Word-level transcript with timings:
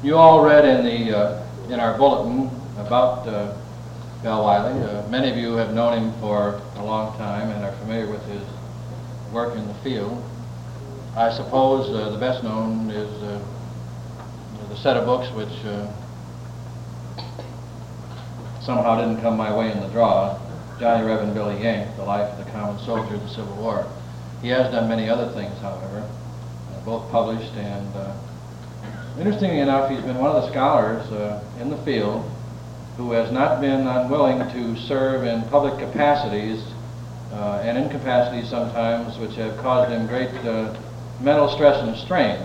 You 0.00 0.16
all 0.16 0.44
read 0.44 0.64
in 0.64 0.84
the 0.84 1.18
uh, 1.18 1.46
in 1.70 1.80
our 1.80 1.98
bulletin 1.98 2.48
about 2.78 3.26
uh, 3.26 3.52
Bell 4.22 4.44
Wiley. 4.44 4.80
Uh, 4.80 5.04
many 5.08 5.28
of 5.28 5.36
you 5.36 5.54
have 5.54 5.74
known 5.74 5.98
him 5.98 6.12
for 6.20 6.62
a 6.76 6.84
long 6.84 7.18
time 7.18 7.50
and 7.50 7.64
are 7.64 7.72
familiar 7.78 8.08
with 8.08 8.24
his 8.26 8.42
work 9.32 9.56
in 9.56 9.66
the 9.66 9.74
field. 9.74 10.22
I 11.16 11.32
suppose 11.32 11.90
uh, 11.90 12.10
the 12.10 12.18
best 12.18 12.44
known 12.44 12.92
is 12.92 13.10
uh, 13.24 13.44
the 14.68 14.76
set 14.76 14.96
of 14.96 15.04
books 15.04 15.34
which 15.34 15.64
uh, 15.64 15.90
somehow 18.62 19.00
didn't 19.00 19.20
come 19.20 19.36
my 19.36 19.52
way 19.52 19.72
in 19.72 19.80
the 19.80 19.88
draw, 19.88 20.38
Johnny 20.78 21.04
Reb 21.04 21.22
and 21.22 21.34
Billy 21.34 21.60
Yank, 21.60 21.96
The 21.96 22.04
Life 22.04 22.38
of 22.38 22.44
the 22.46 22.48
Common 22.52 22.78
Soldier 22.84 23.16
of 23.16 23.20
the 23.20 23.30
Civil 23.30 23.56
War. 23.56 23.84
He 24.42 24.48
has 24.50 24.70
done 24.70 24.88
many 24.88 25.10
other 25.10 25.26
things, 25.32 25.58
however, 25.58 26.08
both 26.84 27.10
published 27.10 27.52
and, 27.54 27.92
interestingly 29.18 29.60
enough, 29.60 29.90
he's 29.90 30.00
been 30.02 30.18
one 30.18 30.34
of 30.34 30.42
the 30.42 30.50
scholars 30.50 31.02
uh, 31.12 31.42
in 31.60 31.70
the 31.70 31.78
field 31.78 32.30
who 32.96 33.12
has 33.12 33.30
not 33.32 33.60
been 33.60 33.86
unwilling 33.86 34.38
to 34.38 34.76
serve 34.86 35.24
in 35.24 35.42
public 35.50 35.78
capacities 35.78 36.62
uh, 37.32 37.62
and 37.64 37.76
in 37.78 37.88
capacities 37.90 38.48
sometimes 38.48 39.18
which 39.18 39.34
have 39.36 39.56
caused 39.58 39.90
him 39.90 40.06
great 40.06 40.30
uh, 40.46 40.74
mental 41.20 41.48
stress 41.48 41.82
and 41.82 41.96
strain. 41.96 42.40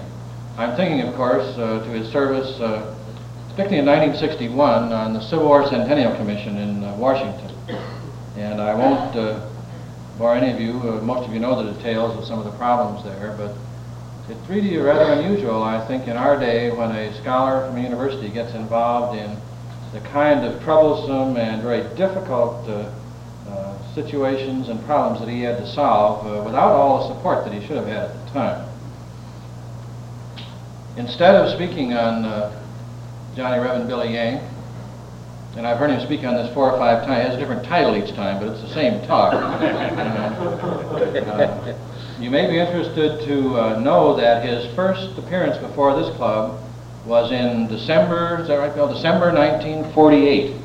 I'm 0.57 0.75
thinking, 0.75 1.01
of 1.01 1.15
course, 1.15 1.45
uh, 1.57 1.84
to 1.84 1.89
his 1.89 2.12
service, 2.12 2.59
uh, 2.59 2.95
particularly 3.49 3.79
in 3.79 3.85
1961, 3.85 4.93
on 4.93 5.13
the 5.13 5.21
Civil 5.21 5.45
War 5.45 5.67
Centennial 5.67 6.15
Commission 6.15 6.57
in 6.57 6.84
uh, 6.84 6.95
Washington. 6.98 7.49
And 8.37 8.62
I 8.62 8.73
won't 8.76 9.13
bore 10.17 10.35
any 10.35 10.51
of 10.51 10.59
you, 10.59 10.73
most 11.01 11.27
of 11.27 11.34
you 11.34 11.40
know 11.40 11.63
the 11.63 11.71
details 11.73 12.17
of 12.17 12.26
some 12.26 12.37
of 12.37 12.45
the 12.45 12.51
problems 12.51 13.03
there, 13.03 13.34
but 13.37 13.55
it's 14.30 14.50
really 14.50 14.77
rather 14.77 15.12
unusual, 15.20 15.62
I 15.62 15.86
think, 15.86 16.08
in 16.08 16.16
our 16.16 16.40
day 16.40 16.72
when 16.72 16.91
a 16.91 17.13
scholar 17.22 17.68
from 17.68 17.77
a 17.77 17.82
university 17.82 18.30
gets 18.30 18.54
involved 18.54 19.18
in 19.18 19.38
the 19.91 19.99
kind 20.10 20.46
of 20.46 20.63
troublesome 20.63 21.35
and 21.35 21.62
very 21.62 21.84
difficult 21.96 22.68
uh, 22.70 22.90
uh, 23.49 23.93
situations 23.93 24.70
and 24.70 24.84
problems 24.85 25.20
that 25.20 25.30
he 25.30 25.41
had 25.41 25.57
to 25.57 25.68
solve 25.68 26.26
uh, 26.26 26.41
without 26.43 26.71
all 26.71 27.07
the 27.07 27.15
support 27.15 27.43
that 27.43 27.54
he 27.54 27.60
should 27.68 27.76
have 27.76 27.88
had 27.88 28.10
at 28.10 28.26
the 28.26 28.32
time. 28.32 28.70
Instead 30.96 31.35
of 31.35 31.54
speaking 31.54 31.93
on 31.93 32.24
uh, 32.24 32.49
Johnny 33.35 33.60
Reb 33.60 33.76
and 33.76 33.90
Billy 33.90 34.13
Yank, 34.13 34.41
and 35.58 35.68
I've 35.68 35.77
heard 35.77 35.90
him 35.90 35.99
speak 36.05 36.24
on 36.24 36.34
this 36.35 36.52
four 36.54 36.71
or 36.71 36.77
five 36.80 37.05
times. 37.05 37.26
He 37.26 37.30
has 37.30 37.35
a 37.35 37.40
different 37.40 37.65
title 37.65 37.96
each 37.96 38.15
time, 38.15 38.40
but 38.40 38.48
it's 38.54 38.62
the 38.62 38.74
same 38.74 39.05
talk. 39.05 39.34
you 42.24 42.29
may 42.29 42.49
be 42.49 42.57
interested 42.57 43.20
to 43.27 43.60
uh, 43.60 43.79
know 43.82 44.16
that 44.16 44.46
his 44.46 44.74
first 44.76 45.18
appearance 45.18 45.57
before 45.57 45.93
this 46.02 46.16
club 46.16 46.57
was 47.05 47.34
in 47.34 47.68
December, 47.68 48.40
is 48.40 48.48
that 48.48 48.55
right, 48.55 48.74
Bill? 48.74 48.88
December 48.88 49.34
1948, 49.34 50.55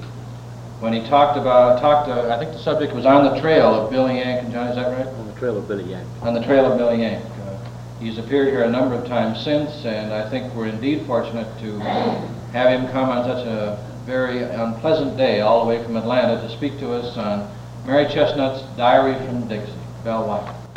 when 0.79 0.93
he 0.93 1.01
talked 1.09 1.37
about, 1.37 1.81
talked, 1.81 2.09
uh, 2.09 2.33
I 2.33 2.39
think 2.39 2.53
the 2.53 2.61
subject 2.61 2.95
was 2.95 3.05
on 3.05 3.35
the 3.35 3.41
trail 3.41 3.75
of 3.75 3.91
Billy 3.91 4.19
Yank 4.19 4.45
and 4.45 4.53
Johnny, 4.53 4.71
is 4.71 4.77
that 4.77 4.97
right? 4.97 5.07
On 5.09 5.27
the 5.27 5.35
trail 5.35 5.59
of 5.59 5.67
Billy 5.67 5.83
Yank. 5.83 6.07
On 6.23 6.33
the 6.33 6.45
trail 6.45 6.65
of 6.65 6.79
Billy 6.79 7.03
Yank. 7.03 7.25
Uh, 7.25 7.59
he's 7.99 8.19
appeared 8.19 8.55
here 8.55 8.63
a 8.63 8.71
number 8.71 8.95
of 8.95 9.05
times 9.09 9.43
since, 9.43 9.85
and 9.85 10.13
I 10.13 10.31
think 10.31 10.55
we're 10.55 10.69
indeed 10.69 11.07
fortunate 11.07 11.49
to 11.59 11.81
have 12.53 12.71
him 12.71 12.87
come 12.93 13.11
on 13.11 13.25
such 13.25 13.45
a 13.49 13.85
very 14.07 14.45
unpleasant 14.45 15.17
day 15.17 15.41
all 15.41 15.65
the 15.65 15.69
way 15.69 15.83
from 15.83 15.97
Atlanta 15.97 16.41
to 16.41 16.57
speak 16.57 16.79
to 16.79 16.93
us 16.93 17.17
on 17.17 17.51
Mary 17.85 18.07
Chestnut's 18.07 18.63
Diary 18.77 19.17
from 19.27 19.49
Dixie. 19.49 19.73
Bell 20.05 20.29
Wiley. 20.29 20.68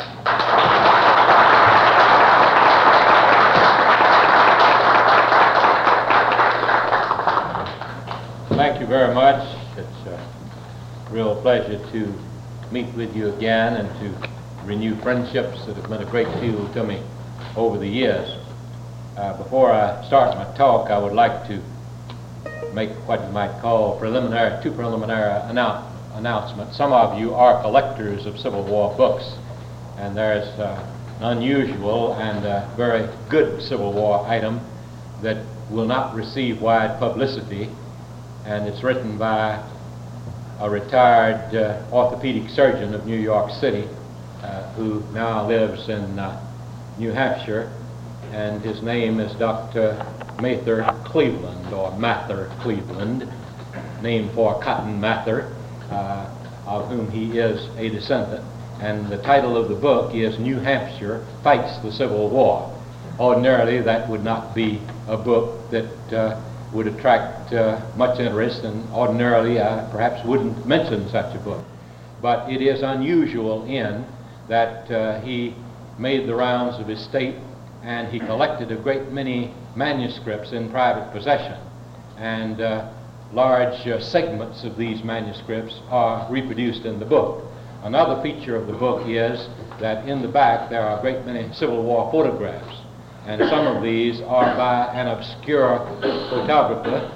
Thank 8.56 8.80
you 8.80 8.86
very 8.86 9.14
much. 9.14 9.42
It's 9.76 10.06
a 10.06 10.20
real 11.10 11.40
pleasure 11.42 11.78
to 11.92 12.14
meet 12.70 12.94
with 12.94 13.14
you 13.16 13.32
again 13.34 13.74
and 13.74 13.88
to 14.00 14.28
renew 14.64 14.94
friendships 15.02 15.64
that 15.66 15.76
have 15.76 15.90
meant 15.90 16.02
a 16.02 16.06
great 16.06 16.28
deal 16.40 16.72
to 16.72 16.84
me 16.84 17.02
over 17.56 17.78
the 17.78 17.88
years. 17.88 18.28
Uh, 19.16 19.36
before 19.36 19.72
I 19.72 20.04
start 20.06 20.36
my 20.36 20.56
talk, 20.56 20.90
I 20.90 20.98
would 20.98 21.12
like 21.12 21.46
to 21.48 21.60
make 22.72 22.90
what 23.06 23.20
you 23.20 23.32
might 23.32 23.60
call 23.60 23.98
preliminary, 23.98 24.62
two 24.62 24.72
preliminary 24.72 25.40
annou 25.42 25.82
announcements. 26.14 26.76
Some 26.76 26.92
of 26.92 27.18
you 27.18 27.34
are 27.34 27.60
collectors 27.62 28.26
of 28.26 28.38
Civil 28.38 28.64
War 28.64 28.96
books, 28.96 29.24
and 29.96 30.16
there's 30.16 30.48
uh, 30.58 30.84
an 31.20 31.38
unusual 31.38 32.14
and 32.14 32.44
uh, 32.44 32.68
very 32.76 33.08
good 33.28 33.62
Civil 33.62 33.92
War 33.92 34.26
item 34.26 34.60
that 35.22 35.44
will 35.70 35.86
not 35.86 36.14
receive 36.14 36.60
wide 36.60 36.98
publicity, 36.98 37.68
and 38.44 38.66
it's 38.66 38.82
written 38.82 39.18
by 39.18 39.62
a 40.60 40.68
retired 40.68 41.54
uh, 41.54 41.82
orthopedic 41.92 42.48
surgeon 42.50 42.94
of 42.94 43.06
New 43.06 43.18
York 43.18 43.50
City 43.50 43.88
uh, 44.42 44.72
who 44.74 45.02
now 45.12 45.46
lives 45.46 45.88
in 45.88 46.18
uh, 46.18 46.40
New 46.98 47.10
Hampshire, 47.10 47.72
and 48.32 48.62
his 48.62 48.82
name 48.82 49.20
is 49.20 49.32
Dr. 49.36 49.94
Mather 50.40 50.84
Cleveland, 51.04 51.72
or 51.72 51.96
Mather 51.98 52.50
Cleveland, 52.60 53.30
named 54.02 54.32
for 54.32 54.60
Cotton 54.60 55.00
Mather, 55.00 55.54
of 56.66 56.88
whom 56.88 57.10
he 57.10 57.38
is 57.38 57.68
a 57.76 57.88
descendant. 57.88 58.44
And 58.82 59.06
the 59.06 59.18
title 59.18 59.56
of 59.56 59.68
the 59.68 59.76
book 59.76 60.12
is 60.12 60.40
New 60.40 60.58
Hampshire 60.58 61.24
Fights 61.44 61.78
the 61.84 61.92
Civil 61.92 62.28
War. 62.28 62.68
Ordinarily, 63.20 63.80
that 63.80 64.08
would 64.08 64.24
not 64.24 64.56
be 64.56 64.80
a 65.06 65.16
book 65.16 65.70
that 65.70 66.12
uh, 66.12 66.40
would 66.72 66.88
attract 66.88 67.52
uh, 67.52 67.80
much 67.96 68.18
interest, 68.18 68.64
and 68.64 68.84
ordinarily 68.92 69.60
I 69.60 69.88
perhaps 69.92 70.26
wouldn't 70.26 70.66
mention 70.66 71.08
such 71.10 71.32
a 71.36 71.38
book. 71.38 71.64
But 72.20 72.50
it 72.50 72.60
is 72.60 72.82
unusual 72.82 73.64
in 73.66 74.04
that 74.48 74.90
uh, 74.90 75.20
he 75.20 75.54
made 75.96 76.26
the 76.26 76.34
rounds 76.34 76.80
of 76.80 76.88
his 76.88 77.00
state 77.00 77.36
and 77.84 78.08
he 78.08 78.18
collected 78.18 78.72
a 78.72 78.76
great 78.76 79.12
many 79.12 79.54
manuscripts 79.76 80.50
in 80.50 80.72
private 80.72 81.12
possession. 81.12 81.56
And 82.18 82.60
uh, 82.60 82.92
large 83.32 83.86
uh, 83.86 84.00
segments 84.00 84.64
of 84.64 84.76
these 84.76 85.04
manuscripts 85.04 85.78
are 85.88 86.28
reproduced 86.28 86.84
in 86.84 86.98
the 86.98 87.06
book. 87.06 87.44
Another 87.82 88.22
feature 88.22 88.54
of 88.54 88.68
the 88.68 88.74
book 88.74 89.08
is 89.08 89.48
that 89.80 90.08
in 90.08 90.22
the 90.22 90.28
back 90.28 90.70
there 90.70 90.82
are 90.82 90.98
a 90.98 91.00
great 91.02 91.26
many 91.26 91.52
Civil 91.52 91.82
War 91.82 92.08
photographs. 92.12 92.80
And 93.26 93.42
some 93.50 93.66
of 93.66 93.82
these 93.82 94.20
are 94.20 94.56
by 94.56 94.86
an 94.94 95.08
obscure 95.08 95.80
photographer 96.30 97.10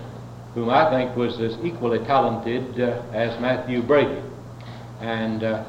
whom 0.54 0.68
I 0.70 0.90
think 0.90 1.16
was 1.16 1.40
as 1.40 1.56
equally 1.64 2.00
talented 2.00 2.80
uh, 2.80 3.00
as 3.12 3.40
Mathew 3.40 3.80
Brady. 3.82 4.20
And 5.00 5.44
uh, 5.44 5.62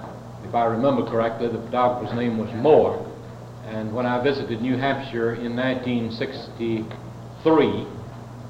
if 0.43 0.55
I 0.55 0.65
remember 0.65 1.05
correctly, 1.05 1.47
the 1.47 1.59
photographer's 1.59 2.15
name 2.17 2.39
was 2.39 2.51
Moore. 2.55 3.05
And 3.65 3.93
when 3.93 4.07
I 4.07 4.19
visited 4.23 4.61
New 4.61 4.77
Hampshire 4.77 5.35
in 5.35 5.55
1963 5.55 7.85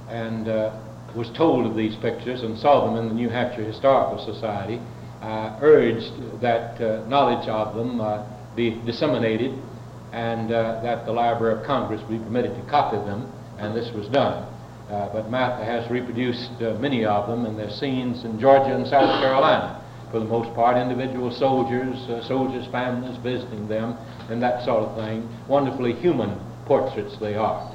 and 0.08 0.48
uh, 0.48 0.72
was 1.14 1.30
told 1.36 1.66
of 1.66 1.76
these 1.76 1.98
pictures 1.98 2.44
and 2.44 2.58
saw 2.58 2.86
them 2.86 2.96
in 2.96 3.10
the 3.10 3.16
New 3.16 3.30
Hampshire 3.30 3.66
Historical 3.66 4.24
Society, 4.24 4.80
urged 5.22 6.42
that 6.42 6.80
uh, 6.82 7.08
knowledge 7.08 7.48
of 7.48 7.76
them 7.76 8.02
uh, 8.02 8.26
be 8.56 8.82
disseminated 8.86 9.58
and 10.12 10.52
uh, 10.52 10.82
that 10.82 11.06
the 11.06 11.12
Library 11.12 11.60
of 11.60 11.66
Congress 11.66 12.02
be 12.10 12.18
permitted 12.18 12.56
to 12.56 12.70
copy 12.70 12.98
them, 12.98 13.32
and 13.58 13.76
this 13.76 13.92
was 13.94 14.08
done. 14.08 14.44
Uh, 14.90 15.10
but 15.12 15.30
Mather 15.30 15.66
has 15.66 15.90
reproduced 15.92 16.52
uh, 16.62 16.74
many 16.80 17.04
of 17.04 17.28
them, 17.28 17.46
and 17.46 17.60
they're 17.60 17.70
scenes 17.70 18.24
in 18.24 18.40
Georgia 18.40 18.74
and 18.74 18.88
South 18.88 19.22
Carolina 19.22 19.84
for 20.12 20.20
the 20.20 20.26
most 20.26 20.54
part, 20.56 20.78
individual 20.78 21.32
soldiers, 21.32 21.98
uh, 22.10 22.26
soldiers' 22.28 22.66
families 22.72 23.18
visiting 23.18 23.68
them, 23.68 23.98
and 24.30 24.42
that 24.42 24.64
sort 24.64 24.84
of 24.84 24.96
thing. 24.96 25.28
Wonderfully 25.48 25.94
human 25.94 26.40
portraits 26.66 27.18
they 27.20 27.36
are. 27.36 27.74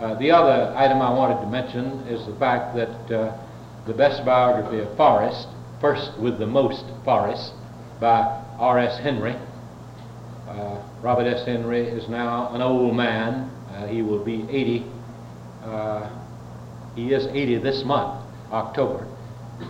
Uh, 0.00 0.14
the 0.14 0.30
other 0.30 0.72
item 0.76 1.02
I 1.02 1.10
wanted 1.10 1.40
to 1.40 1.46
mention 1.46 2.06
is 2.06 2.24
the 2.26 2.34
fact 2.36 2.76
that 2.76 3.10
uh, 3.10 3.36
the 3.86 3.94
best 3.94 4.24
biography 4.24 4.78
of 4.78 4.96
Forrest, 4.96 5.48
First 5.84 6.18
with 6.18 6.38
the 6.38 6.46
Most 6.46 6.82
Forrest, 7.04 7.52
by 8.00 8.42
R.S. 8.58 8.98
Henry. 9.00 9.36
Uh, 10.48 10.82
Robert 11.02 11.26
S. 11.26 11.44
Henry 11.44 11.82
is 11.86 12.08
now 12.08 12.54
an 12.54 12.62
old 12.62 12.96
man. 12.96 13.50
Uh, 13.68 13.86
he 13.86 14.00
will 14.00 14.24
be 14.24 14.46
80. 14.48 14.86
Uh, 15.62 16.10
he 16.96 17.12
is 17.12 17.26
80 17.26 17.58
this 17.58 17.84
month, 17.84 18.18
October. 18.50 19.06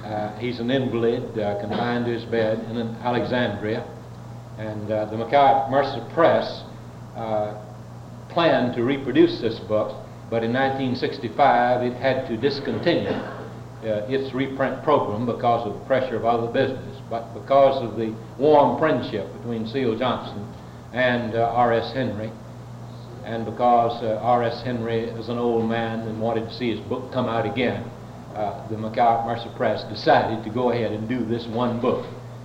Uh, 0.05 0.39
he's 0.39 0.61
an 0.61 0.71
invalid, 0.71 1.37
uh, 1.37 1.61
confined 1.61 2.05
to 2.05 2.13
his 2.13 2.25
bed 2.27 2.61
in 2.71 2.79
Alexandria. 3.03 3.85
And 4.57 4.93
uh, 4.93 5.07
the 5.07 5.17
McCowat-Mercer 5.17 6.09
Press 6.15 6.63
planned 8.29 8.77
to 8.77 8.85
reproduce 8.85 9.41
this 9.41 9.59
book, 9.59 9.97
but 10.31 10.45
in 10.45 10.53
1965 10.53 11.83
it 11.83 11.95
had 11.95 12.29
to 12.29 12.37
discontinue 12.37 13.34
uh, 13.87 14.07
its 14.09 14.35
reprint 14.35 14.83
program 14.83 15.27
because 15.27 15.67
of 15.67 15.79
the 15.79 15.87
pressure 15.87 16.17
of 16.17 16.25
other 16.25 16.51
business. 16.53 17.01
But 17.11 17.35
because 17.35 17.83
of 17.83 17.97
the 17.97 18.15
warm 18.39 18.79
friendship 18.79 19.33
between 19.39 19.67
C.O. 19.67 19.99
Johnson 19.99 20.53
and 20.93 21.35
uh, 21.35 21.53
R.S. 21.55 21.93
Henry, 21.93 22.31
and 23.25 23.45
because 23.45 24.03
uh, 24.03 24.21
R.S. 24.23 24.63
Henry 24.63 25.01
is 25.01 25.29
an 25.29 25.39
old 25.39 25.69
man 25.69 26.01
and 26.01 26.21
wanted 26.21 26.49
to 26.49 26.55
see 26.55 26.71
his 26.71 26.81
book 26.89 27.13
come 27.13 27.27
out 27.27 27.47
again, 27.47 27.83
uh, 28.35 28.67
the 28.69 28.77
McCowat-Mercer 28.77 29.53
Press 29.57 29.85
decided 29.85 30.45
to 30.45 30.51
go 30.51 30.71
ahead 30.71 30.93
and 30.93 31.09
do 31.09 31.25
this 31.25 31.47
one 31.47 31.81
book, 31.81 32.05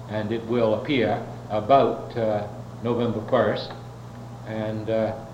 and 0.10 0.32
it 0.32 0.46
will 0.48 0.76
appear 0.76 1.26
about 1.50 2.16
uh, 2.18 2.48
November 2.84 3.20
1st, 3.32 3.76
and 4.48 4.90
uh, 4.90 5.26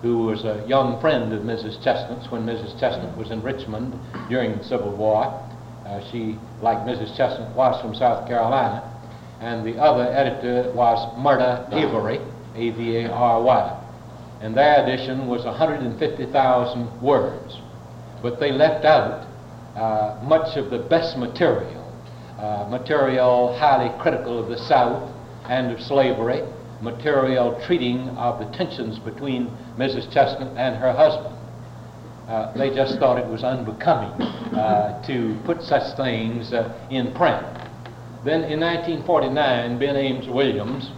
who 0.06 0.18
was 0.18 0.44
a 0.44 0.64
young 0.68 1.00
friend 1.00 1.32
of 1.32 1.42
Mrs. 1.42 1.82
Chestnut's 1.82 2.30
when 2.30 2.46
Mrs. 2.46 2.78
Chestnut 2.78 3.16
was 3.18 3.32
in 3.32 3.42
Richmond 3.42 3.98
during 4.28 4.56
the 4.56 4.62
Civil 4.62 4.94
War. 4.94 5.24
Uh, 5.84 6.00
she, 6.12 6.38
like 6.62 6.78
Mrs. 6.86 7.16
Chestnut, 7.16 7.56
was 7.56 7.80
from 7.80 7.92
South 7.92 8.28
Carolina. 8.28 8.84
And 9.40 9.66
the 9.66 9.76
other 9.82 10.04
editor 10.04 10.70
was 10.74 10.98
Myrta 11.18 11.68
Avary, 11.72 12.20
a-V-A-R-Y. 12.54 13.82
And 14.42 14.56
their 14.56 14.84
edition 14.84 15.26
was 15.26 15.44
150,000 15.44 17.02
words. 17.02 17.56
But 18.22 18.38
they 18.38 18.52
left 18.52 18.84
out 18.84 19.26
uh, 19.74 20.22
much 20.22 20.56
of 20.56 20.70
the 20.70 20.78
best 20.78 21.18
material, 21.18 21.82
uh, 22.38 22.68
material 22.70 23.58
highly 23.58 23.90
critical 24.00 24.38
of 24.38 24.48
the 24.48 24.58
South 24.58 25.12
and 25.48 25.72
of 25.72 25.80
slavery, 25.80 26.42
material 26.80 27.60
treating 27.66 28.08
of 28.10 28.38
the 28.38 28.56
tensions 28.56 28.98
between 28.98 29.46
Mrs. 29.78 30.12
Chestnut 30.12 30.56
and 30.56 30.76
her 30.76 30.92
husband. 30.92 31.34
Uh, 32.28 32.52
they 32.54 32.74
just 32.74 32.98
thought 32.98 33.18
it 33.18 33.26
was 33.26 33.44
unbecoming 33.44 34.10
uh, 34.56 35.00
to 35.06 35.38
put 35.44 35.62
such 35.62 35.96
things 35.96 36.52
uh, 36.52 36.74
in 36.90 37.14
print. 37.14 37.46
Then 38.24 38.42
in 38.44 38.58
1949, 38.60 39.78
Ben 39.78 39.96
Ames 39.96 40.28
Williams 40.28 40.90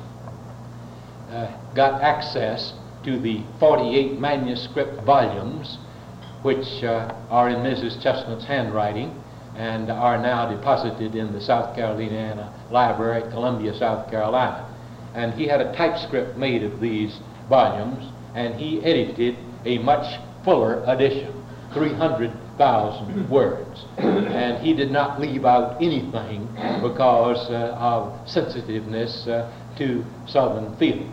uh, 1.31 1.55
got 1.75 2.01
access 2.01 2.73
to 3.05 3.21
the 3.21 3.43
48 3.61 4.19
manuscript 4.19 5.05
volumes 5.05 5.79
which 6.43 6.83
uh, 6.83 7.15
are 7.31 7.51
in 7.51 7.57
Mrs. 7.57 8.03
Chestnut's 8.03 8.45
handwriting 8.47 9.23
and 9.57 9.91
are 9.91 10.17
now 10.17 10.51
deposited 10.51 11.15
in 11.15 11.33
the 11.33 11.41
South 11.41 11.77
Caroliniana 11.77 12.53
Library 12.71 13.23
at 13.23 13.31
Columbia, 13.31 13.75
South 13.75 14.09
Carolina. 14.11 14.65
And 15.15 15.35
he 15.35 15.47
had 15.47 15.61
a 15.61 15.75
typescript 15.75 16.37
made 16.37 16.63
of 16.63 16.81
these 16.81 17.19
volumes, 17.49 18.13
and 18.35 18.55
he 18.55 18.83
edited 18.85 19.37
a 19.65 19.79
much 19.79 20.21
fuller 20.45 20.83
edition, 20.87 21.45
300,000 21.73 23.29
words. 23.29 23.85
And 23.99 24.65
he 24.65 24.75
did 24.75 24.91
not 24.91 25.21
leave 25.21 25.45
out 25.45 25.83
anything 25.83 26.47
because 26.83 27.51
uh, 27.51 27.77
of 27.79 28.29
sensitiveness 28.29 29.27
uh, 29.27 29.51
to 29.79 30.05
Southern 30.27 30.77
feeling. 30.77 31.13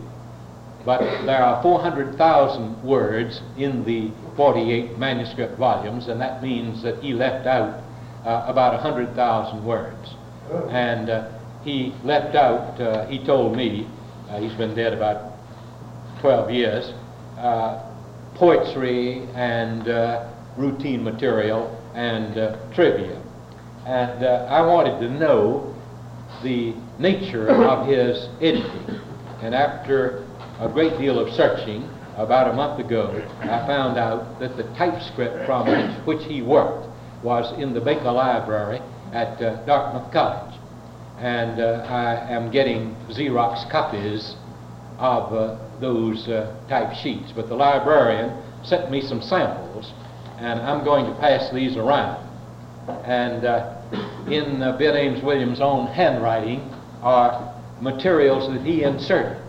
But 0.85 0.99
there 1.25 1.41
are 1.41 1.63
400,000 1.63 2.83
words 2.83 3.41
in 3.57 3.83
the 3.85 4.11
48 4.35 4.99
manuscript 4.99 5.57
volumes, 5.57 6.07
and 6.07 6.21
that 6.21 6.43
means 6.43 6.83
that 6.83 7.01
he 7.01 7.13
left 7.13 7.47
out 7.47 7.81
uh, 8.23 8.45
about 8.47 8.73
100,000 8.73 9.65
words. 9.65 10.13
And 10.69 11.09
uh, 11.09 11.34
he 11.65 11.93
left 12.03 12.35
out, 12.35 12.79
uh, 12.79 13.07
he 13.07 13.17
told 13.25 13.57
me, 13.57 13.87
uh, 14.29 14.39
he's 14.39 14.53
been 14.53 14.75
dead 14.75 14.93
about 14.93 15.33
12 16.21 16.51
years, 16.51 16.93
uh, 17.39 17.91
poetry 18.35 19.27
and 19.33 19.89
uh, 19.89 20.31
routine 20.57 21.03
material 21.03 21.75
and 21.95 22.35
trivia. 22.73 23.19
And 23.85 24.25
I 24.25 24.61
wanted 24.61 24.99
to 24.99 25.09
know 25.09 25.75
the 26.43 26.75
nature 26.99 27.49
of 27.49 27.87
his 27.89 28.29
editing. 28.41 29.01
And 29.41 29.55
after 29.55 30.25
a 30.59 30.69
great 30.69 30.97
deal 30.99 31.19
of 31.19 31.33
searching 31.33 31.89
about 32.15 32.49
a 32.49 32.53
month 32.53 32.79
ago, 32.79 33.09
I 33.41 33.65
found 33.65 33.97
out 33.97 34.39
that 34.39 34.55
the 34.55 34.63
typescript 34.75 35.45
from 35.45 35.67
which, 35.67 36.19
which 36.19 36.27
he 36.27 36.41
worked 36.41 36.87
was 37.23 37.57
in 37.59 37.73
the 37.73 37.81
Baker 37.81 38.11
Library 38.11 38.81
at 39.13 39.41
uh, 39.41 39.65
Dartmouth 39.65 40.11
College. 40.11 40.55
And 41.17 41.59
uh, 41.59 41.85
I 41.87 42.31
am 42.31 42.51
getting 42.51 42.95
Xerox 43.09 43.69
copies 43.69 44.35
of 44.97 45.33
uh, 45.33 45.57
those 45.79 46.27
uh, 46.27 46.55
type 46.67 46.93
sheets. 46.95 47.31
But 47.35 47.47
the 47.47 47.55
librarian 47.55 48.41
sent 48.63 48.91
me 48.91 49.01
some 49.01 49.21
samples, 49.21 49.93
and 50.37 50.59
I'm 50.59 50.83
going 50.83 51.05
to 51.05 51.19
pass 51.19 51.51
these 51.51 51.77
around. 51.77 52.21
And 53.05 53.45
uh, 53.45 53.81
in 54.29 54.61
uh, 54.61 54.77
Ben 54.77 54.95
Ames 54.95 55.23
Williams' 55.23 55.61
own 55.61 55.87
handwriting 55.87 56.59
are 57.01 57.53
materials 57.81 58.51
that 58.51 58.65
he 58.65 58.83
inserted 58.83 59.41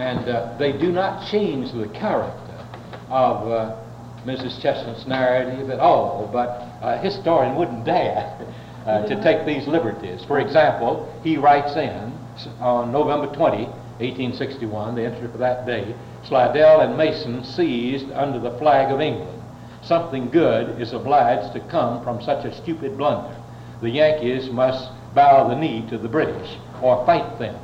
and 0.00 0.28
uh, 0.28 0.56
they 0.58 0.72
do 0.72 0.90
not 0.90 1.30
change 1.30 1.72
the 1.72 1.86
character 1.88 2.66
of 3.10 3.46
uh, 3.48 3.76
Mrs. 4.24 4.60
Chestnut's 4.62 5.06
narrative 5.06 5.68
at 5.68 5.78
all, 5.78 6.28
but 6.32 6.66
a 6.82 6.98
historian 6.98 7.54
wouldn't 7.54 7.84
dare 7.84 8.38
uh, 8.86 9.06
to 9.06 9.22
take 9.22 9.46
these 9.46 9.66
liberties. 9.66 10.24
For 10.24 10.40
example, 10.40 11.12
he 11.22 11.36
writes 11.36 11.76
in 11.76 12.12
on 12.60 12.92
November 12.92 13.26
20, 13.34 13.64
1861, 13.64 14.94
the 14.94 15.04
entry 15.04 15.28
for 15.28 15.38
that 15.38 15.66
day, 15.66 15.94
Slidell 16.24 16.80
and 16.80 16.96
Mason 16.96 17.44
seized 17.44 18.10
under 18.12 18.38
the 18.38 18.56
flag 18.58 18.92
of 18.92 19.00
England. 19.00 19.42
Something 19.82 20.30
good 20.30 20.80
is 20.80 20.92
obliged 20.92 21.52
to 21.54 21.60
come 21.68 22.02
from 22.02 22.22
such 22.22 22.44
a 22.44 22.54
stupid 22.54 22.96
blunder. 22.96 23.36
The 23.82 23.90
Yankees 23.90 24.50
must 24.50 24.90
bow 25.14 25.48
the 25.48 25.56
knee 25.56 25.86
to 25.90 25.98
the 25.98 26.08
British 26.08 26.56
or 26.82 27.04
fight 27.06 27.38
them. 27.38 27.56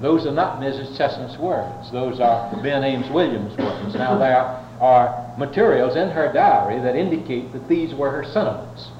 Those 0.00 0.26
are 0.26 0.32
not 0.32 0.60
Mrs. 0.60 0.96
Chestnut's 0.96 1.38
words. 1.38 1.90
Those 1.90 2.20
are 2.20 2.54
Ben 2.62 2.84
Ames 2.84 3.08
Williams' 3.10 3.56
words. 3.56 3.94
Now, 3.94 4.18
there 4.18 4.62
are 4.80 5.34
materials 5.38 5.96
in 5.96 6.10
her 6.10 6.32
diary 6.32 6.80
that 6.82 6.96
indicate 6.96 7.52
that 7.52 7.66
these 7.68 7.94
were 7.94 8.10
her 8.10 8.24
sentiments. 8.24 8.90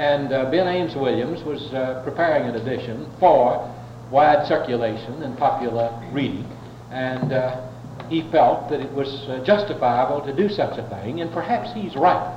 And 0.00 0.32
uh, 0.32 0.50
Ben 0.50 0.66
Ames 0.66 0.96
Williams 0.96 1.42
was 1.42 1.60
uh, 1.74 2.00
preparing 2.02 2.48
an 2.48 2.54
edition 2.54 3.06
for 3.20 3.70
wide 4.10 4.46
circulation 4.46 5.22
and 5.22 5.36
popular 5.36 5.92
reading. 6.10 6.50
And 6.90 7.34
uh, 7.34 7.68
he 8.08 8.22
felt 8.30 8.70
that 8.70 8.80
it 8.80 8.90
was 8.94 9.28
uh, 9.28 9.44
justifiable 9.44 10.22
to 10.22 10.34
do 10.34 10.48
such 10.48 10.78
a 10.78 10.88
thing, 10.88 11.20
and 11.20 11.30
perhaps 11.30 11.74
he's 11.74 11.96
right. 11.96 12.34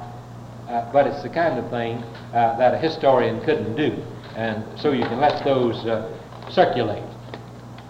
Uh, 0.67 0.91
but 0.91 1.07
it's 1.07 1.23
the 1.23 1.29
kind 1.29 1.57
of 1.57 1.69
thing 1.69 2.03
uh, 2.33 2.57
that 2.57 2.73
a 2.73 2.77
historian 2.77 3.39
couldn't 3.45 3.77
do. 3.77 3.95
And 4.35 4.65
so 4.77 4.91
you 4.91 5.05
can 5.05 5.21
let 5.21 5.41
those 5.45 5.79
circulate 6.53 7.03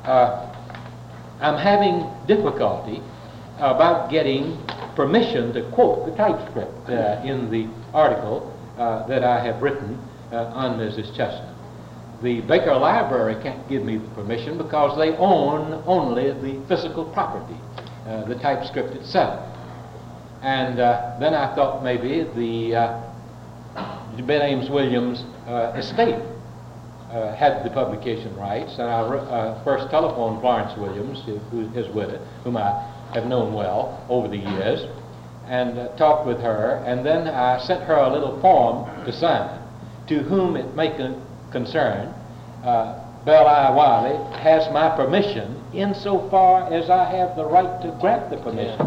I'm 0.05 1.57
having 1.57 2.07
difficulty 2.27 3.01
about 3.57 4.11
getting 4.11 4.55
permission 4.95 5.51
to 5.53 5.63
quote 5.71 6.05
the 6.05 6.15
typescript 6.15 6.89
in 7.25 7.49
the 7.49 7.67
article 7.91 8.52
uh, 8.77 9.07
that 9.07 9.23
I 9.23 9.43
have 9.43 9.61
written 9.61 9.99
uh, 10.31 10.45
on 10.53 10.79
Mrs. 10.79 11.15
Chestnut. 11.15 11.55
The 12.21 12.41
Baker 12.41 12.73
Library 12.75 13.41
can't 13.43 13.67
give 13.67 13.83
me 13.83 13.97
the 13.97 14.07
permission 14.09 14.57
because 14.57 14.97
they 14.97 15.15
own 15.17 15.83
only 15.85 16.31
the 16.31 16.65
physical 16.67 17.05
property, 17.05 17.59
uh, 18.07 18.25
the 18.25 18.35
typescript 18.35 18.95
itself. 18.95 19.39
And 20.41 20.79
uh, 20.79 21.17
then 21.19 21.33
I 21.33 21.53
thought 21.55 21.83
maybe 21.83 22.23
the 22.35 23.01
Ben 24.25 24.41
Ames 24.41 24.69
Williams 24.69 25.23
estate 25.75 26.21
uh, 27.13 27.35
had 27.35 27.63
the 27.63 27.69
publication 27.69 28.35
rights, 28.35 28.73
and 28.79 28.89
I 28.89 29.01
uh, 29.01 29.63
first 29.63 29.89
telephoned 29.91 30.41
Florence 30.41 30.75
Williams, 30.79 31.21
who 31.51 31.61
is 31.75 31.87
with 31.93 32.09
it, 32.09 32.19
whom 32.43 32.57
I 32.57 32.71
have 33.13 33.27
known 33.27 33.53
well 33.53 34.03
over 34.09 34.27
the 34.27 34.37
years, 34.37 34.81
and 35.47 35.77
uh, 35.77 35.95
talked 35.97 36.25
with 36.25 36.39
her, 36.39 36.83
and 36.85 37.05
then 37.05 37.27
I 37.27 37.59
sent 37.59 37.83
her 37.83 37.95
a 37.95 38.11
little 38.11 38.39
form 38.41 38.85
to 39.05 39.11
sign, 39.11 39.59
to 40.07 40.19
whom 40.19 40.55
it 40.55 40.75
may 40.75 40.95
con- 40.95 41.25
concern. 41.51 42.13
Uh, 42.63 42.99
Bell 43.25 43.47
I. 43.47 43.69
Wiley 43.69 44.17
has 44.39 44.71
my 44.73 44.95
permission 44.95 45.63
insofar 45.73 46.71
as 46.73 46.89
I 46.89 47.05
have 47.15 47.37
the 47.37 47.45
right 47.45 47.81
to 47.81 47.97
grant 48.01 48.29
the 48.29 48.37
permission 48.37 48.81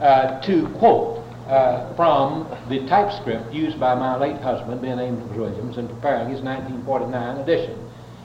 uh, 0.00 0.40
to 0.42 0.68
quote 0.78 1.24
uh, 1.48 1.94
from 1.96 2.48
the 2.68 2.86
typescript 2.86 3.52
used 3.52 3.78
by 3.78 3.94
my 3.94 4.16
late 4.16 4.40
husband, 4.40 4.80
Ben 4.80 4.98
Ames 4.98 5.36
Williams, 5.36 5.76
in 5.76 5.88
preparing 5.88 6.30
his 6.30 6.40
1949 6.40 7.38
edition 7.38 7.78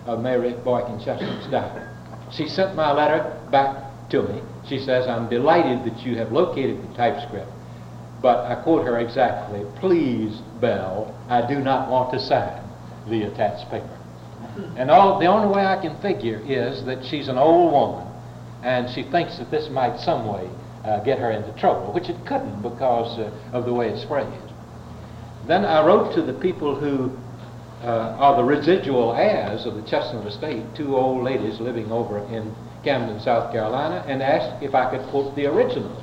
of 0.06 0.22
Mary 0.22 0.54
Boykin 0.64 1.00
Chestnut's 1.04 1.48
diary. 1.48 1.86
She 2.32 2.48
sent 2.48 2.76
my 2.76 2.92
letter 2.92 3.40
back 3.52 4.10
to 4.10 4.24
me. 4.24 4.42
She 4.68 4.80
says, 4.80 5.08
I'm 5.08 5.30
delighted 5.30 5.84
that 5.86 6.06
you 6.06 6.16
have 6.18 6.32
located 6.32 6.82
the 6.82 6.96
typescript, 6.96 7.52
but 8.22 8.46
I 8.46 8.56
quote 8.56 8.86
her 8.86 9.00
exactly, 9.00 9.66
please, 9.80 10.40
Bell, 10.60 11.16
I 11.30 11.48
do 11.48 11.60
not 11.60 11.90
want 11.90 12.12
to 12.14 12.20
sign 12.20 12.62
the 13.10 13.24
attached 13.24 13.70
paper. 13.70 13.98
And 14.76 14.92
all, 14.92 15.20
the 15.20 15.28
only 15.28 15.48
way 15.48 15.66
I 15.66 15.82
can 15.82 16.00
figure 16.02 16.42
is 16.46 16.84
that 16.86 17.06
she's 17.06 17.28
an 17.28 17.38
old 17.38 17.72
woman, 17.72 18.08
and 18.64 18.90
she 18.90 19.04
thinks 19.04 19.38
that 19.38 19.52
this 19.52 19.70
might 19.70 20.00
some 20.00 20.28
way 20.28 20.50
uh, 20.84 21.00
get 21.04 21.20
her 21.20 21.32
into 21.32 21.58
trouble, 21.60 21.94
which 21.94 22.10
it 22.10 22.26
couldn't 22.26 22.62
because 22.62 23.20
uh, 23.20 23.32
of 23.54 23.66
the 23.66 23.74
way 23.74 23.90
it's 23.90 24.04
phrased. 24.06 24.54
Then 25.48 25.66
I 25.66 25.86
wrote 25.86 26.14
to 26.16 26.22
the 26.22 26.34
people 26.34 26.76
who 26.76 27.12
uh, 27.84 28.16
are 28.20 28.36
the 28.36 28.44
residual 28.44 29.14
heirs 29.14 29.66
of 29.66 29.76
the 29.76 29.82
Chestnut 29.84 30.26
estate, 30.28 30.64
two 30.76 30.96
old 30.98 31.24
ladies 31.24 31.60
living 31.60 31.92
over 31.92 32.20
in 32.34 32.54
Camden, 32.84 33.20
South 33.22 33.52
Carolina, 33.52 34.04
and 34.08 34.22
asked 34.22 34.62
if 34.62 34.76
I 34.76 34.90
could 34.90 35.06
quote 35.10 35.36
the 35.36 35.46
original. 35.46 35.96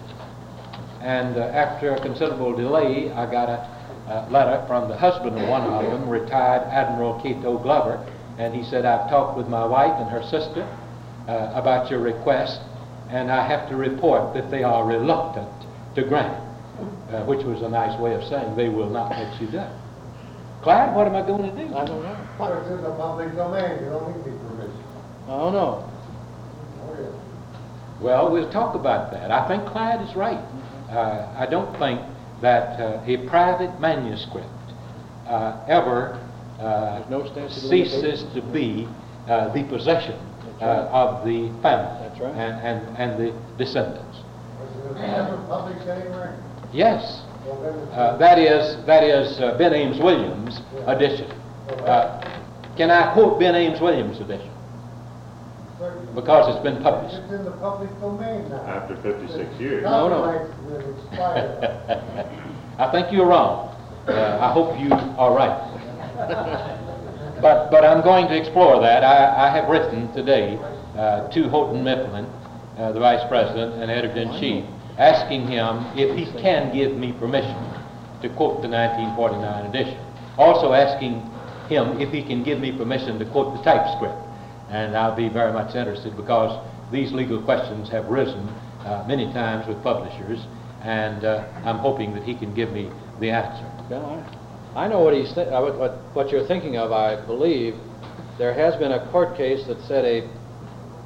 And 1.06 1.36
uh, 1.38 1.42
after 1.54 1.94
a 1.94 2.00
considerable 2.00 2.56
delay, 2.56 3.12
I 3.12 3.30
got 3.30 3.48
a, 3.48 3.62
a 4.10 4.26
letter 4.28 4.66
from 4.66 4.88
the 4.88 4.96
husband 4.96 5.38
of 5.38 5.48
one 5.48 5.62
of 5.62 5.84
them, 5.84 6.10
retired 6.10 6.66
Admiral 6.66 7.22
Cato 7.22 7.62
Glover, 7.62 8.04
and 8.38 8.52
he 8.52 8.64
said, 8.64 8.84
I've 8.84 9.08
talked 9.08 9.38
with 9.38 9.46
my 9.46 9.64
wife 9.64 9.94
and 10.02 10.10
her 10.10 10.24
sister 10.24 10.66
uh, 11.28 11.52
about 11.54 11.92
your 11.92 12.00
request, 12.00 12.58
and 13.08 13.30
I 13.30 13.46
have 13.46 13.68
to 13.68 13.76
report 13.76 14.34
that 14.34 14.50
they 14.50 14.64
are 14.64 14.84
reluctant 14.84 15.48
to 15.94 16.02
grant 16.02 16.34
it, 16.34 17.14
uh, 17.14 17.24
which 17.24 17.46
was 17.46 17.62
a 17.62 17.68
nice 17.68 17.96
way 18.00 18.14
of 18.14 18.24
saying 18.24 18.56
they 18.56 18.68
will 18.68 18.90
not 18.90 19.10
let 19.10 19.40
you 19.40 19.46
do 19.46 19.58
it. 19.58 19.70
Clyde, 20.62 20.92
what 20.96 21.06
am 21.06 21.14
I 21.14 21.22
going 21.22 21.46
to 21.48 21.54
do? 21.54 21.72
I 21.72 21.84
don't 21.84 22.02
know. 22.02 22.18
But 22.36 22.50
it's 22.58 22.68
in 22.68 22.82
the 22.82 22.90
public 22.98 23.32
domain, 23.36 23.78
you 23.78 23.90
don't 23.90 24.10
need 24.10 24.24
the 24.26 24.36
permission. 24.48 24.84
I 25.28 25.38
don't 25.38 25.52
know. 25.52 25.88
Oh, 26.82 26.96
yeah. 26.98 28.02
Well, 28.02 28.32
we'll 28.32 28.50
talk 28.50 28.74
about 28.74 29.12
that. 29.12 29.30
I 29.30 29.46
think 29.46 29.70
Clyde 29.70 30.02
is 30.02 30.16
right. 30.16 30.42
Uh, 30.88 31.34
I 31.36 31.46
don't 31.46 31.76
think 31.78 32.00
that 32.40 32.78
uh, 32.80 33.02
a 33.06 33.16
private 33.28 33.80
manuscript 33.80 34.46
uh, 35.26 35.64
ever 35.68 36.18
uh, 36.60 37.04
no 37.10 37.26
ceases 37.48 38.24
to 38.34 38.40
be 38.52 38.86
uh, 39.28 39.52
the 39.52 39.64
possession 39.64 40.18
That's 40.44 40.62
uh, 40.62 40.66
right. 40.66 40.88
of 40.92 41.24
the 41.24 41.48
family 41.60 42.08
That's 42.08 42.20
right. 42.20 42.34
and, 42.34 42.66
and, 42.66 42.96
and 42.98 43.20
the 43.20 43.34
descendants. 43.58 44.18
Was 44.60 44.96
it 44.96 45.02
ever 45.04 45.36
published 45.48 45.86
anywhere? 45.88 46.40
Yes, 46.72 47.22
Well, 47.46 47.60
then 47.62 47.74
it's- 47.74 47.96
uh, 47.98 48.16
that 48.18 48.38
is 48.38 48.84
that 48.86 49.02
is 49.04 49.40
uh, 49.40 49.56
Ben 49.58 49.74
Ames 49.74 49.98
Williams' 49.98 50.60
edition. 50.86 51.30
Uh, 51.84 52.22
can 52.76 52.90
I 52.90 53.12
quote 53.14 53.38
Ben 53.40 53.54
Ames 53.54 53.80
Williams' 53.80 54.20
edition? 54.20 54.50
Certainly. 56.16 56.22
because 56.22 56.54
it's 56.54 56.64
been 56.64 56.82
published. 56.82 57.16
It's 57.16 57.32
in 57.32 57.44
the 57.44 57.50
public 57.52 57.90
domain 58.00 58.48
now. 58.48 58.64
After 58.66 58.96
56 59.02 59.60
years. 59.60 59.84
No, 59.84 60.08
no. 60.08 60.22
Copyright 60.22 60.64
will 60.64 60.98
expire. 60.98 62.32
I 62.78 62.90
think 62.92 63.12
you're 63.12 63.26
wrong. 63.26 63.74
Uh, 64.08 64.38
I 64.40 64.52
hope 64.52 64.78
you 64.80 64.92
are 64.92 65.34
right. 65.34 65.72
But, 67.40 67.70
but 67.70 67.84
I'm 67.84 68.02
going 68.02 68.28
to 68.28 68.36
explore 68.36 68.80
that. 68.80 69.04
I, 69.04 69.48
I 69.48 69.54
have 69.54 69.68
written 69.68 70.10
today 70.14 70.56
uh, 70.96 71.28
to 71.28 71.48
Houghton 71.50 71.84
Mifflin, 71.84 72.24
uh, 72.78 72.92
the 72.92 73.00
Vice 73.00 73.20
President 73.28 73.74
and 73.74 73.90
Editor-in-Chief, 73.90 74.64
asking 74.96 75.46
him 75.46 75.84
if 75.98 76.16
he 76.16 76.24
can 76.40 76.72
give 76.72 76.96
me 76.96 77.12
permission 77.12 77.56
to 78.22 78.30
quote 78.30 78.62
the 78.62 78.68
1949 78.68 79.66
edition. 79.66 79.98
Also 80.38 80.72
asking 80.72 81.20
him 81.68 82.00
if 82.00 82.10
he 82.10 82.22
can 82.22 82.42
give 82.42 82.58
me 82.58 82.72
permission 82.72 83.18
to 83.18 83.26
quote 83.26 83.54
the 83.54 83.62
typescript. 83.62 84.16
And 84.70 84.96
I'll 84.96 85.16
be 85.16 85.28
very 85.28 85.52
much 85.52 85.74
interested 85.74 86.16
because 86.16 86.58
these 86.92 87.12
legal 87.12 87.42
questions 87.42 87.88
have 87.90 88.06
risen 88.06 88.48
uh, 88.84 89.04
many 89.06 89.32
times 89.32 89.66
with 89.66 89.82
publishers, 89.82 90.44
and 90.82 91.24
uh, 91.24 91.44
I'm 91.64 91.78
hoping 91.78 92.14
that 92.14 92.22
he 92.22 92.34
can 92.34 92.54
give 92.54 92.70
me 92.70 92.90
the 93.20 93.30
answer. 93.30 93.64
I, 94.74 94.84
I 94.84 94.88
know 94.88 95.00
what 95.00 95.14
he's, 95.14 95.36
uh, 95.36 95.46
what, 95.50 95.78
what, 95.78 95.92
what 96.14 96.30
you're 96.30 96.46
thinking 96.46 96.76
of, 96.76 96.92
I 96.92 97.24
believe. 97.26 97.74
There 98.38 98.52
has 98.52 98.76
been 98.76 98.92
a 98.92 99.10
court 99.10 99.36
case 99.36 99.66
that 99.66 99.80
said 99.82 100.04
a, 100.04 100.28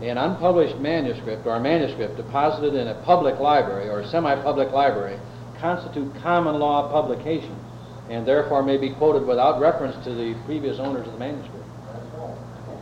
an 0.05 0.19
unpublished 0.19 0.79
manuscript 0.79 1.47
or 1.47 1.57
a 1.57 1.61
manuscript 1.61 2.17
deposited 2.17 2.75
in 2.75 2.89
a 2.89 3.03
public 3.05 3.39
library 3.39 3.89
or 3.89 4.01
a 4.01 4.09
semi-public 4.09 4.73
library 4.73 5.19
constitute 5.61 6.11
common 6.23 6.59
law 6.59 6.91
publication 6.91 7.55
and 8.09 8.27
therefore 8.27 8.63
may 8.63 8.77
be 8.77 8.93
quoted 8.95 9.27
without 9.27 9.61
reference 9.61 9.95
to 10.05 10.13
the 10.15 10.35
previous 10.45 10.81
owners 10.81 11.07
of 11.07 11.13
the 11.13 11.19
manuscript. 11.19 11.60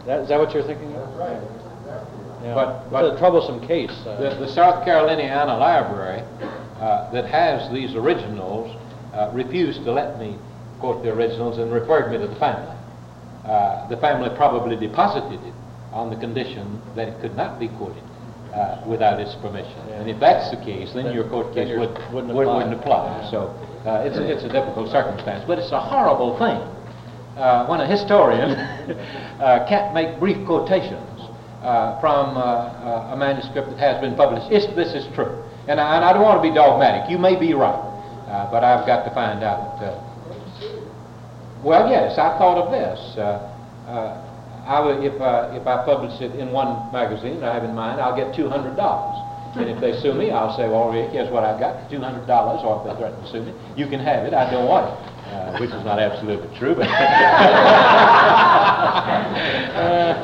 That, 0.08 0.20
is 0.20 0.28
that 0.32 0.40
what 0.40 0.54
you're 0.54 0.64
thinking 0.64 0.88
of? 0.96 1.04
That's 1.04 1.18
right, 1.20 1.36
exactly. 1.36 2.48
Yeah. 2.48 2.54
But- 2.54 2.90
but- 2.90 3.04
It's 3.04 3.16
a 3.16 3.18
troublesome 3.18 3.60
case. 3.68 3.92
uh, 4.06 4.16
The, 4.16 4.40
the 4.40 4.48
South 4.48 4.82
Caroliniana 4.86 5.58
Library 5.60 6.22
uh, 6.80 7.10
that 7.12 7.26
has 7.26 7.70
these 7.70 7.94
originals 7.94 8.74
uh, 9.12 9.30
refused 9.34 9.84
to 9.84 9.92
let 9.92 10.18
me 10.18 10.38
quote 10.80 11.02
the 11.02 11.12
originals 11.12 11.58
and 11.58 11.70
referred 11.70 12.10
me 12.10 12.16
to 12.16 12.26
the 12.26 12.36
family. 12.36 12.74
Uh, 13.44 13.86
the 13.88 13.98
family 13.98 14.30
probably 14.34 14.76
deposited 14.76 15.44
it 15.44 15.54
on 15.92 16.08
the 16.08 16.16
condition 16.16 16.80
that 16.96 17.08
it 17.08 17.20
could 17.20 17.36
not 17.36 17.58
be 17.60 17.68
quoted 17.76 18.02
uh, 18.54 18.80
without 18.86 19.20
its 19.20 19.34
permission. 19.42 19.76
And 19.92 20.08
if 20.08 20.18
that's 20.20 20.48
the 20.50 20.56
case, 20.64 20.92
then 20.94 21.04
Then- 21.04 21.14
your 21.14 21.28
court 21.28 21.52
case 21.52 21.68
would, 21.78 21.92
wouldn't 22.14 22.30
apply. 22.32 22.56
wouldn't 22.56 22.74
apply. 22.80 23.28
So 23.30 23.52
uh, 23.84 24.04
it's, 24.08 24.16
a, 24.16 24.24
it's 24.24 24.44
a 24.44 24.48
difficult 24.48 24.88
circumstance, 24.90 25.44
but 25.46 25.58
it's 25.58 25.72
a 25.72 25.80
horrible 25.80 26.38
thing 26.38 26.56
uh, 27.38 27.66
when 27.66 27.80
a 27.80 27.86
historian 27.86 28.50
uh, 29.40 29.64
can't 29.68 29.94
make 29.94 30.18
brief 30.18 30.44
quotations 30.46 31.20
uh, 31.62 31.98
from 32.00 32.36
uh, 32.36 32.40
uh, 32.40 33.14
a 33.14 33.16
manuscript 33.16 33.70
that 33.70 33.78
has 33.78 34.00
been 34.00 34.14
published. 34.14 34.50
If 34.50 34.74
this 34.76 34.94
is 34.94 35.06
true, 35.14 35.42
and 35.68 35.80
I, 35.80 35.96
and 35.96 36.04
I 36.04 36.12
don't 36.12 36.22
want 36.22 36.42
to 36.42 36.48
be 36.48 36.54
dogmatic. 36.54 37.10
You 37.10 37.18
may 37.18 37.38
be 37.38 37.54
right, 37.54 37.82
uh, 38.28 38.50
but 38.50 38.64
I've 38.64 38.86
got 38.86 39.04
to 39.04 39.14
find 39.14 39.42
out. 39.42 39.78
Well, 41.62 41.90
yes, 41.90 42.18
I 42.18 42.38
thought 42.38 42.58
of 42.58 42.70
this. 42.70 43.18
I 44.68 44.80
would, 44.84 45.02
if, 45.02 45.18
uh, 45.18 45.48
if 45.56 45.66
I 45.66 45.82
publish 45.82 46.20
it 46.20 46.36
in 46.36 46.52
one 46.52 46.92
magazine 46.92 47.40
that 47.40 47.48
I 47.48 47.54
have 47.54 47.64
in 47.64 47.74
mind, 47.74 48.02
I'll 48.02 48.14
get 48.14 48.36
two 48.36 48.50
hundred 48.50 48.76
dollars. 48.76 49.16
And 49.56 49.64
if 49.64 49.80
they 49.80 49.98
sue 49.98 50.12
me, 50.12 50.30
I'll 50.30 50.54
say, 50.58 50.68
well, 50.68 50.92
Rick, 50.92 51.10
here's 51.10 51.30
what 51.32 51.42
I've 51.42 51.58
got, 51.58 51.88
two 51.88 52.00
hundred 52.00 52.26
dollars, 52.26 52.60
or 52.62 52.76
if 52.76 52.84
they 52.84 53.00
threaten 53.00 53.16
to 53.24 53.28
sue 53.32 53.42
me, 53.48 53.52
you 53.76 53.88
can 53.88 53.98
have 53.98 54.26
it, 54.26 54.34
I 54.34 54.50
don't 54.50 54.68
want 54.68 54.92
it. 54.92 55.17
Uh, 55.28 55.58
which 55.58 55.70
is 55.70 55.84
not 55.84 55.98
absolutely 55.98 56.48
true, 56.58 56.74
but, 56.74 56.88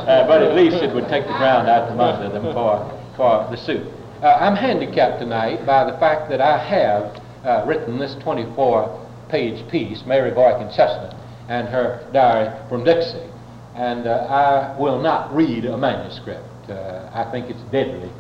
Uh, 0.04 0.26
but 0.26 0.42
at 0.42 0.54
least 0.54 0.76
it 0.76 0.94
would 0.94 1.08
take 1.08 1.26
the 1.26 1.32
ground 1.38 1.68
out 1.68 1.88
from 1.88 2.00
under 2.00 2.28
them 2.28 2.42
for, 2.52 3.00
for 3.16 3.49
the 3.50 3.56
suit. 3.56 3.87
Uh, 4.23 4.38
I'm 4.40 4.56
handicapped 4.56 5.18
tonight 5.20 5.64
by 5.64 5.84
the 5.90 5.96
fact 5.99 6.28
that 6.30 6.40
I 6.40 6.58
have 6.58 7.23
uh, 7.44 7.64
written 7.66 7.99
this 7.99 8.14
24-page 8.16 9.70
piece, 9.70 10.04
Mary 10.06 10.30
Boykin 10.30 10.68
Chestnut 10.75 11.14
and 11.49 11.68
her 11.68 12.06
diary 12.12 12.50
from 12.68 12.84
Dixie, 12.84 13.30
and 13.75 14.08
I 14.08 14.76
will 14.78 15.00
not 15.00 15.34
read 15.34 15.64
a 15.64 15.76
manuscript. 15.76 16.70
I 16.70 17.28
think 17.30 17.50
it's 17.50 17.62
deadly 17.70 18.11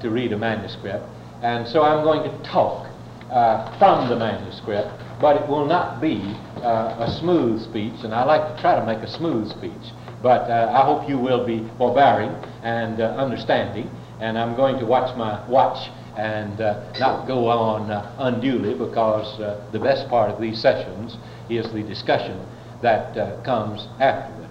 to 0.00 0.10
read 0.10 0.32
a 0.32 0.38
manuscript, 0.38 1.04
and 1.42 1.66
so 1.68 1.82
I'm 1.82 2.04
going 2.04 2.22
to 2.22 2.50
talk 2.50 2.86
uh, 3.34 3.76
from 3.80 4.08
the 4.08 4.14
manuscript, 4.14 4.88
but 5.20 5.34
it 5.34 5.48
will 5.48 5.66
not 5.66 6.00
be 6.00 6.22
uh, 6.62 6.94
a 7.00 7.18
smooth 7.18 7.60
speech, 7.62 8.04
and 8.04 8.14
I 8.14 8.22
like 8.24 8.54
to 8.54 8.62
try 8.62 8.78
to 8.78 8.86
make 8.86 8.98
a 8.98 9.10
smooth 9.10 9.50
speech. 9.50 9.92
But 10.22 10.48
uh, 10.48 10.72
I 10.72 10.84
hope 10.84 11.08
you 11.08 11.18
will 11.18 11.44
be 11.44 11.68
forbearing 11.76 12.30
and 12.62 13.00
uh, 13.00 13.06
understanding, 13.16 13.90
and 14.20 14.38
I'm 14.38 14.54
going 14.54 14.78
to 14.78 14.86
watch 14.86 15.16
my 15.16 15.44
watch 15.48 15.90
and 16.16 16.60
uh, 16.60 16.92
not 17.00 17.26
go 17.26 17.48
on 17.48 17.90
unduly 18.18 18.72
because 18.72 19.36
the 19.72 19.80
best 19.80 20.08
part 20.08 20.30
of 20.30 20.40
these 20.40 20.60
sessions 20.60 21.16
is 21.50 21.70
the 21.72 21.82
discussion 21.82 22.40
that 22.82 23.44
comes 23.44 23.88
afterward. 23.98 24.48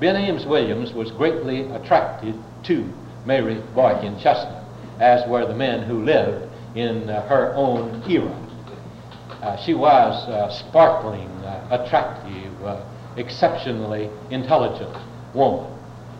Ben 0.00 0.16
Ames 0.16 0.44
Williams 0.44 0.92
was 0.92 1.12
greatly 1.12 1.62
attracted 1.70 2.34
to 2.64 2.92
Mary 3.24 3.62
Boykin 3.72 4.18
Chestnut, 4.18 4.64
as 4.98 5.26
were 5.28 5.46
the 5.46 5.54
men 5.54 5.84
who 5.84 6.02
lived 6.02 6.45
in 6.76 7.08
uh, 7.08 7.26
her 7.28 7.52
own 7.54 8.02
era. 8.08 8.42
Uh, 9.42 9.56
she 9.56 9.74
was 9.74 10.28
a 10.28 10.52
sparkling, 10.54 11.28
uh, 11.44 11.68
attractive, 11.70 12.64
uh, 12.64 12.84
exceptionally 13.16 14.10
intelligent 14.30 14.94
woman. 15.34 15.72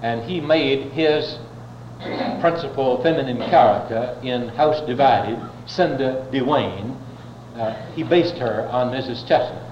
And 0.02 0.22
he 0.22 0.40
made 0.40 0.92
his 0.92 1.38
principal 2.40 3.02
feminine 3.02 3.38
character 3.50 4.18
in 4.22 4.48
House 4.48 4.84
Divided, 4.86 5.38
Cinda 5.66 6.26
DeWayne, 6.32 6.96
uh, 7.56 7.74
he 7.94 8.02
based 8.02 8.36
her 8.36 8.68
on 8.68 8.92
Mrs. 8.92 9.26
Chestnut. 9.26 9.62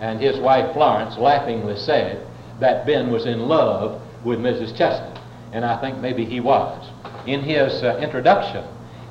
And 0.00 0.20
his 0.20 0.38
wife 0.38 0.72
Florence 0.74 1.16
laughingly 1.16 1.76
said 1.76 2.26
that 2.60 2.86
Ben 2.86 3.10
was 3.10 3.26
in 3.26 3.40
love 3.40 4.00
with 4.24 4.38
Mrs. 4.38 4.76
Chestnut. 4.76 5.18
And 5.52 5.64
I 5.64 5.80
think 5.80 5.98
maybe 5.98 6.24
he 6.24 6.40
was. 6.40 6.86
In 7.26 7.40
his 7.40 7.82
uh, 7.82 7.98
introduction 8.02 8.64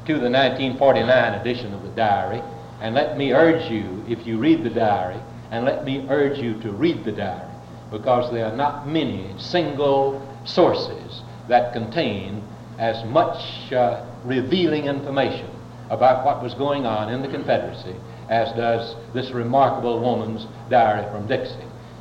to 0.10 0.16
the 0.16 0.22
1949 0.22 1.34
edition 1.36 1.72
of 1.72 1.84
the 1.84 1.89
diary, 1.89 2.42
and 2.82 2.96
let 2.96 3.16
me 3.16 3.32
urge 3.32 3.70
you, 3.70 4.04
if 4.08 4.25
you 4.25 4.39
read 4.39 4.63
the 4.63 4.70
diary, 4.72 5.22
and 5.51 5.66
let 5.66 5.86
me 5.86 6.04
urge 6.10 6.39
you 6.39 6.60
to 6.62 6.72
read 6.72 7.06
the 7.06 7.12
diary, 7.12 7.54
because 7.92 8.34
there 8.34 8.48
are 8.48 8.56
not 8.56 8.88
many 8.88 9.32
single 9.38 10.20
sources 10.46 11.22
that 11.48 11.74
contain 11.74 12.42
as 12.80 13.06
much 13.06 13.72
uh, 13.72 14.04
revealing 14.25 14.86
information 14.86 15.48
about 15.92 16.25
what 16.25 16.42
was 16.42 16.56
going 16.56 16.88
on 16.88 17.13
in 17.13 17.22
the 17.22 17.28
Confederacy 17.28 17.96
as 18.30 18.51
does 18.54 18.96
this 19.13 19.30
remarkable 19.30 20.00
woman's 20.00 20.48
diary 20.72 21.08
from 21.12 21.28
Dixie. 21.28 21.54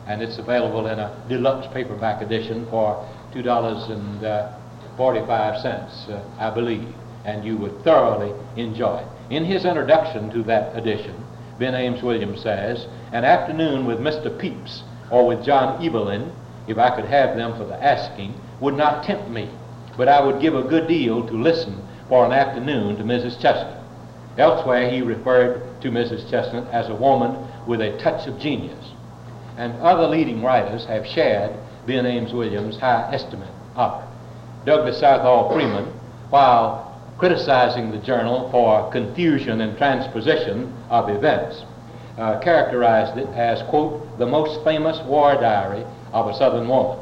And 0.07 0.23
it's 0.23 0.38
available 0.38 0.87
in 0.87 0.99
a 0.99 1.15
deluxe 1.29 1.67
paperback 1.75 2.23
edition 2.23 2.67
for 2.71 3.07
$2.45, 3.35 6.09
uh, 6.09 6.23
I 6.38 6.49
believe, 6.49 6.88
and 7.28 7.44
you 7.44 7.58
would 7.58 7.85
thoroughly 7.85 8.32
enjoy 8.56 8.97
it. 8.97 9.06
In 9.35 9.44
his 9.44 9.66
introduction 9.66 10.30
to 10.30 10.42
that 10.44 10.75
edition, 10.75 11.14
Ben 11.58 11.75
Ames 11.75 12.02
Williams 12.02 12.40
says, 12.40 12.87
An 13.12 13.23
afternoon 13.23 13.85
with 13.85 13.99
Mr. 13.99 14.35
Pepys 14.38 14.82
or 15.11 15.26
with 15.26 15.44
John 15.44 15.85
Evelyn, 15.85 16.32
if 16.66 16.78
I 16.78 16.97
could 16.97 17.04
have 17.04 17.37
them 17.37 17.54
for 17.58 17.64
the 17.64 17.82
asking, 17.85 18.32
would 18.61 18.75
not 18.75 19.04
tempt 19.04 19.28
me, 19.28 19.50
but 19.99 20.08
I 20.08 20.25
would 20.25 20.40
give 20.40 20.54
a 20.54 20.62
good 20.62 20.88
deal 20.88 21.26
to 21.26 21.32
listen 21.35 21.87
for 22.08 22.25
an 22.25 22.32
afternoon 22.32 22.97
to 22.97 23.04
Mrs. 23.04 23.38
Chestnut. 23.38 23.82
Elsewhere, 24.38 24.90
he 24.90 25.02
referred 25.02 25.82
to 25.82 25.90
Mrs. 25.90 26.30
Chestnut 26.30 26.66
as 26.73 26.88
a 26.88 26.94
woman 26.94 27.37
with 27.66 27.82
a 27.82 27.99
touch 27.99 28.26
of 28.26 28.40
genius. 28.40 28.92
And 29.58 29.75
other 29.82 30.06
leading 30.06 30.42
writers 30.42 30.87
have 30.87 31.06
shared 31.06 31.52
Ben 31.87 32.06
Ames 32.06 32.32
Williams' 32.32 32.78
high 32.78 33.12
estimate 33.12 33.50
of 33.76 34.00
her. 34.00 34.08
Douglas 34.64 35.00
Southall 35.00 35.52
Freeman, 35.52 35.92
while 36.30 36.88
criticizing 37.18 37.90
the 37.90 37.98
journal 37.98 38.48
for 38.50 38.90
confusion 38.92 39.60
and 39.60 39.76
transposition 39.76 40.72
of 40.88 41.10
events, 41.10 41.64
uh, 42.16 42.38
characterized 42.40 43.18
it 43.18 43.28
as, 43.28 43.60
quote, 43.68 44.18
the 44.18 44.26
most 44.26 44.64
famous 44.64 44.98
war 45.04 45.34
diary 45.34 45.84
of 46.12 46.28
a 46.28 46.34
Southern 46.34 46.68
woman. 46.68 46.98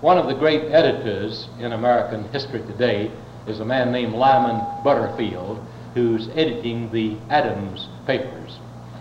One 0.00 0.18
of 0.18 0.26
the 0.26 0.34
great 0.34 0.72
editors 0.72 1.48
in 1.58 1.72
American 1.72 2.24
history 2.30 2.60
today 2.60 3.10
is 3.46 3.60
a 3.60 3.64
man 3.64 3.92
named 3.92 4.14
Lyman 4.14 4.64
Butterfield, 4.82 5.64
who's 5.94 6.28
editing 6.30 6.90
the 6.92 7.16
Adams 7.28 7.88
papers. 8.06 8.58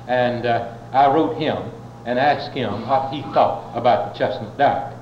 And 0.07 0.45
uh, 0.45 0.75
I 0.91 1.13
wrote 1.13 1.37
him 1.37 1.57
and 2.05 2.17
asked 2.17 2.55
him 2.55 2.87
what 2.87 3.13
he 3.13 3.21
thought 3.33 3.77
about 3.77 4.13
the 4.13 4.19
Chestnut 4.19 4.57
Diary. 4.57 4.95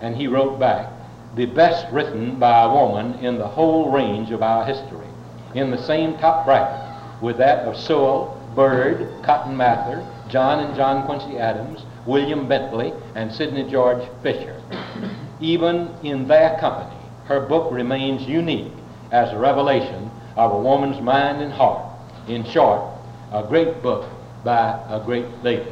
And 0.00 0.16
he 0.16 0.26
wrote 0.26 0.58
back, 0.58 0.90
the 1.36 1.46
best 1.46 1.86
written 1.92 2.38
by 2.38 2.62
a 2.62 2.72
woman 2.72 3.14
in 3.22 3.36
the 3.38 3.46
whole 3.46 3.90
range 3.90 4.30
of 4.30 4.42
our 4.42 4.64
history, 4.64 5.06
in 5.54 5.70
the 5.70 5.82
same 5.82 6.16
top 6.16 6.46
bracket 6.46 7.22
with 7.22 7.36
that 7.36 7.66
of 7.66 7.76
Sewall, 7.76 8.40
Byrd, 8.54 9.22
Cotton 9.22 9.54
Mather, 9.54 10.04
John 10.30 10.64
and 10.64 10.74
John 10.74 11.04
Quincy 11.04 11.38
Adams, 11.38 11.84
William 12.06 12.48
Bentley, 12.48 12.92
and 13.14 13.30
Sidney 13.30 13.70
George 13.70 14.02
Fisher. 14.22 14.60
Even 15.38 15.94
in 16.02 16.26
their 16.26 16.58
company, 16.58 16.96
her 17.26 17.40
book 17.40 17.70
remains 17.70 18.26
unique 18.26 18.72
as 19.12 19.30
a 19.30 19.38
revelation 19.38 20.10
of 20.36 20.52
a 20.52 20.58
woman's 20.58 21.00
mind 21.02 21.42
and 21.42 21.52
heart. 21.52 21.84
In 22.28 22.44
short, 22.44 22.82
a 23.30 23.42
great 23.42 23.82
book 23.82 24.08
by 24.42 24.82
a 24.88 25.02
great 25.04 25.26
lady. 25.42 25.70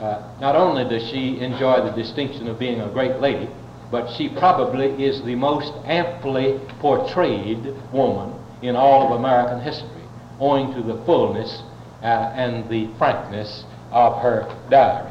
Uh, 0.00 0.22
not 0.40 0.54
only 0.54 0.84
does 0.84 1.06
she 1.10 1.40
enjoy 1.40 1.82
the 1.82 1.90
distinction 1.90 2.46
of 2.48 2.58
being 2.58 2.80
a 2.80 2.88
great 2.88 3.20
lady, 3.20 3.48
but 3.90 4.08
she 4.16 4.28
probably 4.28 5.04
is 5.04 5.22
the 5.22 5.34
most 5.34 5.72
amply 5.84 6.60
portrayed 6.78 7.74
woman 7.92 8.38
in 8.62 8.76
all 8.76 9.06
of 9.06 9.18
American 9.18 9.60
history, 9.60 10.04
owing 10.38 10.72
to 10.74 10.82
the 10.82 11.02
fullness 11.04 11.62
uh, 12.02 12.06
and 12.34 12.68
the 12.70 12.88
frankness 12.98 13.64
of 13.90 14.22
her 14.22 14.46
diary. 14.70 15.10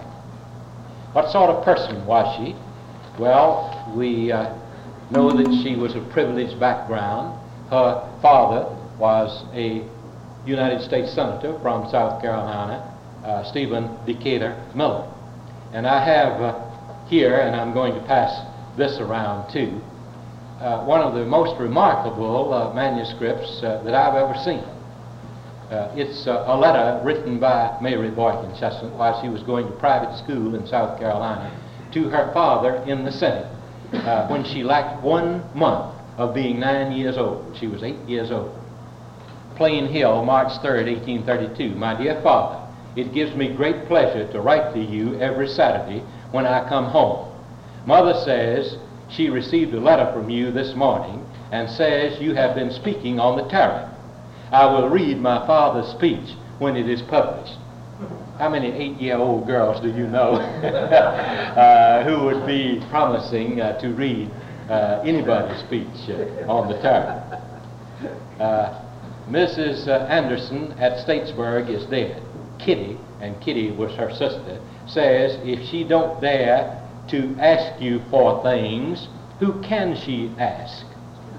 What 1.14 1.32
sort 1.32 1.50
of 1.50 1.66
person 1.66 2.06
was 2.06 2.36
she? 2.38 2.56
Well, 3.20 3.94
we 3.96 4.32
uh, 4.32 4.56
know 5.12 5.32
that 5.32 5.62
she 5.64 5.76
was 5.76 5.96
of 5.96 6.10
privileged 6.12 6.60
background. 6.60 7.38
Her 7.70 8.08
father 8.22 8.76
was 8.98 9.44
a 9.54 9.84
United 10.46 10.82
States 10.82 11.14
Senator 11.14 11.58
from 11.60 11.90
South 11.90 12.22
Carolina, 12.22 12.96
uh, 13.26 13.44
Stephen 13.44 13.98
Decatur 14.06 14.56
Miller. 14.76 15.12
And 15.74 15.86
I 15.86 16.04
have 16.04 16.42
uh, 16.42 17.06
here, 17.08 17.40
and 17.42 17.56
I'm 17.56 17.74
going 17.74 17.94
to 17.94 18.02
pass 18.02 18.49
this 18.78 19.00
around 19.00 19.52
too, 19.52 19.82
uh, 20.60 20.84
one 20.84 21.02
of 21.02 21.14
the 21.14 21.26
most 21.26 21.60
remarkable 21.60 22.54
uh, 22.54 22.74
manuscripts 22.74 23.64
uh, 23.64 23.82
that 23.84 23.94
I've 23.94 24.16
ever 24.16 24.36
seen. 24.44 24.64
Uh, 25.72 25.94
it's 25.96 26.26
uh, 26.26 26.46
a 26.48 26.58
letter 26.58 27.00
written 27.06 27.40
by 27.40 27.78
Mary 27.82 28.10
Boykin 28.10 28.52
Chestnut 28.60 28.92
while 28.94 29.22
she 29.22 29.30
was 29.30 29.44
going 29.44 29.68
to 29.68 29.72
private 29.74 30.18
school 30.18 30.56
in 30.56 30.66
South 30.66 31.00
Carolina 31.00 31.52
to 31.94 32.10
her 32.10 32.34
father 32.34 32.78
in 32.88 33.06
the 33.06 33.12
Senate 33.12 33.46
uh, 33.94 34.28
when 34.28 34.44
she 34.44 34.64
lacked 34.64 35.04
one 35.04 35.44
month 35.56 35.96
of 36.18 36.34
being 36.34 36.60
nine 36.60 36.92
years 36.92 37.18
old. 37.18 37.56
She 37.60 37.68
was 37.68 37.84
eight 37.84 38.00
years 38.08 38.32
old. 38.32 38.52
Plain 39.56 39.88
Hill, 39.88 40.26
March 40.26 40.52
3rd, 40.64 40.88
1832. 40.88 41.76
My 41.76 41.96
dear 41.96 42.20
father, 42.22 42.68
it 42.96 43.14
gives 43.14 43.36
me 43.36 43.54
great 43.54 43.86
pleasure 43.86 44.32
to 44.32 44.42
write 44.42 44.74
to 44.74 44.80
you 44.80 45.20
every 45.20 45.48
Saturday 45.48 46.00
when 46.32 46.46
I 46.46 46.68
come 46.68 46.86
home. 46.86 47.29
Mother 47.90 48.14
says 48.24 48.78
she 49.10 49.32
received 49.32 49.74
a 49.74 49.80
letter 49.80 50.14
from 50.14 50.30
you 50.30 50.52
this 50.52 50.76
morning 50.76 51.26
and 51.52 51.68
says 51.68 52.22
you 52.22 52.36
have 52.36 52.54
been 52.54 52.70
speaking 52.70 53.20
on 53.20 53.36
the 53.36 53.50
tariff. 53.50 53.90
I 54.52 54.68
will 54.68 54.90
read 54.90 55.18
my 55.18 55.48
father's 55.48 55.90
speech 55.90 56.36
when 56.60 56.76
it 56.76 56.88
is 56.88 57.02
published. 57.02 57.58
How 58.38 58.48
many 58.48 58.68
eight-year-old 58.72 59.48
girls 59.48 59.82
do 59.82 59.88
you 59.88 60.06
know 60.06 60.34
uh, 60.34 62.04
who 62.04 62.26
would 62.26 62.46
be 62.46 62.80
promising 62.92 63.60
uh, 63.60 63.80
to 63.80 63.90
read 63.90 64.30
uh, 64.70 65.02
anybody's 65.04 65.60
speech 65.62 66.10
uh, 66.10 66.46
on 66.46 66.72
the 66.72 66.80
tariff? 66.84 67.24
Uh, 68.40 68.84
Mrs. 69.32 69.88
uh, 69.88 70.06
Anderson 70.06 70.74
at 70.74 71.00
Stateburg 71.00 71.72
is 71.72 71.88
dead. 71.88 72.22
Kitty, 72.60 73.00
and 73.20 73.42
Kitty 73.42 73.72
was 73.72 73.92
her 73.94 74.12
sister, 74.12 74.62
says 74.86 75.40
if 75.42 75.68
she 75.72 75.84
don't 75.84 76.22
dare 76.22 76.79
to 77.10 77.36
ask 77.40 77.82
you 77.82 78.02
for 78.10 78.42
things, 78.44 79.08
who 79.40 79.62
can 79.62 79.96
she 79.96 80.32
ask? 80.38 80.86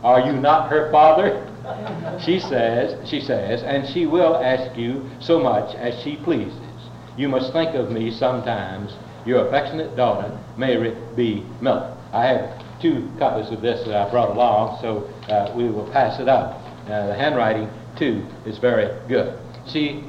Are 0.03 0.21
you 0.21 0.33
not 0.33 0.71
her 0.71 0.91
father? 0.91 1.47
She 2.25 2.41
says, 2.41 3.09
she 3.09 3.21
says, 3.21 3.63
and 3.63 3.87
she 3.87 4.07
will 4.07 4.37
ask 4.37 4.77
you 4.77 5.09
so 5.21 5.39
much 5.39 5.75
as 5.77 6.03
she 6.03 6.17
pleases. 6.17 6.55
You 7.17 7.29
must 7.29 7.53
think 7.53 7.75
of 7.75 7.91
me 7.91 8.11
sometimes, 8.11 8.93
your 9.25 9.47
affectionate 9.47 9.97
daughter, 9.97 10.37
Mary 10.57 10.97
B. 11.17 11.45
Miller. 11.61 11.97
I 12.13 12.27
have 12.27 12.81
two 12.81 13.09
copies 13.19 13.51
of 13.53 13.61
this 13.61 13.87
that 13.87 13.95
I 13.95 14.11
brought 14.11 14.31
along, 14.31 14.79
so 14.81 15.09
uh, 15.33 15.53
we 15.57 15.71
will 15.71 15.91
pass 15.93 16.19
it 16.19 16.29
up. 16.29 16.61
Uh, 16.87 17.07
the 17.07 17.15
handwriting, 17.15 17.69
too, 17.97 18.27
is 18.47 18.59
very 18.59 18.89
good. 19.09 19.39
She, 19.67 20.03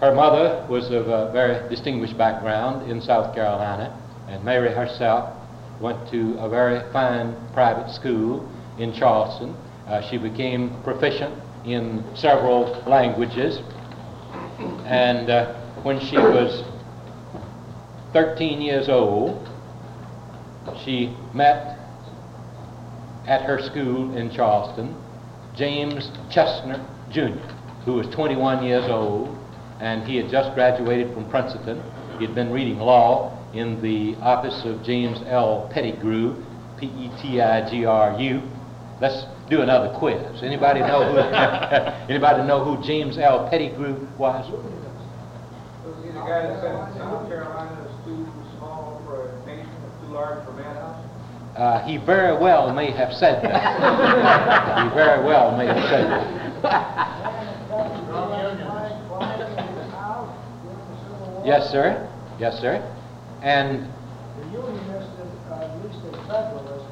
her 0.00 0.14
mother 0.14 0.66
was 0.68 0.90
of 0.90 1.08
a 1.08 1.32
very 1.32 1.68
distinguished 1.68 2.18
background 2.18 2.90
in 2.90 3.00
South 3.00 3.34
Carolina, 3.34 3.97
and 4.28 4.44
Mary 4.44 4.72
herself 4.72 5.34
went 5.80 6.10
to 6.10 6.36
a 6.38 6.48
very 6.48 6.80
fine 6.92 7.34
private 7.52 7.90
school 7.90 8.48
in 8.78 8.92
Charleston. 8.92 9.54
Uh, 9.86 10.02
she 10.08 10.18
became 10.18 10.70
proficient 10.82 11.34
in 11.64 12.04
several 12.14 12.82
languages, 12.86 13.60
and 14.84 15.30
uh, 15.30 15.54
when 15.82 15.98
she 16.00 16.16
was 16.16 16.64
13 18.12 18.60
years 18.60 18.88
old, 18.88 19.48
she 20.84 21.14
met 21.34 21.78
at 23.26 23.42
her 23.42 23.60
school 23.62 24.16
in 24.16 24.30
Charleston 24.30 24.94
James 25.54 26.10
Chestnut 26.30 26.80
Jr., 27.10 27.38
who 27.84 27.94
was 27.94 28.06
21 28.08 28.62
years 28.64 28.88
old, 28.88 29.36
and 29.80 30.04
he 30.04 30.16
had 30.16 30.30
just 30.30 30.54
graduated 30.54 31.12
from 31.12 31.28
Princeton. 31.30 31.82
He 32.18 32.24
had 32.24 32.34
been 32.34 32.50
reading 32.50 32.78
law 32.78 33.37
in 33.54 33.80
the 33.80 34.14
office 34.16 34.64
of 34.64 34.82
James 34.82 35.18
L. 35.26 35.70
Petigru, 35.72 36.44
P-E-T-I-G-R-U. 36.78 38.42
Let's 39.00 39.24
do 39.48 39.62
another 39.62 39.96
quiz. 39.98 40.42
Anybody 40.42 40.80
know 40.80 41.10
who? 41.10 41.18
anybody 42.12 42.42
know 42.46 42.64
who 42.64 42.82
James 42.84 43.16
L. 43.16 43.48
Petigru 43.50 44.16
was? 44.18 44.50
Was 44.50 46.04
he 46.04 46.10
the 46.10 46.20
guy 46.20 46.42
that 46.42 46.60
said 46.60 46.98
South 46.98 47.28
Carolina, 47.28 47.88
is 47.88 48.04
too 48.04 48.26
small 48.56 49.00
for 49.06 49.28
a 49.28 49.46
nation, 49.46 49.70
too 50.02 50.12
large 50.12 50.44
for 50.44 50.52
man? 50.52 50.76
Uh, 51.56 51.84
he 51.86 51.96
very 51.96 52.36
well 52.36 52.72
may 52.72 52.90
have 52.90 53.12
said 53.12 53.42
that. 53.42 54.84
he 54.84 54.94
very 54.94 55.24
well 55.24 55.56
may 55.56 55.66
have 55.66 55.88
said 55.88 56.10
that. 56.10 56.38
Yes, 61.44 61.70
sir. 61.70 62.08
Yes, 62.38 62.60
sir. 62.60 62.82
And 63.42 63.86
The 64.40 64.46
Unionists, 64.50 65.14
uh, 65.50 65.54
at 65.54 65.84
least 65.84 66.02
the 66.02 66.12
Federalists, 66.26 66.88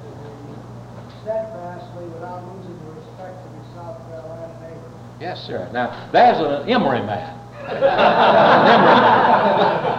steadfastly 1.23 2.05
without 2.15 2.47
losing 2.55 2.79
the 2.87 2.93
respect 2.95 3.35
of 3.45 3.51
his 3.59 3.75
South 3.75 3.99
Carolina 4.07 4.55
neighbors. 4.63 4.93
Yes, 5.21 5.43
sir. 5.45 5.69
Now, 5.73 6.09
there's 6.13 6.39
an 6.39 6.69
Emory 6.71 7.01
man. 7.01 7.35
An 7.67 7.77
Emory 7.83 8.95
man. 8.95 9.27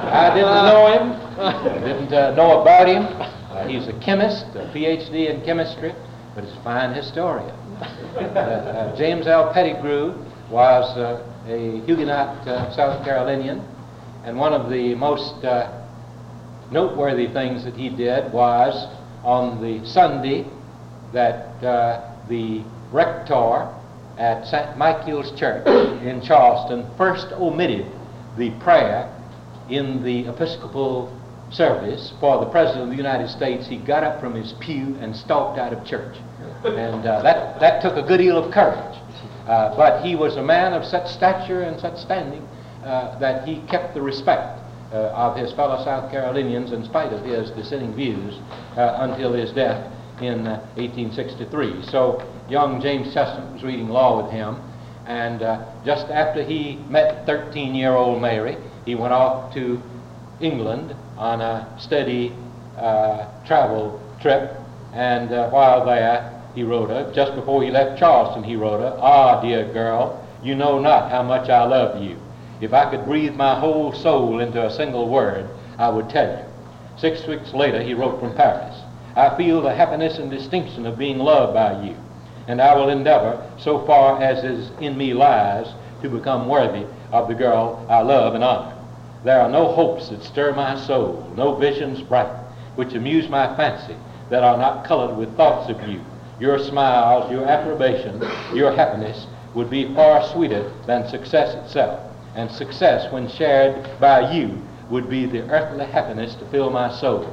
I 0.07 0.33
didn't 0.33 0.65
know 0.71 0.88
him, 0.95 1.83
didn't 1.83 2.13
uh, 2.13 2.33
know 2.36 2.62
about 2.62 2.88
him. 2.88 3.03
Uh, 3.03 3.67
he's 3.67 3.88
a 3.89 3.99
chemist, 3.99 4.45
a 4.55 4.71
PhD 4.73 5.29
in 5.29 5.43
chemistry, 5.43 5.93
but 6.33 6.45
he's 6.45 6.53
a 6.53 6.63
fine 6.63 6.93
historian. 6.93 7.55
Uh, 8.17 8.21
uh, 8.21 8.95
James 8.97 9.27
L. 9.27 9.53
Petigru 9.53 10.15
was 10.49 10.97
uh, 10.97 11.23
a 11.47 11.81
Huguenot 11.86 12.47
uh, 12.47 12.71
South 12.75 13.05
Carolinian, 13.05 13.63
and 14.23 14.36
one 14.39 14.53
of 14.53 14.71
the 14.71 14.95
most 14.95 15.45
uh, 15.45 15.87
noteworthy 16.71 17.27
things 17.27 17.63
that 17.63 17.75
he 17.75 17.89
did 17.89 18.32
was 18.32 18.88
on 19.23 19.62
the 19.62 19.86
Sunday 19.88 20.45
that 21.13 21.63
uh, 21.63 22.15
the 22.27 22.63
rector 22.91 23.73
at 24.17 24.45
St. 24.47 24.77
Michael's 24.77 25.38
Church 25.39 25.65
in 26.01 26.21
Charleston 26.21 26.89
first 26.97 27.27
omitted 27.34 27.86
the 28.38 28.51
prayer 28.60 29.13
in 29.69 30.03
the 30.03 30.27
Episcopal 30.27 31.13
service 31.51 32.13
for 32.19 32.43
the 32.43 32.49
President 32.51 32.84
of 32.84 32.89
the 32.89 32.95
United 32.95 33.30
States. 33.30 33.67
He 33.67 33.77
got 33.77 34.03
up 34.03 34.19
from 34.19 34.34
his 34.36 34.53
pew 34.60 34.95
and 34.99 35.15
stalked 35.15 35.60
out 35.60 35.71
of 35.71 35.86
church. 35.86 36.17
And 36.63 37.06
uh, 37.06 37.21
that, 37.21 37.60
that 37.60 37.82
took 37.82 37.95
a 37.95 38.06
good 38.06 38.17
deal 38.17 38.38
of 38.38 38.51
courage. 38.51 38.97
Uh, 39.47 39.75
but 39.77 40.03
he 40.03 40.15
was 40.15 40.36
a 40.36 40.43
man 40.43 40.73
of 40.73 40.84
such 40.84 41.08
stature 41.08 41.62
and 41.62 41.80
such 41.80 41.97
standing 41.97 42.41
uh, 42.84 43.17
that 43.19 43.47
he 43.47 43.62
kept 43.67 43.93
the 43.93 44.01
respect 44.01 44.60
uh, 44.91 45.12
of 45.13 45.38
his 45.38 45.52
fellow 45.54 45.84
South 45.84 46.12
Carolinians 46.12 46.71
in 46.71 46.84
spite 46.86 47.12
of 47.13 47.23
his 47.26 47.52
dissenting 47.52 47.93
views 47.95 48.36
uh, 48.78 48.97
until 49.00 49.34
his 49.34 49.52
death 49.52 49.91
in 50.21 50.47
uh, 50.47 50.60
1863. 50.76 51.84
So 51.84 52.23
young 52.50 52.82
James 52.82 53.13
Chestnut 53.13 53.54
was 53.54 53.63
reading 53.63 53.89
law 53.89 54.21
with 54.21 54.32
him, 54.32 54.58
and 55.06 55.41
uh, 55.41 55.65
just 55.86 56.08
after 56.08 56.43
he 56.43 56.78
met 56.89 57.26
13-year-old 57.26 58.21
Mary, 58.21 58.58
he 58.86 58.95
went 58.95 59.13
off 59.13 59.54
to 59.54 59.82
England 60.39 60.95
on 61.17 61.41
a 61.41 61.76
steady 61.80 62.34
uh, 62.78 63.28
travel 63.45 64.02
trip, 64.21 64.52
and 64.93 65.32
uh, 65.32 65.50
while 65.50 65.86
there, 65.86 66.34
he 66.56 66.63
wrote 66.63 66.89
her, 66.89 67.12
just 67.13 67.36
before 67.36 67.63
he 67.63 67.69
left 67.69 68.00
Charleston, 68.00 68.43
he 68.43 68.56
wrote 68.56 68.80
her, 68.80 68.97
Ah, 69.00 69.41
dear 69.41 69.71
girl, 69.73 70.28
you 70.41 70.56
know 70.56 70.80
not 70.80 71.12
how 71.12 71.23
much 71.23 71.50
I 71.50 71.63
love 71.65 72.02
you. 72.02 72.17
If 72.60 72.74
I 72.74 72.89
could 72.89 73.06
breathe 73.06 73.36
my 73.36 73.60
whole 73.60 73.93
soul 73.93 74.39
into 74.39 74.65
a 74.65 74.72
single 74.72 75.08
word, 75.10 75.48
I 75.78 75.89
would 75.89 76.10
tell 76.10 76.28
you. 76.28 76.43
Six 76.98 77.28
weeks 77.28 77.54
later, 77.54 77.82
he 77.82 77.93
wrote 77.93 78.20
from 78.20 78.34
Paris, 78.34 78.76
I 79.15 79.36
feel 79.36 79.62
the 79.62 79.74
happiness 79.74 80.17
and 80.17 80.32
distinction 80.32 80.86
of 80.88 80.98
being 80.98 81.20
loved 81.20 81.54
by 81.54 81.84
you, 81.84 81.96
and 82.48 82.60
I 82.60 82.76
will 82.76 82.89
endeavor, 82.89 83.43
so 83.58 83.86
far 83.86 84.22
as 84.22 84.43
is 84.43 84.72
in 84.80 84.98
me 84.98 85.13
lies, 85.13 85.67
to 86.02 86.10
become 86.10 86.48
worthy 86.48 86.86
of 87.12 87.28
the 87.28 87.36
girl 87.36 87.86
I 87.89 88.02
love 88.02 88.34
and 88.34 88.43
honor. 88.43 88.76
There 89.24 89.39
are 89.39 89.50
no 89.50 89.67
hopes 89.67 90.10
that 90.10 90.24
stir 90.24 90.54
my 90.54 90.80
soul, 90.80 91.32
no 91.36 91.56
visions 91.56 92.02
bright, 92.02 92.32
which 92.76 92.93
amuse 92.93 93.30
my 93.30 93.56
fancy, 93.56 93.96
that 94.30 94.43
are 94.43 94.58
not 94.58 94.86
colored 94.86 95.15
with 95.15 95.36
thoughts 95.38 95.70
of 95.70 95.88
you. 95.88 96.02
Your 96.39 96.60
smiles, 96.60 97.32
your 97.32 97.46
approbation, 97.46 98.22
your 98.54 98.72
happiness 98.72 99.28
would 99.54 99.70
be 99.70 99.93
far 99.93 100.24
sweeter 100.28 100.72
than 100.86 101.08
success 101.08 101.56
itself. 101.56 102.07
And 102.38 102.52
success, 102.52 103.12
when 103.12 103.28
shared 103.28 104.00
by 104.00 104.32
you, 104.32 104.62
would 104.91 105.10
be 105.10 105.26
the 105.26 105.41
earthly 105.50 105.86
happiness 105.86 106.36
to 106.36 106.45
fill 106.45 106.69
my 106.69 106.89
soul. 106.93 107.28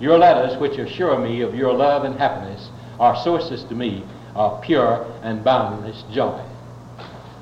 Your 0.00 0.16
letters, 0.16 0.56
which 0.58 0.78
assure 0.78 1.18
me 1.18 1.40
of 1.40 1.56
your 1.56 1.74
love 1.74 2.04
and 2.04 2.14
happiness, 2.14 2.70
are 3.00 3.16
sources 3.16 3.64
to 3.64 3.74
me 3.74 4.04
of 4.36 4.62
pure 4.62 5.04
and 5.24 5.42
boundless 5.42 6.04
joy. 6.12 6.40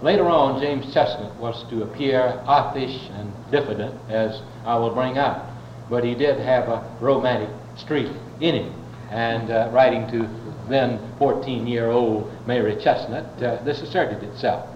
Later 0.00 0.26
on, 0.26 0.60
James 0.60 0.92
Chestnut 0.92 1.36
was 1.36 1.64
to 1.70 1.82
appear 1.82 2.42
offish 2.46 3.08
and 3.12 3.30
diffident, 3.50 3.94
as 4.08 4.40
I 4.64 4.76
will 4.76 4.94
bring 4.94 5.18
out, 5.18 5.46
but 5.90 6.04
he 6.04 6.14
did 6.14 6.40
have 6.40 6.68
a 6.68 6.96
romantic 6.98 7.50
streak 7.76 8.10
in 8.40 8.54
him. 8.54 8.74
And 9.10 9.50
uh, 9.50 9.68
writing 9.70 10.10
to 10.12 10.28
then 10.68 10.98
14-year-old 11.20 12.32
Mary 12.46 12.74
Chestnut, 12.82 13.42
uh, 13.42 13.62
this 13.64 13.82
asserted 13.82 14.22
itself. 14.22 14.71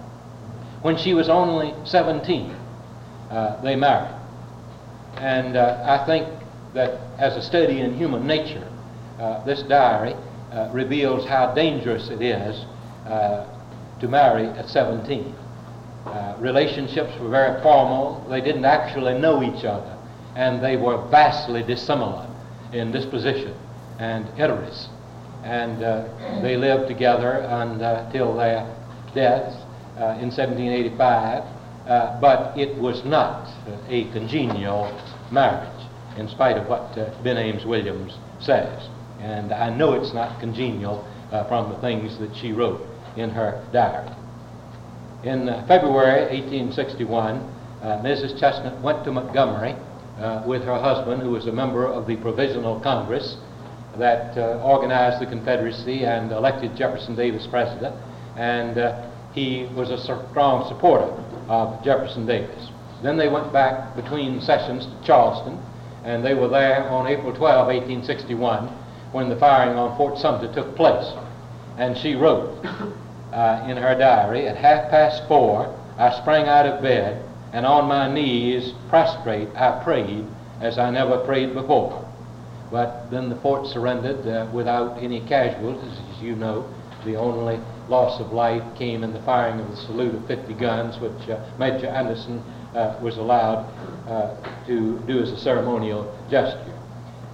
When 0.86 0.96
she 0.96 1.14
was 1.14 1.28
only 1.28 1.74
17, 1.84 2.48
uh, 3.28 3.60
they 3.60 3.74
married. 3.74 4.14
And 5.16 5.56
uh, 5.56 5.82
I 5.84 6.06
think 6.06 6.28
that 6.74 7.00
as 7.18 7.36
a 7.36 7.42
study 7.42 7.80
in 7.80 7.98
human 7.98 8.24
nature, 8.24 8.64
uh, 9.18 9.44
this 9.44 9.62
diary 9.62 10.14
uh, 10.52 10.70
reveals 10.72 11.26
how 11.26 11.52
dangerous 11.54 12.08
it 12.08 12.22
is 12.22 12.64
uh, 13.04 13.48
to 13.98 14.06
marry 14.06 14.46
at 14.46 14.68
17. 14.68 15.34
Uh, 16.06 16.36
relationships 16.38 17.18
were 17.18 17.30
very 17.30 17.60
formal. 17.62 18.24
They 18.30 18.40
didn't 18.40 18.64
actually 18.64 19.18
know 19.18 19.42
each 19.42 19.64
other. 19.64 19.92
And 20.36 20.62
they 20.62 20.76
were 20.76 21.04
vastly 21.08 21.64
dissimilar 21.64 22.28
in 22.72 22.92
disposition 22.92 23.56
and 23.98 24.24
interests. 24.38 24.88
And 25.42 25.82
they 26.44 26.56
lived 26.56 26.86
together 26.86 27.38
until 27.50 28.36
their 28.36 28.72
deaths 29.16 29.65
in 29.96 30.30
1785. 30.30 31.44
Uh, 31.86 32.20
but 32.20 32.58
it 32.58 32.76
was 32.78 33.04
not 33.04 33.46
a 33.88 34.10
congenial 34.10 34.90
marriage, 35.30 35.86
in 36.16 36.28
spite 36.28 36.56
of 36.56 36.68
what 36.68 36.98
uh, 36.98 37.14
Ben 37.22 37.36
Ames 37.36 37.64
Williams 37.64 38.18
says. 38.40 38.88
And 39.20 39.52
I 39.52 39.70
know 39.70 39.92
it's 39.92 40.12
not 40.12 40.40
congenial 40.40 41.06
uh, 41.30 41.46
from 41.46 41.72
the 41.72 41.78
things 41.80 42.18
that 42.18 42.34
she 42.34 42.50
wrote 42.50 42.80
in 43.16 43.30
her 43.30 43.64
diary. 43.72 44.10
In 45.22 45.48
uh, 45.48 45.64
February 45.68 46.22
1861, 46.34 47.36
uh, 47.36 48.02
Mrs. 48.02 48.38
Chestnut 48.40 48.80
went 48.82 49.04
to 49.04 49.12
Montgomery 49.12 49.76
uh, 50.18 50.42
with 50.44 50.62
her 50.62 50.80
husband, 50.80 51.22
who 51.22 51.30
was 51.30 51.46
a 51.46 51.52
member 51.52 51.86
of 51.86 52.08
the 52.08 52.16
Provisional 52.16 52.80
Congress 52.80 53.36
that 53.96 54.36
uh, 54.36 54.60
organized 54.64 55.22
the 55.22 55.26
Confederacy 55.26 56.04
and 56.04 56.32
elected 56.32 56.76
Jefferson 56.76 57.14
Davis 57.14 57.46
president. 57.46 57.94
And 58.36 58.76
uh, 58.76 59.10
he 59.36 59.68
was 59.74 59.90
a 59.90 59.98
strong 59.98 60.66
supporter 60.66 61.12
of 61.48 61.84
Jefferson 61.84 62.26
Davis. 62.26 62.70
Then 63.02 63.18
they 63.18 63.28
went 63.28 63.52
back 63.52 63.94
between 63.94 64.40
sessions 64.40 64.86
to 64.86 65.06
Charleston, 65.06 65.60
and 66.04 66.24
they 66.24 66.34
were 66.34 66.48
there 66.48 66.88
on 66.88 67.06
April 67.06 67.34
12, 67.34 67.66
1861, 67.66 68.66
when 69.12 69.28
the 69.28 69.36
firing 69.36 69.76
on 69.76 69.94
Fort 69.98 70.18
Sumter 70.18 70.52
took 70.52 70.74
place. 70.74 71.12
And 71.76 71.98
she 71.98 72.14
wrote 72.14 72.64
uh, 73.32 73.66
in 73.68 73.76
her 73.76 73.94
diary, 73.98 74.48
at 74.48 74.56
half 74.56 74.90
past 74.90 75.28
four, 75.28 75.72
I 75.98 76.18
sprang 76.18 76.48
out 76.48 76.64
of 76.64 76.82
bed, 76.82 77.22
and 77.52 77.66
on 77.66 77.86
my 77.86 78.12
knees, 78.12 78.72
prostrate, 78.88 79.48
I 79.54 79.84
prayed 79.84 80.24
as 80.62 80.78
I 80.78 80.88
never 80.88 81.18
prayed 81.18 81.52
before. 81.52 82.02
But 82.70 83.10
then 83.10 83.28
the 83.28 83.36
fort 83.36 83.66
surrendered 83.66 84.26
uh, 84.26 84.48
without 84.50 84.96
any 84.98 85.20
casualties, 85.20 85.98
as 86.10 86.22
you 86.22 86.34
know. 86.34 86.72
The 87.04 87.16
only 87.16 87.60
loss 87.88 88.20
of 88.20 88.32
life 88.32 88.62
came 88.76 89.04
in 89.04 89.12
the 89.12 89.22
firing 89.22 89.60
of 89.60 89.70
the 89.70 89.76
salute 89.76 90.14
of 90.14 90.26
50 90.26 90.54
guns, 90.54 90.98
which 91.00 91.28
uh, 91.28 91.44
Major 91.58 91.86
Anderson 91.86 92.42
uh, 92.74 92.98
was 93.02 93.16
allowed 93.16 93.64
uh, 94.08 94.66
to 94.66 94.98
do 95.06 95.22
as 95.22 95.30
a 95.30 95.36
ceremonial 95.38 96.16
gesture. 96.30 96.72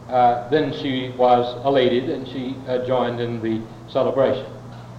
Uh, 0.09 0.49
then 0.51 0.73
she 0.83 1.15
was 1.17 1.57
elated 1.65 2.11
and 2.11 2.27
she 2.29 2.55
uh, 2.69 2.85
joined 2.87 3.21
in 3.21 3.41
the 3.43 3.62
celebration. 3.91 4.47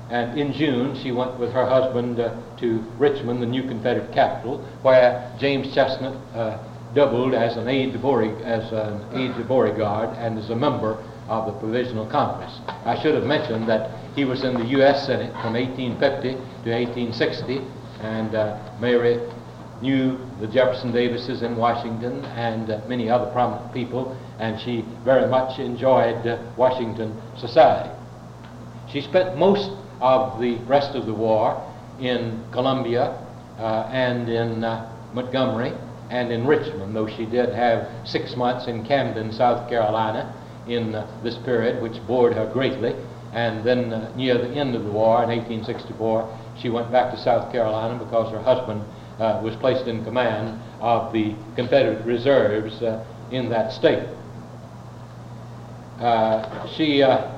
And 0.09 0.37
in 0.39 0.53
June, 0.53 0.99
she 1.01 1.11
went 1.11 1.39
with 1.39 1.51
her 1.53 1.65
husband 1.65 2.17
to 2.17 2.79
Richmond, 2.97 3.41
the 3.41 3.45
new 3.45 3.63
Confederate 3.63 4.13
capital, 4.13 4.59
where 4.81 5.33
James 5.39 5.73
Chestnut 5.73 6.17
doubled 6.93 7.33
as 7.33 7.57
an 7.57 7.67
aide 7.67 7.93
de 7.93 7.97
Beauregard, 7.97 8.41
as 8.43 8.71
an 8.71 9.01
aide 9.17 9.35
de 9.35 9.43
Beauregard 9.43 10.09
and 10.17 10.37
as 10.37 10.49
a 10.49 10.55
member 10.55 11.03
of 11.27 11.45
the 11.45 11.59
Provisional 11.59 12.05
Congress. 12.05 12.59
I 12.85 13.01
should 13.01 13.15
have 13.15 13.23
mentioned 13.23 13.67
that 13.69 13.89
he 14.15 14.25
was 14.25 14.43
in 14.43 14.53
the 14.53 14.65
U.S. 14.77 15.05
Senate 15.05 15.31
from 15.41 15.53
1850 15.53 16.29
to 16.31 16.71
1860, 16.71 17.61
and 18.01 18.35
uh, 18.35 18.59
Mary 18.79 19.19
knew 19.81 20.17
the 20.39 20.47
Jefferson 20.47 20.91
Davises 20.91 21.41
in 21.41 21.57
Washington 21.57 22.23
and 22.25 22.69
uh, 22.69 22.81
many 22.87 23.09
other 23.09 23.29
prominent 23.31 23.73
people, 23.73 24.17
and 24.39 24.59
she 24.61 24.85
very 25.03 25.27
much 25.27 25.59
enjoyed 25.59 26.25
uh, 26.27 26.41
Washington 26.57 27.19
society. 27.37 27.89
She 28.89 29.01
spent 29.01 29.37
most 29.37 29.71
of 29.99 30.39
the 30.39 30.55
rest 30.65 30.95
of 30.95 31.05
the 31.05 31.13
war 31.13 31.61
in 31.99 32.43
Columbia 32.51 33.17
uh, 33.57 33.89
and 33.91 34.29
in 34.29 34.63
uh, 34.63 34.89
Montgomery 35.13 35.73
and 36.09 36.31
in 36.31 36.45
Richmond, 36.45 36.95
though 36.95 37.07
she 37.07 37.25
did 37.25 37.53
have 37.53 37.89
six 38.07 38.35
months 38.35 38.67
in 38.67 38.85
Camden, 38.85 39.31
South 39.31 39.67
Carolina, 39.69 40.33
in 40.67 40.95
uh, 40.95 41.07
this 41.23 41.37
period, 41.37 41.81
which 41.81 42.05
bored 42.05 42.33
her 42.33 42.49
greatly. 42.51 42.95
And 43.33 43.63
then 43.63 43.91
uh, 43.91 44.15
near 44.15 44.37
the 44.37 44.49
end 44.49 44.75
of 44.75 44.83
the 44.83 44.91
war 44.91 45.23
in 45.23 45.29
1864, 45.29 46.39
she 46.59 46.69
went 46.69 46.91
back 46.91 47.11
to 47.11 47.17
South 47.17 47.51
Carolina 47.51 48.03
because 48.03 48.31
her 48.31 48.41
husband 48.41 48.83
uh, 49.19 49.41
was 49.43 49.55
placed 49.55 49.87
in 49.87 50.03
command 50.03 50.59
of 50.79 51.11
the 51.13 51.35
Confederate 51.55 52.05
reserves 52.05 52.81
uh, 52.81 53.03
in 53.31 53.49
that 53.49 53.71
state. 53.71 54.07
Uh, 55.99 56.67
she 56.75 57.01
uh, 57.01 57.31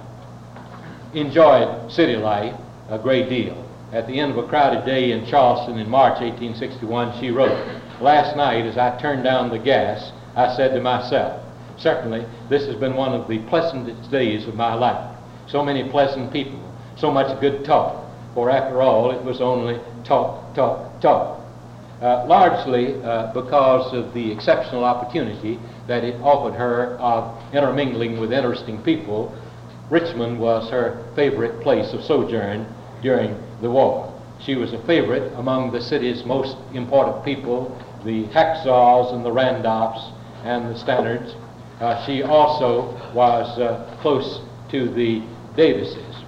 enjoyed 1.14 1.92
city 1.92 2.16
life 2.16 2.56
a 2.90 3.00
great 3.00 3.30
deal. 3.30 3.62
At 3.94 4.08
the 4.08 4.20
end 4.20 4.32
of 4.32 4.38
a 4.38 4.48
crowded 4.48 4.86
day 4.86 5.12
in 5.12 5.26
Charleston 5.26 5.78
in 5.78 5.90
March 5.90 6.20
1861, 6.20 7.20
she 7.20 7.32
wrote, 7.32 7.56
Last 8.02 8.36
night, 8.36 8.66
as 8.66 8.78
I 8.78 8.98
turned 9.00 9.24
down 9.24 9.50
the 9.50 9.60
gas, 9.60 10.12
I 10.36 10.54
said 10.56 10.74
to 10.74 10.82
myself, 10.82 11.42
Certainly, 11.78 12.26
this 12.50 12.66
has 12.68 12.76
been 12.76 12.96
one 12.96 13.14
of 13.14 13.28
the 13.28 13.40
pleasantest 13.48 14.12
days 14.12 14.48
of 14.48 14.56
my 14.56 14.74
life. 14.74 15.15
So 15.48 15.64
many 15.64 15.90
pleasant 15.90 16.34
people, 16.34 16.60
so 16.98 17.12
much 17.12 17.40
good 17.40 17.64
talk, 17.66 18.06
for 18.34 18.50
after 18.50 18.82
all, 18.82 19.12
it 19.12 19.24
was 19.24 19.42
only 19.42 19.80
talk, 20.04 20.54
talk, 20.56 21.00
talk. 21.02 21.40
Uh, 22.02 22.26
largely 22.28 23.02
uh, 23.04 23.32
because 23.34 23.94
of 23.94 24.14
the 24.14 24.32
exceptional 24.32 24.84
opportunity 24.84 25.58
that 25.88 26.04
it 26.04 26.20
offered 26.22 26.54
her 26.54 26.98
of 27.00 27.42
intermingling 27.54 28.20
with 28.20 28.34
interesting 28.34 28.82
people, 28.84 29.34
Richmond 29.90 30.40
was 30.40 30.70
her 30.72 31.06
favorite 31.16 31.62
place 31.62 31.94
of 31.94 32.04
sojourn 32.04 32.66
during 33.02 33.38
the 33.62 33.70
war. 33.70 34.12
She 34.40 34.56
was 34.56 34.74
a 34.74 34.86
favorite 34.86 35.32
among 35.38 35.72
the 35.72 35.82
city's 35.82 36.26
most 36.26 36.58
important 36.74 37.24
people, 37.24 37.78
the 38.04 38.26
Haxalls 38.26 39.14
and 39.14 39.24
the 39.24 39.32
Randolphs 39.32 40.12
and 40.44 40.70
the 40.70 40.78
Stannards. 40.78 41.34
Uh, 41.80 42.06
she 42.06 42.24
also 42.24 42.94
was 43.14 43.58
uh, 43.60 43.98
close 44.02 44.42
to 44.70 44.90
the 44.90 45.24
Davises. 45.56 46.24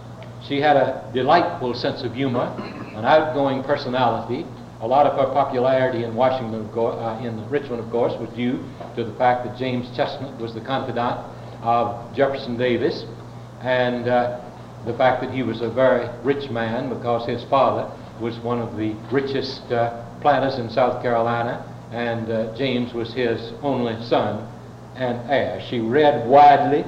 She 0.48 0.62
had 0.62 0.78
a 0.78 1.10
delightful 1.14 1.74
sense 1.74 2.04
of 2.04 2.14
humor, 2.16 2.54
an 2.96 3.06
outgoing 3.06 3.64
personality. 3.64 4.46
A 4.80 4.88
lot 4.88 5.06
of 5.06 5.18
her 5.18 5.34
popularity 5.34 6.04
in 6.04 6.16
Washington, 6.16 6.70
uh, 6.78 7.20
in 7.24 7.50
Richmond, 7.50 7.82
of 7.82 7.90
course, 7.90 8.14
was 8.20 8.30
due 8.36 8.64
to 8.96 9.04
the 9.04 9.14
fact 9.14 9.46
that 9.46 9.58
James 9.58 9.88
Chesnut 9.98 10.40
was 10.40 10.54
the 10.54 10.62
confidant 10.62 11.20
of 11.64 12.16
Jefferson 12.16 12.58
Davis, 12.58 13.06
and 13.62 14.08
uh, 14.08 14.40
the 14.86 14.94
fact 14.94 15.22
that 15.22 15.32
he 15.32 15.44
was 15.44 15.62
a 15.62 15.70
very 15.70 16.08
rich 16.24 16.50
man 16.50 16.90
because 16.90 17.28
his 17.28 17.44
father 17.46 17.92
was 18.22 18.38
one 18.40 18.60
of 18.60 18.78
the 18.78 18.94
richest 19.12 19.64
uh, 19.72 20.06
planters 20.22 20.60
in 20.60 20.70
South 20.70 21.02
Carolina, 21.02 21.66
and 21.92 22.30
uh, 22.30 22.56
James 22.56 22.94
was 22.94 23.14
his 23.14 23.54
only 23.62 24.02
son 24.06 24.48
and 24.96 25.30
heir. 25.30 25.62
She 25.70 25.80
read 25.80 26.28
widely. 26.28 26.86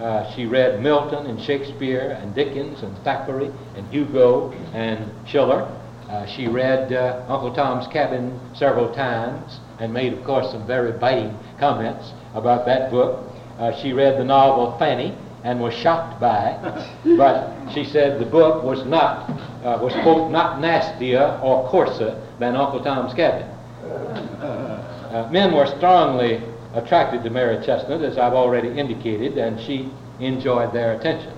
Uh, 0.00 0.30
she 0.34 0.44
read 0.44 0.82
Milton 0.82 1.26
and 1.26 1.40
Shakespeare 1.40 2.18
and 2.20 2.34
Dickens 2.34 2.82
and 2.82 2.96
Thackeray 2.98 3.50
and 3.76 3.86
Hugo 3.88 4.52
and 4.74 5.10
Schiller. 5.26 5.62
Uh, 6.10 6.26
she 6.26 6.46
read 6.46 6.92
uh, 6.92 7.24
Uncle 7.28 7.52
Tom's 7.54 7.86
Cabin 7.88 8.38
several 8.54 8.94
times 8.94 9.58
and 9.80 9.92
made, 9.92 10.12
of 10.12 10.22
course, 10.24 10.50
some 10.50 10.66
very 10.66 10.92
biting 10.92 11.36
comments 11.58 12.12
about 12.34 12.66
that 12.66 12.90
book. 12.90 13.24
Uh, 13.58 13.74
she 13.80 13.92
read 13.94 14.18
the 14.18 14.24
novel 14.24 14.76
Fanny 14.78 15.16
and 15.44 15.60
was 15.60 15.72
shocked 15.72 16.20
by 16.20 16.50
it, 16.50 17.16
but 17.16 17.72
she 17.72 17.84
said 17.84 18.20
the 18.20 18.26
book 18.26 18.62
was 18.62 18.84
not, 18.84 19.30
uh, 19.64 19.78
was, 19.82 19.94
quote, 20.02 20.30
not 20.30 20.60
nastier 20.60 21.40
or 21.42 21.68
coarser 21.70 22.22
than 22.38 22.54
Uncle 22.54 22.82
Tom's 22.82 23.14
Cabin. 23.14 23.48
Uh, 23.86 25.28
men 25.32 25.54
were 25.54 25.66
strongly 25.66 26.42
attracted 26.76 27.24
to 27.24 27.30
Mary 27.30 27.64
Chestnut, 27.64 28.02
as 28.02 28.18
I've 28.18 28.34
already 28.34 28.68
indicated, 28.68 29.38
and 29.38 29.60
she 29.60 29.90
enjoyed 30.20 30.72
their 30.72 30.92
attention. 30.92 31.32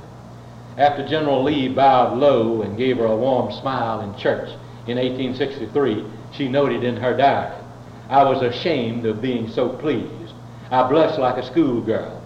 After 0.77 1.07
General 1.07 1.43
Lee 1.43 1.69
bowed 1.69 2.19
low 2.19 2.63
and 2.63 2.77
gave 2.77 2.99
her 2.99 3.07
a 3.07 3.17
warm 3.17 3.53
smile 3.53 4.01
in 4.01 4.17
church 4.19 4.49
in 4.87 4.97
1863, 4.97 6.05
she 6.33 6.49
noted 6.49 6.85
in 6.85 6.97
her 6.97 7.17
diary, 7.17 7.57
I 8.09 8.25
was 8.25 8.43
ashamed 8.43 9.05
of 9.07 9.21
being 9.21 9.49
so 9.51 9.69
pleased. 9.69 10.33
I 10.71 10.89
blushed 10.89 11.19
like 11.19 11.37
a 11.37 11.47
schoolgirl. 11.47 12.23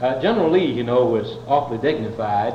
Uh, 0.00 0.20
General 0.20 0.50
Lee, 0.50 0.72
you 0.72 0.82
know, 0.82 1.04
was 1.06 1.36
awfully 1.46 1.78
dignified, 1.78 2.54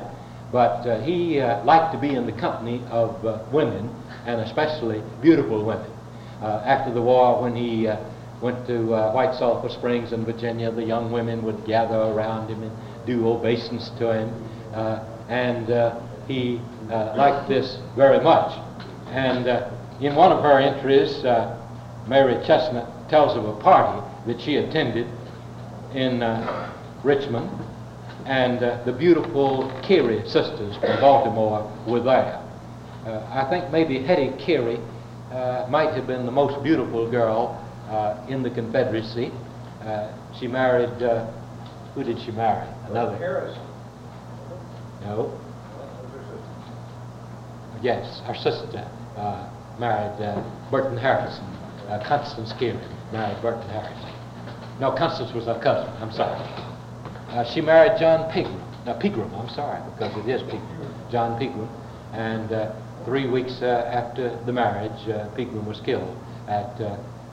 but 0.52 0.86
uh, 0.88 1.02
he 1.02 1.40
uh, 1.40 1.64
liked 1.64 1.94
to 1.94 2.00
be 2.00 2.16
in 2.16 2.26
the 2.26 2.32
company 2.34 2.82
of 2.90 3.26
uh, 3.26 3.40
women, 3.52 3.90
and 4.26 4.42
especially 4.42 5.02
beautiful 5.22 5.64
women. 5.64 5.90
Uh, 6.42 6.62
after 6.66 6.94
the 6.94 7.02
war, 7.02 7.42
when 7.42 7.56
he 7.56 7.88
uh, 7.88 7.98
went 8.42 8.66
to 8.68 8.94
uh, 8.94 9.12
White 9.12 9.36
Sulphur 9.36 9.70
Springs 9.70 10.14
in 10.14 10.26
Virginia, 10.26 10.72
the 10.72 10.84
young 10.84 11.12
women 11.12 11.44
would 11.44 11.66
gather 11.66 11.96
around 11.96 12.50
him 12.50 12.64
and 12.64 12.72
do 13.06 13.28
obeisance 13.28 13.90
to 14.00 14.14
him. 14.14 14.50
Uh, 14.74 15.04
and 15.28 15.70
uh, 15.70 16.00
he 16.28 16.62
uh, 16.90 17.14
liked 17.16 17.50
this 17.50 17.80
very 17.96 18.24
much. 18.24 18.58
And 19.08 19.48
uh, 19.48 19.70
in 20.00 20.16
one 20.16 20.32
of 20.32 20.44
her 20.44 20.60
entries, 20.60 21.24
uh, 21.26 21.58
Mary 22.08 22.36
Chesnut 22.46 23.10
tells 23.10 23.36
of 23.36 23.46
a 23.46 23.60
party 23.60 24.06
that 24.28 24.40
she 24.40 24.58
attended 24.58 25.08
in 25.94 26.22
Richmond, 27.04 27.50
and 28.26 28.60
the 28.60 28.96
beautiful 28.98 29.72
Cary 29.84 30.22
sisters 30.28 30.76
from 30.78 31.00
Baltimore 31.00 31.72
were 31.88 32.00
there. 32.00 32.40
I 33.06 33.48
think 33.50 33.72
maybe 33.72 34.04
Hetty 34.04 34.34
Cary 34.38 34.80
might 35.70 35.94
have 35.94 36.06
been 36.06 36.26
the 36.26 36.32
most 36.32 36.64
beautiful 36.64 37.10
girl 37.10 37.60
in 38.30 38.44
the 38.44 38.50
Confederacy. 38.50 39.32
Uh, 39.82 40.12
she 40.38 40.48
married, 40.48 41.02
uh, 41.02 41.26
who 41.96 42.04
did 42.04 42.20
she 42.20 42.32
marry? 42.32 42.68
Another. 42.90 43.16
Harris. 43.18 43.58
No. 45.02 45.40
Yes, 47.82 48.20
her 48.26 48.36
sister 48.36 48.86
uh, 49.16 49.50
married 49.80 50.22
uh, 50.22 50.44
Burton 50.70 50.98
Harrison. 50.98 51.46
Uh, 51.88 52.04
Constance 52.06 52.52
Cary 52.60 52.78
married 53.12 53.42
Burton 53.42 53.68
Harrison. 53.70 54.14
No, 54.80 54.92
Constance 54.92 55.34
was 55.34 55.46
her 55.46 55.60
cousin. 55.64 55.90
I'm 56.02 56.12
sorry. 56.12 56.38
Uh, 57.30 57.44
she 57.46 57.62
married 57.62 57.98
John 58.00 58.30
Pegram. 58.32 58.60
Now, 58.86 59.00
Pegram, 59.00 59.34
I'm 59.34 59.50
sorry, 59.50 59.82
because 59.94 60.16
it 60.18 60.30
is 60.30 60.42
Pegram. 60.44 61.10
John 61.12 61.40
Pegram. 61.40 61.70
And 62.14 62.52
uh, 62.52 62.76
three 63.06 63.30
weeks 63.30 63.62
uh, 63.62 63.90
after 63.92 64.38
the 64.46 64.52
marriage, 64.52 65.06
Pegram 65.36 65.66
was 65.66 65.80
killed 65.82 66.18
at 66.48 66.76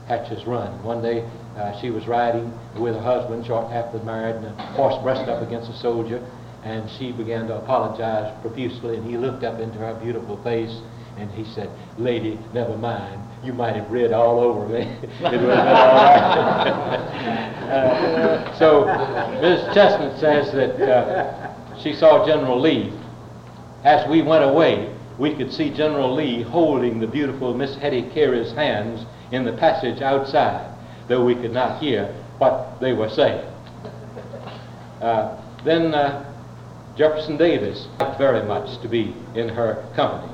Hatcher's 0.07 0.45
Run. 0.45 0.81
One 0.83 1.01
day 1.01 1.27
uh, 1.57 1.79
she 1.81 1.89
was 1.89 2.07
riding 2.07 2.51
with 2.75 2.95
her 2.95 3.01
husband 3.01 3.45
short 3.45 3.71
after 3.71 3.99
married, 3.99 4.35
and 4.35 4.45
a 4.45 4.51
horse 4.73 4.95
brushed 5.03 5.27
up 5.29 5.45
against 5.45 5.69
a 5.69 5.77
soldier, 5.77 6.25
and 6.63 6.89
she 6.91 7.11
began 7.11 7.47
to 7.47 7.57
apologize 7.57 8.33
profusely, 8.41 8.97
and 8.97 9.05
he 9.05 9.17
looked 9.17 9.43
up 9.43 9.59
into 9.59 9.77
her 9.79 9.93
beautiful 10.01 10.41
face, 10.43 10.79
and 11.17 11.29
he 11.31 11.43
said, 11.53 11.69
Lady, 11.97 12.39
never 12.53 12.77
mind. 12.77 13.21
You 13.43 13.53
might 13.53 13.75
have 13.75 13.91
read 13.91 14.13
all 14.13 14.39
over 14.39 14.67
me. 14.67 14.81
it 15.01 15.09
would 15.21 15.21
have 15.21 15.41
been 15.41 15.49
all 15.49 15.95
right. 15.95 16.99
uh, 17.67 18.57
so 18.57 18.85
Ms. 19.41 19.73
Chestnut 19.73 20.19
says 20.19 20.51
that 20.53 20.81
uh, 20.81 21.77
she 21.81 21.93
saw 21.93 22.25
General 22.25 22.59
Lee. 22.59 22.93
As 23.83 24.07
we 24.09 24.21
went 24.21 24.43
away, 24.43 24.93
we 25.19 25.35
could 25.35 25.51
see 25.51 25.69
General 25.69 26.13
Lee 26.13 26.43
holding 26.43 26.99
the 26.99 27.07
beautiful 27.07 27.53
Miss 27.53 27.75
Hetty 27.75 28.09
Cary's 28.13 28.51
hands 28.53 29.05
in 29.31 29.43
the 29.45 29.53
passage 29.53 30.01
outside, 30.01 30.73
though 31.07 31.23
we 31.23 31.35
could 31.35 31.53
not 31.53 31.81
hear 31.81 32.13
what 32.37 32.79
they 32.79 32.93
were 32.93 33.09
saying. 33.09 33.45
Uh, 35.01 35.41
then 35.63 35.93
uh, 35.93 36.23
Jefferson 36.97 37.37
Davis 37.37 37.87
liked 37.99 38.17
very 38.17 38.45
much 38.47 38.81
to 38.81 38.87
be 38.87 39.15
in 39.35 39.49
her 39.49 39.85
company. 39.95 40.31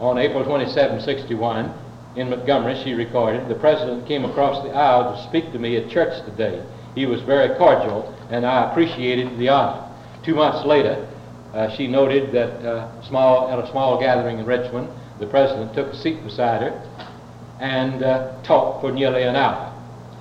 On 0.00 0.18
April 0.18 0.44
27, 0.44 1.00
61, 1.00 1.72
in 2.16 2.30
Montgomery, 2.30 2.80
she 2.82 2.94
recorded, 2.94 3.48
The 3.48 3.54
President 3.54 4.06
came 4.06 4.24
across 4.24 4.62
the 4.62 4.70
aisle 4.70 5.14
to 5.14 5.28
speak 5.28 5.52
to 5.52 5.58
me 5.58 5.76
at 5.76 5.90
church 5.90 6.24
today. 6.24 6.64
He 6.94 7.04
was 7.04 7.20
very 7.22 7.54
cordial, 7.56 8.14
and 8.30 8.46
I 8.46 8.70
appreciated 8.70 9.38
the 9.38 9.50
honor. 9.50 9.82
Two 10.24 10.34
months 10.34 10.66
later, 10.66 11.06
uh, 11.52 11.74
she 11.76 11.86
noted 11.86 12.32
that 12.32 12.50
uh, 12.66 13.02
small, 13.02 13.50
at 13.50 13.58
a 13.58 13.70
small 13.70 14.00
gathering 14.00 14.38
in 14.38 14.46
Richmond, 14.46 14.88
the 15.20 15.26
President 15.26 15.74
took 15.74 15.88
a 15.88 15.96
seat 15.96 16.22
beside 16.24 16.62
her 16.62 17.15
and 17.60 18.02
uh, 18.02 18.32
talked 18.42 18.80
for 18.80 18.92
nearly 18.92 19.22
an 19.22 19.36
hour. 19.36 19.72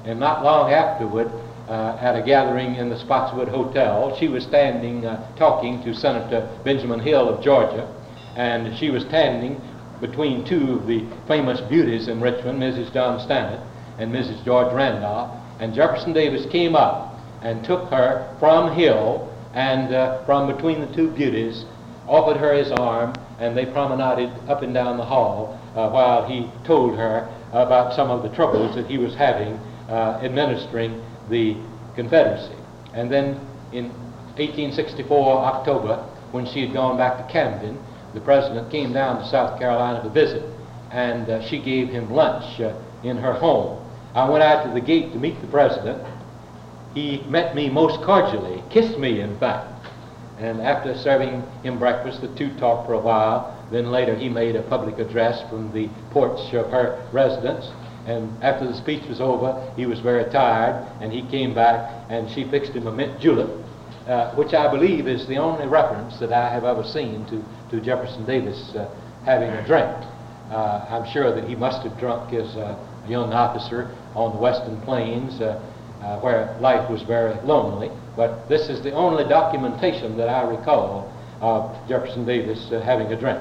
And 0.06 0.20
not 0.20 0.44
long 0.44 0.72
afterward, 0.72 1.32
uh, 1.68 1.98
at 2.00 2.16
a 2.16 2.22
gathering 2.22 2.76
in 2.76 2.90
the 2.90 2.98
Spotswood 3.00 3.48
Hotel, 3.48 4.16
she 4.20 4.28
was 4.28 4.44
standing 4.44 5.06
uh, 5.06 5.36
talking 5.36 5.84
to 5.84 5.94
Senator 5.94 6.48
Benjamin 6.64 7.00
Hill 7.00 7.28
of 7.28 7.44
Georgia, 7.44 7.92
and 8.36 8.78
she 8.78 8.92
was 8.92 9.04
standing 9.04 9.60
between 10.00 10.46
two 10.46 10.74
of 10.74 10.88
the 10.88 11.06
famous 11.28 11.62
beauties 11.62 12.08
in 12.08 12.22
Richmond, 12.22 12.62
Mrs. 12.62 12.94
John 12.94 13.20
Stanton 13.20 13.60
and 13.98 14.14
Mrs. 14.14 14.44
George 14.44 14.74
Randolph, 14.74 15.32
and 15.60 15.74
Jefferson 15.74 16.14
Davis 16.14 16.46
came 16.52 16.76
up 16.76 17.18
and 17.42 17.64
took 17.64 17.90
her 17.90 18.36
from 18.40 18.76
Hill 18.76 19.32
and 19.54 19.94
uh, 19.94 20.24
from 20.26 20.54
between 20.54 20.82
the 20.82 20.94
two 20.94 21.10
beauties, 21.12 21.66
offered 22.08 22.38
her 22.38 22.54
his 22.54 22.72
arm, 22.72 23.14
and 23.40 23.58
they 23.58 23.66
promenaded 23.66 24.30
up 24.50 24.62
and 24.62 24.74
down 24.74 24.98
the 24.98 25.06
hall 25.06 25.60
uh, 25.76 25.90
while 25.90 26.28
he 26.28 26.50
told 26.66 26.96
her 26.96 27.30
about 27.52 27.94
some 27.94 28.10
of 28.10 28.24
the 28.24 28.30
troubles 28.36 28.76
that 28.76 28.88
he 28.88 28.98
was 28.98 29.14
having 29.16 29.60
uh, 29.90 30.20
administering 30.24 31.04
the 31.30 31.56
Confederacy. 31.96 32.56
And 32.94 33.12
then 33.12 33.40
in 33.72 33.90
1864 34.38 35.46
October, 35.46 35.98
when 36.32 36.46
she 36.46 36.62
had 36.62 36.74
gone 36.74 36.98
back 36.98 37.18
to 37.18 37.32
Camden, 37.32 37.78
the 38.14 38.22
president 38.22 38.72
came 38.72 38.94
down 38.94 39.22
to 39.22 39.28
South 39.30 39.60
Carolina 39.60 40.04
to 40.04 40.10
visit, 40.10 40.44
and 40.92 41.30
uh, 41.30 41.42
she 41.48 41.60
gave 41.60 41.90
him 41.90 42.12
lunch 42.12 42.60
uh, 42.60 42.74
in 43.04 43.18
her 43.18 43.34
home. 43.34 43.82
I 44.14 44.30
went 44.30 44.44
out 44.44 44.66
to 44.66 44.74
the 44.74 44.86
gate 44.86 45.12
to 45.14 45.20
meet 45.20 45.40
the 45.42 45.48
president. 45.48 46.02
He 46.94 47.22
met 47.28 47.56
me 47.56 47.70
most 47.70 48.02
cordially, 48.04 48.64
kissed 48.70 48.98
me, 48.98 49.20
in 49.20 49.38
fact. 49.40 49.68
And 50.40 50.62
after 50.62 50.98
serving 50.98 51.44
him 51.64 51.80
breakfast, 51.80 52.22
the 52.22 52.34
two 52.36 52.54
talked 52.58 52.88
for 52.88 52.94
a 52.94 53.00
while. 53.00 53.55
Then 53.72 53.92
later 53.92 54.16
he 54.16 54.30
made 54.30 54.56
a 54.56 54.62
public 54.64 55.00
address 55.00 55.48
from 55.50 55.72
the 55.74 55.90
porch 56.12 56.54
of 56.54 56.70
her 56.72 57.08
residence. 57.12 57.70
And 58.06 58.32
after 58.44 58.68
the 58.68 58.76
speech 58.76 59.08
was 59.08 59.20
over, 59.20 59.74
he 59.76 59.88
was 59.88 60.00
very 60.00 60.30
tired, 60.32 60.86
and 61.02 61.12
he 61.12 61.24
came 61.24 61.56
back, 61.56 62.06
and 62.10 62.30
she 62.30 62.44
fixed 62.44 62.74
him 62.74 62.86
a 62.86 62.92
mint 62.92 63.20
julep, 63.20 63.50
uh, 64.08 64.36
which 64.36 64.54
I 64.54 64.70
believe 64.70 65.08
is 65.08 65.26
the 65.28 65.38
only 65.38 65.66
reference 65.68 66.20
that 66.20 66.32
I 66.32 66.50
have 66.50 66.64
ever 66.64 66.84
seen 66.84 67.26
to, 67.26 67.44
to 67.72 67.84
Jefferson 67.84 68.24
Davis 68.26 68.76
uh, 68.76 68.88
having 69.26 69.50
a 69.50 69.66
drink. 69.66 69.90
Uh, 70.52 70.86
I'm 70.88 71.12
sure 71.12 71.34
that 71.34 71.50
he 71.50 71.56
must 71.56 71.82
have 71.82 72.00
drunk 72.00 72.32
as 72.34 72.56
a 72.56 72.78
young 73.08 73.34
officer 73.34 73.90
on 74.14 74.34
the 74.34 74.38
Western 74.40 74.80
Plains, 74.82 75.42
uh, 75.42 75.60
uh, 76.04 76.20
where 76.20 76.56
life 76.60 76.88
was 76.90 77.02
very 77.02 77.34
lonely. 77.42 77.90
But 78.16 78.48
this 78.48 78.70
is 78.70 78.84
the 78.84 78.92
only 78.92 79.24
documentation 79.24 80.16
that 80.18 80.30
I 80.30 80.44
recall 80.44 81.12
of 81.42 81.76
Jefferson 81.88 82.26
Davis 82.26 82.72
uh, 82.72 82.80
having 82.82 83.12
a 83.12 83.20
drink. 83.20 83.40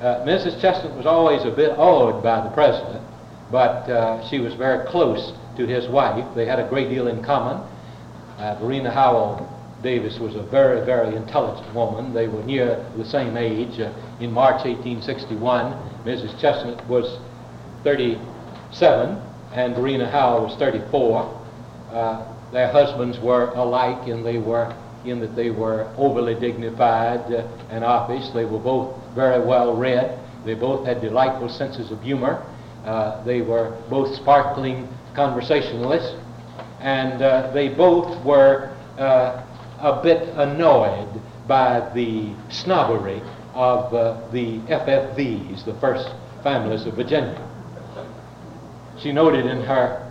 Uh, 0.00 0.24
Mrs. 0.26 0.60
Chestnut 0.60 0.94
was 0.96 1.06
always 1.06 1.44
a 1.44 1.50
bit 1.50 1.70
awed 1.78 2.22
by 2.22 2.42
the 2.42 2.50
president, 2.50 3.02
but 3.50 3.88
uh, 3.88 4.28
she 4.28 4.38
was 4.38 4.54
very 4.54 4.86
close 4.86 5.32
to 5.56 5.66
his 5.66 5.88
wife. 5.88 6.26
They 6.34 6.46
had 6.46 6.58
a 6.58 6.68
great 6.68 6.90
deal 6.90 7.08
in 7.08 7.22
common. 7.24 7.56
Uh, 8.38 8.58
Varina 8.60 8.90
Howell 8.90 9.50
Davis 9.82 10.18
was 10.18 10.34
a 10.34 10.42
very, 10.42 10.84
very 10.84 11.14
intelligent 11.16 11.72
woman. 11.74 12.12
They 12.12 12.28
were 12.28 12.42
near 12.42 12.84
the 12.96 13.04
same 13.04 13.36
age. 13.36 13.80
Uh, 13.80 13.92
in 14.20 14.32
March 14.32 14.64
1861, 14.64 15.72
Mrs. 16.04 16.38
Chestnut 16.40 16.86
was 16.88 17.18
37, 17.84 19.22
and 19.54 19.74
Varina 19.74 20.10
Howell 20.10 20.44
was 20.46 20.56
34. 20.56 21.22
Uh, 21.90 22.52
their 22.52 22.70
husbands 22.70 23.18
were 23.20 23.48
alike, 23.54 24.08
and 24.08 24.24
they 24.24 24.38
were 24.38 24.74
in 25.08 25.20
that 25.20 25.36
they 25.36 25.50
were 25.50 25.88
overly 25.96 26.34
dignified 26.34 27.32
uh, 27.32 27.46
and 27.70 27.84
office. 27.84 28.30
They 28.30 28.44
were 28.44 28.58
both 28.58 28.96
very 29.14 29.44
well 29.44 29.74
read. 29.74 30.18
They 30.44 30.54
both 30.54 30.86
had 30.86 31.00
delightful 31.00 31.48
senses 31.48 31.90
of 31.90 32.02
humor. 32.02 32.44
Uh, 32.84 33.22
they 33.24 33.40
were 33.40 33.76
both 33.90 34.14
sparkling 34.14 34.88
conversationalists, 35.14 36.14
and 36.80 37.22
uh, 37.22 37.50
they 37.52 37.68
both 37.68 38.24
were 38.24 38.70
uh, 38.98 39.44
a 39.80 40.00
bit 40.02 40.28
annoyed 40.36 41.08
by 41.48 41.80
the 41.94 42.32
snobbery 42.48 43.20
of 43.54 43.92
uh, 43.94 44.20
the 44.30 44.58
FFVs, 44.68 45.64
the 45.64 45.74
first 45.74 46.10
families 46.42 46.86
of 46.86 46.94
Virginia. 46.94 47.42
She 48.98 49.12
noted 49.12 49.46
in 49.46 49.62
her 49.62 50.02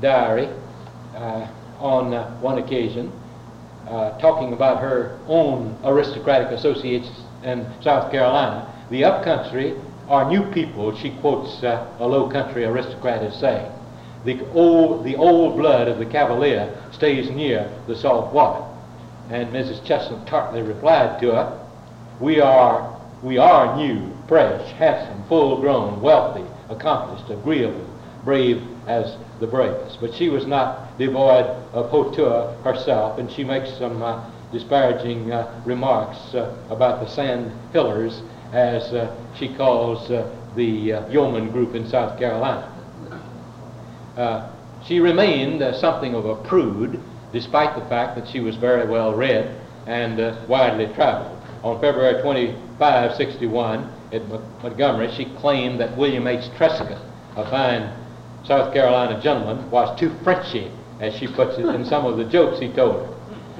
diary 0.00 0.48
on 1.78 2.12
one 2.40 2.58
occasion, 2.58 3.12
uh, 3.94 4.18
talking 4.18 4.52
about 4.52 4.80
her 4.80 5.18
own 5.28 5.78
aristocratic 5.84 6.48
associates 6.48 7.08
in 7.44 7.64
South 7.80 8.10
Carolina, 8.10 8.66
the 8.90 9.04
upcountry 9.04 9.74
are 10.08 10.28
new 10.28 10.42
people, 10.52 10.94
she 10.96 11.10
quotes 11.20 11.62
uh, 11.62 11.86
a 12.00 12.06
low 12.06 12.28
country 12.28 12.64
aristocrat 12.64 13.22
as 13.22 13.38
saying. 13.38 13.70
The 14.24 14.44
old, 14.52 15.04
the 15.04 15.16
old 15.16 15.56
blood 15.56 15.88
of 15.88 15.98
the 15.98 16.06
cavalier 16.06 16.76
stays 16.92 17.30
near 17.30 17.70
the 17.86 17.94
salt 17.94 18.32
water. 18.32 18.64
And 19.30 19.52
Mrs. 19.52 19.84
Chestnut 19.84 20.26
tartly 20.26 20.62
replied 20.62 21.20
to 21.20 21.32
her, 21.32 21.66
we 22.20 22.40
are, 22.40 23.00
we 23.22 23.38
are 23.38 23.76
new, 23.76 24.12
fresh, 24.28 24.72
handsome, 24.72 25.22
full-grown, 25.28 26.00
wealthy, 26.00 26.44
accomplished, 26.68 27.30
agreeable, 27.30 27.86
brave 28.24 28.62
as 28.86 29.16
the 29.44 29.50
bravest. 29.50 30.00
But 30.00 30.14
she 30.14 30.30
was 30.30 30.46
not 30.46 30.96
devoid 30.98 31.44
of 31.74 31.90
hauteur 31.90 32.56
herself, 32.64 33.18
and 33.18 33.30
she 33.30 33.44
makes 33.44 33.76
some 33.76 34.02
uh, 34.02 34.24
disparaging 34.52 35.32
uh, 35.32 35.62
remarks 35.66 36.34
uh, 36.34 36.56
about 36.70 37.00
the 37.00 37.06
Sand 37.06 37.52
Hillers, 37.72 38.22
as 38.52 38.84
uh, 38.94 39.14
she 39.36 39.54
calls 39.54 40.10
uh, 40.10 40.34
the 40.56 40.94
uh, 40.94 41.08
yeoman 41.08 41.50
group 41.50 41.74
in 41.74 41.86
South 41.86 42.18
Carolina. 42.18 42.70
She 44.86 45.00
remained 45.00 45.62
something 45.76 46.14
of 46.14 46.26
a 46.26 46.36
prude, 46.36 47.00
despite 47.32 47.74
the 47.74 47.84
fact 47.86 48.16
that 48.16 48.28
she 48.28 48.40
was 48.40 48.54
very 48.56 48.86
well 48.86 49.14
read 49.14 49.56
and 49.86 50.18
widely 50.46 50.86
traveled. 50.94 51.40
On 51.62 51.80
February 51.80 52.20
25, 52.20 53.14
61, 53.14 53.90
at 54.12 54.22
Montgomery, 54.62 55.10
she 55.16 55.24
claimed 55.24 55.80
that 55.80 55.96
William 55.96 56.26
H. 56.26 56.50
Trescott, 56.56 57.00
a 57.34 57.50
fine 57.50 57.90
South 58.44 58.74
Carolina 58.74 59.18
gentleman, 59.22 59.70
was 59.70 59.98
too 59.98 60.10
Frenchy, 60.22 60.70
as 61.00 61.14
she 61.14 61.26
puts 61.26 61.56
it, 61.56 61.64
in 61.64 61.82
some 61.84 62.04
of 62.04 62.18
the 62.18 62.24
jokes 62.24 62.58
he 62.58 62.68
told 62.68 62.96
her. 62.96 63.08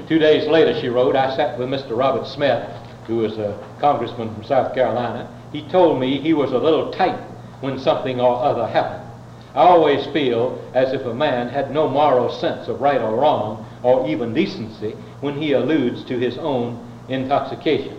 Two 0.06 0.18
days 0.18 0.46
later, 0.46 0.78
she 0.78 0.88
wrote, 0.88 1.16
I 1.16 1.34
sat 1.34 1.58
with 1.58 1.68
Mr. 1.68 1.96
Robert 1.96 2.26
Smith, 2.26 2.68
who 3.06 3.16
was 3.16 3.38
a 3.38 3.58
congressman 3.80 4.34
from 4.34 4.44
South 4.44 4.74
Carolina. 4.74 5.28
He 5.52 5.62
told 5.62 5.98
me 5.98 6.20
he 6.20 6.34
was 6.34 6.52
a 6.52 6.58
little 6.58 6.90
tight 6.92 7.18
when 7.60 7.78
something 7.78 8.20
or 8.20 8.42
other 8.44 8.66
happened. 8.66 9.08
I 9.54 9.60
always 9.60 10.04
feel 10.06 10.62
as 10.74 10.92
if 10.92 11.06
a 11.06 11.14
man 11.14 11.48
had 11.48 11.70
no 11.70 11.88
moral 11.88 12.30
sense 12.30 12.68
of 12.68 12.82
right 12.82 13.00
or 13.00 13.16
wrong, 13.16 13.64
or 13.82 14.06
even 14.06 14.34
decency, 14.34 14.96
when 15.20 15.40
he 15.40 15.52
alludes 15.52 16.04
to 16.04 16.18
his 16.18 16.36
own 16.36 16.78
intoxication. 17.08 17.98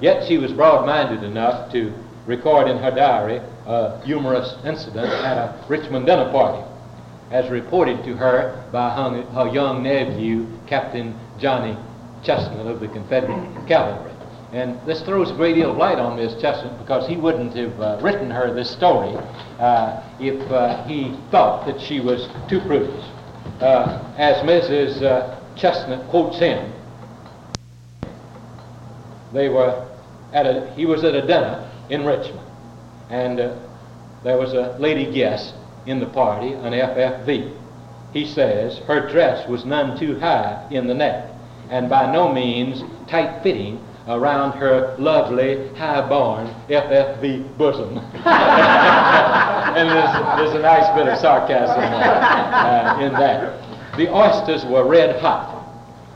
Yet 0.00 0.26
she 0.26 0.38
was 0.38 0.52
broad-minded 0.52 1.22
enough 1.22 1.70
to 1.72 1.92
record 2.26 2.68
in 2.68 2.78
her 2.78 2.90
diary 2.90 3.40
a 3.66 4.00
humorous 4.04 4.56
incident 4.64 5.06
at 5.06 5.36
a 5.36 5.64
Richmond 5.68 6.06
dinner 6.06 6.30
party, 6.30 6.64
as 7.30 7.50
reported 7.50 8.04
to 8.04 8.14
her 8.16 8.64
by 8.72 8.90
her, 8.90 9.48
young 9.48 9.82
nephew, 9.82 10.46
Captain 10.66 11.18
Johnny 11.38 11.76
Chestnut 12.22 12.66
of 12.66 12.80
the 12.80 12.88
Confederate 12.88 13.66
Cavalry. 13.66 14.12
And 14.52 14.80
this 14.86 15.02
throws 15.02 15.30
a 15.30 15.34
great 15.34 15.54
deal 15.54 15.72
of 15.72 15.76
light 15.76 15.98
on 15.98 16.16
Miss 16.16 16.40
Chestnut 16.40 16.78
because 16.78 17.08
he 17.08 17.16
wouldn't 17.16 17.54
have 17.56 17.80
uh, 17.80 17.98
written 18.00 18.30
her 18.30 18.54
this 18.54 18.70
story 18.70 19.16
uh, 19.58 20.02
if 20.20 20.40
uh, 20.50 20.84
he 20.84 21.16
thought 21.30 21.66
that 21.66 21.80
she 21.80 22.00
was 22.00 22.28
too 22.48 22.60
prudish. 22.60 23.04
Uh, 23.60 24.14
as 24.16 24.36
Mrs. 24.44 25.02
Uh, 25.02 25.40
Chestnut 25.56 26.08
quotes 26.10 26.38
him, 26.38 26.72
they 29.32 29.48
were 29.48 29.86
at 30.32 30.46
a, 30.46 30.72
he 30.74 30.86
was 30.86 31.02
at 31.04 31.14
a 31.14 31.26
dinner 31.26 31.68
in 31.90 32.04
Richmond, 32.04 32.45
and 33.10 33.40
uh, 33.40 33.54
there 34.24 34.38
was 34.38 34.52
a 34.52 34.76
lady 34.78 35.12
guest 35.12 35.54
in 35.86 36.00
the 36.00 36.06
party, 36.06 36.52
an 36.52 36.72
FFV. 36.72 37.56
He 38.12 38.26
says 38.26 38.78
her 38.86 39.08
dress 39.10 39.48
was 39.48 39.64
none 39.64 39.98
too 39.98 40.18
high 40.18 40.66
in 40.70 40.86
the 40.86 40.94
neck, 40.94 41.30
and 41.70 41.88
by 41.88 42.10
no 42.10 42.32
means 42.32 42.82
tight-fitting 43.08 43.78
around 44.08 44.52
her 44.52 44.96
lovely, 44.98 45.68
high-born 45.74 46.46
FFV 46.68 47.56
bosom. 47.58 47.98
and 48.24 49.88
there's, 49.88 50.38
there's, 50.38 50.54
a 50.54 50.62
nice 50.62 50.96
bit 50.96 51.08
of 51.08 51.18
sarcasm 51.18 51.78
uh, 51.78 52.98
in 53.04 53.12
that. 53.14 53.96
The 53.96 54.12
oysters 54.12 54.64
were 54.64 54.86
red 54.86 55.20
hot. 55.20 55.56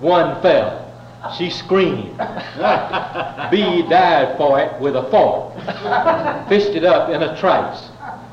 One 0.00 0.40
fell. 0.40 0.79
She 1.36 1.50
screamed. 1.50 2.16
B 3.50 3.82
died 3.88 4.36
for 4.36 4.58
it 4.60 4.80
with 4.80 4.96
a 4.96 5.02
fork. 5.10 5.54
Fished 6.48 6.74
it 6.74 6.84
up 6.84 7.10
in 7.10 7.22
a 7.22 7.38
trice. 7.38 7.90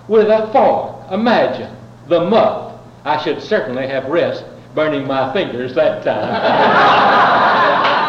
With 0.07 0.27
a 0.29 0.49
fork. 0.51 1.11
Imagine. 1.11 1.75
The 2.07 2.21
muff. 2.21 2.79
I 3.03 3.21
should 3.23 3.41
certainly 3.41 3.87
have 3.87 4.05
risked 4.05 4.45
burning 4.73 5.07
my 5.07 5.33
fingers 5.33 5.73
that 5.75 6.03
time. 6.03 7.33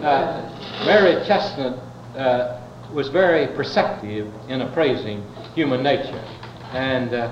Uh, 0.00 0.50
Mary 0.86 1.22
Chestnut 1.26 1.78
uh, 2.16 2.58
was 2.90 3.08
very 3.08 3.46
perceptive 3.48 4.32
in 4.48 4.62
appraising 4.62 5.22
human 5.54 5.82
nature, 5.82 6.24
and 6.72 7.12
uh, 7.12 7.30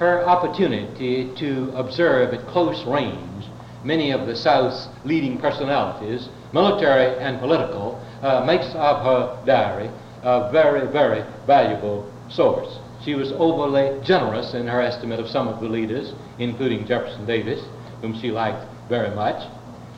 her 0.00 0.26
opportunity 0.26 1.30
to 1.36 1.70
observe 1.76 2.32
at 2.32 2.46
close 2.46 2.82
range 2.86 3.44
many 3.84 4.10
of 4.10 4.26
the 4.26 4.34
South's 4.34 4.88
leading 5.04 5.36
personalities, 5.36 6.30
military 6.54 7.18
and 7.18 7.38
political, 7.38 8.00
uh, 8.22 8.42
makes 8.46 8.64
of 8.74 9.04
her 9.04 9.44
diary 9.44 9.90
a 10.22 10.50
very, 10.50 10.90
very 10.90 11.22
valuable 11.46 12.10
source. 12.30 12.78
She 13.04 13.14
was 13.14 13.32
overly 13.32 14.00
generous 14.02 14.54
in 14.54 14.66
her 14.66 14.80
estimate 14.80 15.20
of 15.20 15.28
some 15.28 15.48
of 15.48 15.60
the 15.60 15.68
leaders, 15.68 16.14
including 16.38 16.86
Jefferson 16.86 17.26
Davis, 17.26 17.62
whom 18.00 18.18
she 18.18 18.30
liked 18.30 18.64
very 18.88 19.14
much. 19.14 19.46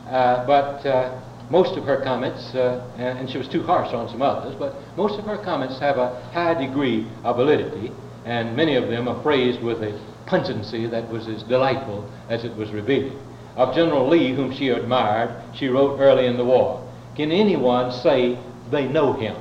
Uh, 0.08 0.44
but 0.44 0.84
uh, 0.84 1.16
most 1.48 1.76
of 1.78 1.84
her 1.84 2.02
comments, 2.02 2.54
uh, 2.56 2.84
and, 2.98 3.30
she 3.30 3.38
was 3.38 3.46
too 3.46 3.62
harsh 3.62 3.92
on 3.94 4.08
some 4.08 4.22
others, 4.22 4.56
but 4.58 4.74
most 4.96 5.16
of 5.16 5.26
her 5.26 5.38
comments 5.38 5.78
have 5.78 5.96
a 5.98 6.20
high 6.32 6.54
degree 6.54 7.06
of 7.22 7.36
validity, 7.36 7.92
and 8.24 8.56
many 8.56 8.76
of 8.76 8.88
them 8.88 9.08
are 9.08 9.22
phrased 9.22 9.60
with 9.60 9.82
a 9.82 9.98
pungency 10.26 10.86
that 10.86 11.08
was 11.08 11.28
as 11.28 11.42
delightful 11.42 12.08
as 12.28 12.44
it 12.44 12.54
was 12.56 12.70
revealing. 12.70 13.18
Of 13.56 13.74
General 13.74 14.08
Lee, 14.08 14.32
whom 14.32 14.52
she 14.52 14.68
admired, 14.70 15.34
she 15.54 15.68
wrote 15.68 15.98
early 15.98 16.26
in 16.26 16.36
the 16.36 16.44
war, 16.44 16.86
Can 17.16 17.30
anyone 17.30 17.92
say 17.92 18.38
they 18.70 18.88
know 18.88 19.12
him? 19.12 19.36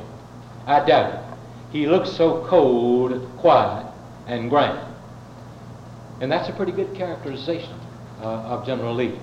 I 0.68 0.86
doubt 0.86 1.14
it. 1.14 1.20
He 1.72 1.88
looks 1.88 2.12
so 2.12 2.46
cold, 2.46 3.30
quiet, 3.38 3.86
and 4.28 4.50
grand. 4.50 4.80
And 6.20 6.32
that's 6.32 6.50
a 6.50 6.54
pretty 6.54 6.74
good 6.74 6.94
characterization 6.94 7.74
uh, 8.22 8.26
of 8.26 8.66
General 8.66 8.94
Lee. 8.94 9.18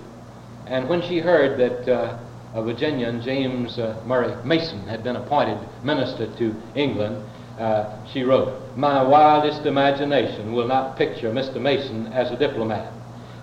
And 0.67 0.89
when 0.89 1.03
she 1.03 1.19
heard 1.19 1.59
that 1.59 1.89
uh, 1.89 2.19
a 2.55 2.63
Virginian, 2.63 3.23
James 3.23 3.79
uh, 3.79 4.01
Murray 4.07 4.35
Mason, 4.45 4.87
had 4.87 5.05
been 5.05 5.17
appointed 5.17 5.59
minister 5.83 6.27
to 6.39 6.55
England, 6.75 7.25
uh, 7.59 8.07
she 8.07 8.23
wrote, 8.23 8.55
My 8.77 9.03
wildest 9.03 9.67
imagination 9.67 10.53
will 10.53 10.67
not 10.67 10.97
picture 10.97 11.31
Mr. 11.31 11.61
Mason 11.61 12.07
as 12.09 12.31
a 12.31 12.37
diplomat. 12.37 12.93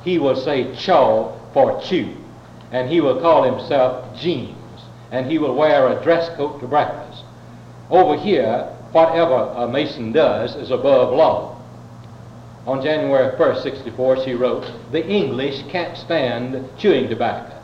He 0.04 0.20
will 0.20 0.36
say 0.36 0.74
chaw 0.76 1.38
for 1.54 1.82
chew, 1.82 2.16
and 2.72 2.90
he 2.90 3.02
will 3.02 3.20
call 3.20 3.44
himself 3.44 4.18
James, 4.18 4.56
and 5.12 5.30
he 5.30 5.38
will 5.38 5.56
wear 5.56 5.88
a 5.88 6.04
dress 6.04 6.30
coat 6.36 6.60
to 6.62 6.68
breakfast. 6.68 7.24
Over 7.90 8.18
here, 8.18 8.64
whatever 8.92 9.54
a 9.56 9.68
Mason 9.68 10.12
does 10.12 10.56
is 10.56 10.72
above 10.72 11.14
law. 11.14 11.62
On 12.66 12.82
January 12.82 13.36
1st, 13.38 13.64
64, 13.64 14.24
she 14.24 14.34
wrote, 14.34 14.66
The 14.92 15.06
English 15.06 15.64
can't 15.70 15.98
stand 15.98 16.68
chewing 16.80 17.10
tobacco. 17.10 17.55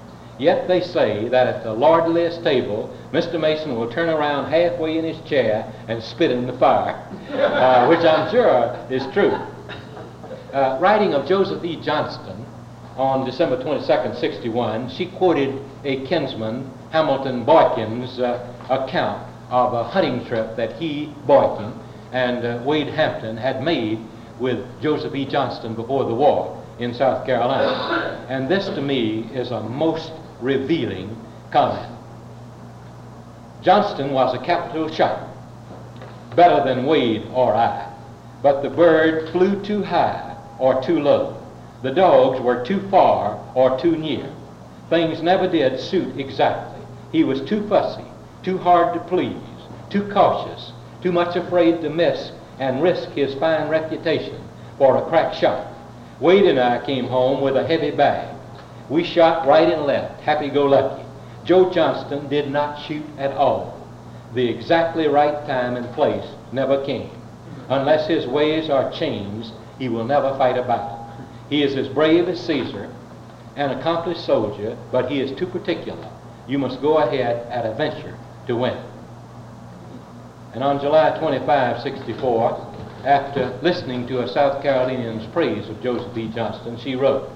Yet 0.42 0.68
they 0.68 0.82
say 0.82 1.30
that 1.30 1.46
at 1.46 1.64
the 1.64 1.70
lordliest 1.70 2.44
table, 2.44 2.90
Mr. 3.14 3.40
Mason 3.40 3.76
will 3.76 3.92
turn 3.92 4.10
around 4.10 4.50
halfway 4.50 4.98
in 4.98 5.06
his 5.06 5.22
chair 5.30 5.72
and 5.88 6.02
spit 6.02 6.32
in 6.32 6.48
the 6.48 6.54
fire, 6.54 6.96
uh, 7.32 7.86
which 7.86 8.00
I'm 8.00 8.32
sure 8.32 8.76
is 8.90 9.06
true. 9.14 9.38
Uh, 10.52 10.80
writing 10.82 11.14
of 11.14 11.28
Joseph 11.28 11.64
E. 11.64 11.80
Johnston 11.80 12.44
on 12.98 13.24
December 13.24 13.62
22, 13.62 14.20
61, 14.20 14.90
she 14.90 15.06
quoted 15.06 15.62
a 15.84 16.04
kinsman, 16.08 16.72
Hamilton 16.90 17.46
Boykin's 17.46 18.20
uh, 18.20 18.52
account 18.72 19.22
of 19.52 19.74
a 19.74 19.84
hunting 19.84 20.26
trip 20.26 20.56
that 20.56 20.74
he, 20.78 21.14
Boykin, 21.28 21.72
and 22.14 22.44
uh, 22.44 22.64
Wade 22.66 22.88
Hampton 22.88 23.38
had 23.38 23.62
made 23.62 24.00
with 24.40 24.66
Joseph 24.82 25.14
E. 25.14 25.24
Johnston 25.24 25.76
before 25.76 26.06
the 26.06 26.16
war 26.16 26.58
in 26.80 26.96
South 26.96 27.28
Carolina. 27.28 28.26
And 28.28 28.50
this 28.50 28.66
to 28.70 28.82
me 28.82 29.30
is 29.36 29.52
a 29.52 29.62
most 29.62 30.12
revealing 30.42 31.16
comment. 31.52 31.92
Johnston 33.62 34.12
was 34.12 34.34
a 34.34 34.44
capital 34.44 34.90
shot, 34.90 35.28
better 36.36 36.64
than 36.64 36.86
Wade 36.86 37.28
or 37.34 37.54
I, 37.54 37.92
but 38.42 38.62
the 38.62 38.70
bird 38.70 39.30
flew 39.30 39.64
too 39.64 39.84
high 39.84 40.36
or 40.58 40.82
too 40.82 41.00
low. 41.00 41.38
The 41.84 41.92
dogs 41.92 42.40
were 42.40 42.66
too 42.66 42.80
far 42.90 43.40
or 43.56 43.80
too 43.80 43.96
near. 43.96 44.32
Things 44.90 45.22
never 45.22 45.48
did 45.48 45.80
suit 45.80 46.20
exactly. 46.20 46.82
He 47.12 47.24
was 47.24 47.42
too 47.42 47.68
fussy, 47.68 48.06
too 48.44 48.58
hard 48.58 48.94
to 48.94 49.00
please, 49.02 49.36
too 49.90 50.10
cautious, 50.12 50.72
too 51.02 51.12
much 51.12 51.36
afraid 51.36 51.82
to 51.82 51.90
miss 51.90 52.32
and 52.60 52.82
risk 52.82 53.10
his 53.10 53.34
fine 53.36 53.70
reputation 53.70 54.42
for 54.78 54.98
a 54.98 55.06
crack 55.10 55.34
shot. 55.34 55.68
Wade 56.20 56.46
and 56.46 56.60
I 56.60 56.86
came 56.86 57.06
home 57.06 57.42
with 57.42 57.58
a 57.58 57.66
heavy 57.66 57.92
bag. 57.92 58.36
We 58.92 59.06
shot 59.06 59.48
right 59.48 59.72
and 59.72 59.84
left, 59.84 60.20
happy-go-lucky. 60.20 61.06
Joe 61.46 61.72
Johnston 61.72 62.28
did 62.28 62.52
not 62.52 62.78
shoot 62.86 63.06
at 63.18 63.32
all. 63.32 63.82
The 64.34 64.50
exactly 64.50 65.08
right 65.08 65.48
time 65.48 65.78
and 65.78 65.96
place 65.96 66.28
never 66.52 66.84
came. 66.86 67.10
Unless 67.70 68.10
his 68.10 68.28
ways 68.28 68.70
are 68.70 68.92
changed, 68.92 69.54
he 69.80 69.88
will 69.88 70.04
never 70.04 70.38
fight 70.38 70.58
a 70.58 70.64
battle. 70.64 71.10
He 71.50 71.64
is 71.64 71.78
as 71.78 71.88
brave 71.88 72.28
as 72.28 72.46
Caesar, 72.46 72.94
an 73.56 73.72
accomplished 73.72 74.26
soldier, 74.26 74.78
but 74.92 75.10
he 75.10 75.22
is 75.22 75.40
too 75.40 75.48
particular. 75.48 76.12
You 76.46 76.58
must 76.58 76.82
go 76.82 76.98
ahead 76.98 77.48
at 77.50 77.66
a 77.66 77.74
venture 77.74 78.20
to 78.48 78.58
win. 78.58 78.78
And 80.54 80.66
on 80.66 80.82
July 80.82 81.18
25, 81.18 81.82
64, 81.82 82.74
after 83.06 83.58
listening 83.62 84.06
to 84.08 84.22
a 84.22 84.28
South 84.28 84.62
Carolinian's 84.62 85.26
praise 85.28 85.70
of 85.70 85.82
Joseph 85.82 86.18
E. 86.18 86.28
Johnston, 86.28 86.78
she 86.78 86.96
wrote, 86.96 87.30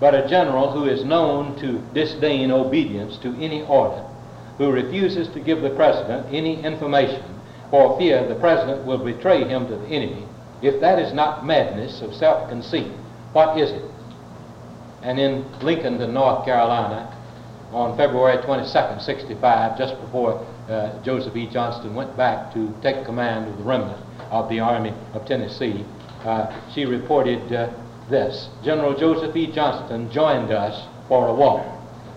But 0.00 0.14
a 0.14 0.28
general 0.28 0.70
who 0.70 0.84
is 0.84 1.04
known 1.04 1.56
to 1.60 1.78
disdain 1.92 2.50
obedience 2.50 3.16
to 3.18 3.34
any 3.40 3.62
order, 3.62 4.04
who 4.58 4.70
refuses 4.70 5.28
to 5.28 5.40
give 5.40 5.60
the 5.62 5.70
president 5.70 6.32
any 6.32 6.62
information 6.62 7.22
for 7.70 7.98
fear 7.98 8.26
the 8.26 8.34
president 8.36 8.86
will 8.86 8.98
betray 8.98 9.44
him 9.44 9.66
to 9.68 9.76
the 9.76 9.86
enemy, 9.86 10.24
if 10.62 10.80
that 10.80 10.98
is 10.98 11.12
not 11.12 11.46
madness 11.46 12.00
of 12.00 12.14
self-conceit, 12.14 12.90
what 13.32 13.58
is 13.58 13.70
it? 13.70 13.84
And 15.02 15.18
in 15.18 15.44
Lincoln, 15.60 15.98
North 16.12 16.44
Carolina, 16.44 17.14
on 17.72 17.96
February 17.96 18.38
22nd, 18.38 19.02
65, 19.02 19.78
just 19.78 20.00
before 20.00 20.44
uh, 20.68 21.00
Joseph 21.02 21.36
E. 21.36 21.46
Johnston 21.46 21.94
went 21.94 22.16
back 22.16 22.52
to 22.54 22.74
take 22.82 23.04
command 23.04 23.48
of 23.48 23.58
the 23.58 23.64
remnant 23.64 24.02
of 24.30 24.48
the 24.48 24.60
Army 24.60 24.94
of 25.12 25.26
Tennessee, 25.26 25.84
uh, 26.24 26.50
she 26.72 26.86
reported 26.86 27.52
uh, 27.52 27.70
this. 28.08 28.48
General 28.64 28.96
Joseph 28.96 29.34
E. 29.36 29.50
Johnston 29.52 30.10
joined 30.10 30.50
us 30.50 30.86
for 31.08 31.28
a 31.28 31.34
walk. 31.34 31.66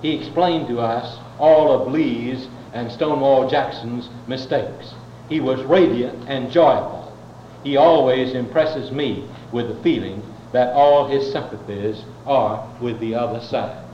He 0.01 0.15
explained 0.15 0.67
to 0.67 0.79
us 0.79 1.19
all 1.37 1.71
of 1.71 1.91
Lee's 1.91 2.47
and 2.73 2.91
Stonewall 2.91 3.49
Jackson's 3.49 4.09
mistakes. 4.27 4.93
He 5.29 5.39
was 5.39 5.61
radiant 5.63 6.27
and 6.27 6.51
joyful. 6.51 7.15
He 7.63 7.77
always 7.77 8.33
impresses 8.33 8.91
me 8.91 9.27
with 9.51 9.67
the 9.67 9.81
feeling 9.83 10.23
that 10.51 10.73
all 10.73 11.07
his 11.07 11.31
sympathies 11.31 12.03
are 12.25 12.67
with 12.81 12.99
the 12.99 13.15
other 13.15 13.39
side. 13.41 13.85